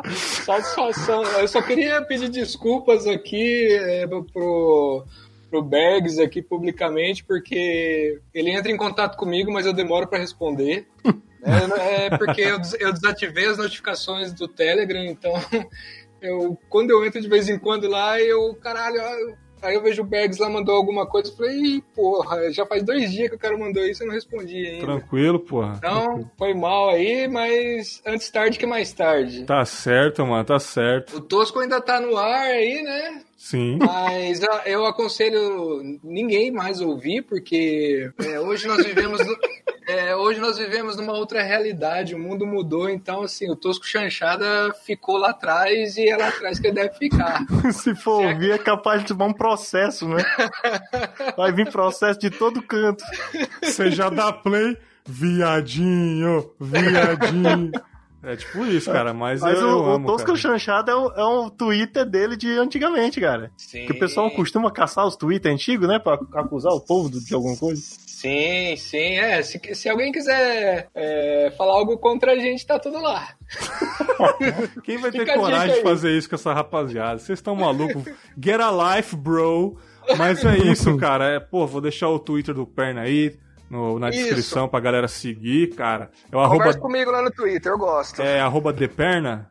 [0.15, 1.23] Satisfação.
[1.23, 5.05] Eu só queria pedir desculpas aqui é, pro,
[5.49, 10.87] pro Bergs aqui publicamente, porque ele entra em contato comigo, mas eu demoro para responder.
[11.45, 15.33] É, é, porque eu, eu desativei as notificações do Telegram, então
[16.21, 20.05] eu, quando eu entro de vez em quando lá, eu, caralho, Aí eu vejo o
[20.05, 23.39] Bergs lá mandou alguma coisa e falei, Ih, porra, já faz dois dias que o
[23.39, 24.85] cara mandou isso e eu não respondi ainda.
[24.85, 25.75] Tranquilo, porra.
[25.77, 26.31] Então, Tranquilo.
[26.37, 29.45] foi mal aí, mas antes tarde que mais tarde.
[29.45, 31.15] Tá certo, mano, tá certo.
[31.15, 33.21] O Tosco ainda tá no ar aí, né?
[33.43, 33.77] Sim.
[33.77, 39.19] Mas eu aconselho ninguém mais ouvir, porque é, hoje nós vivemos.
[39.19, 39.35] No,
[39.85, 44.73] é, hoje nós vivemos numa outra realidade, o mundo mudou, então assim, o Tosco Chanchada
[44.85, 47.45] ficou lá atrás e é lá atrás que ele deve ficar.
[47.73, 50.23] Se for ouvir, é capaz de tomar um processo, né?
[51.35, 53.03] Vai vir processo de todo canto.
[53.61, 57.71] Você já dá play, viadinho, viadinho.
[58.23, 61.25] É tipo isso, cara, mas, mas eu, o, eu amo, o Tosco Chanchada é, é
[61.25, 63.51] um Twitter dele de antigamente, cara.
[63.57, 63.85] Sim.
[63.85, 65.99] Que o pessoal costuma caçar os Twitter antigos, né?
[65.99, 67.81] Pra acusar o povo de alguma coisa.
[67.81, 69.41] Sim, sim, é.
[69.43, 73.35] Se, se alguém quiser é, falar algo contra a gente, tá tudo lá.
[74.85, 77.19] Quem vai ter coragem de fazer isso com essa rapaziada?
[77.19, 78.05] Vocês estão malucos?
[78.41, 79.77] Get a life, bro.
[80.17, 81.25] Mas é isso, cara.
[81.25, 83.37] É, pô, vou deixar o Twitter do Perna aí
[83.73, 84.19] no, na Isso.
[84.19, 86.11] descrição pra galera seguir, cara.
[86.31, 86.71] É o arroba...
[86.77, 88.21] comigo lá no Twitter, eu gosto.
[88.21, 89.49] É arroba Deperna?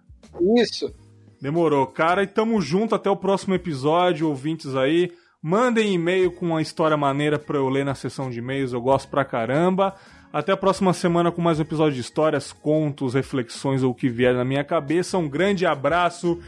[0.57, 0.95] Isso.
[1.41, 2.23] Demorou, cara.
[2.23, 5.11] E tamo junto até o próximo episódio, ouvintes aí.
[5.43, 9.09] Mandem e-mail com uma história maneira pra eu ler na sessão de e-mails, eu gosto
[9.09, 9.97] pra caramba.
[10.33, 14.09] Até a próxima semana com mais um episódio de histórias, contos, reflexões ou o que
[14.09, 15.19] vier na minha cabeça.
[15.19, 16.39] Um grande abraço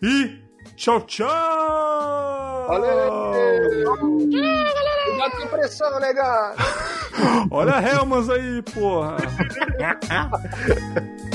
[0.00, 0.38] e
[0.76, 1.28] tchau, tchau!
[2.68, 3.34] Valeu!
[5.04, 6.56] Cuidado com impressão, negado!
[7.50, 9.16] Olha a Helmans aí, porra!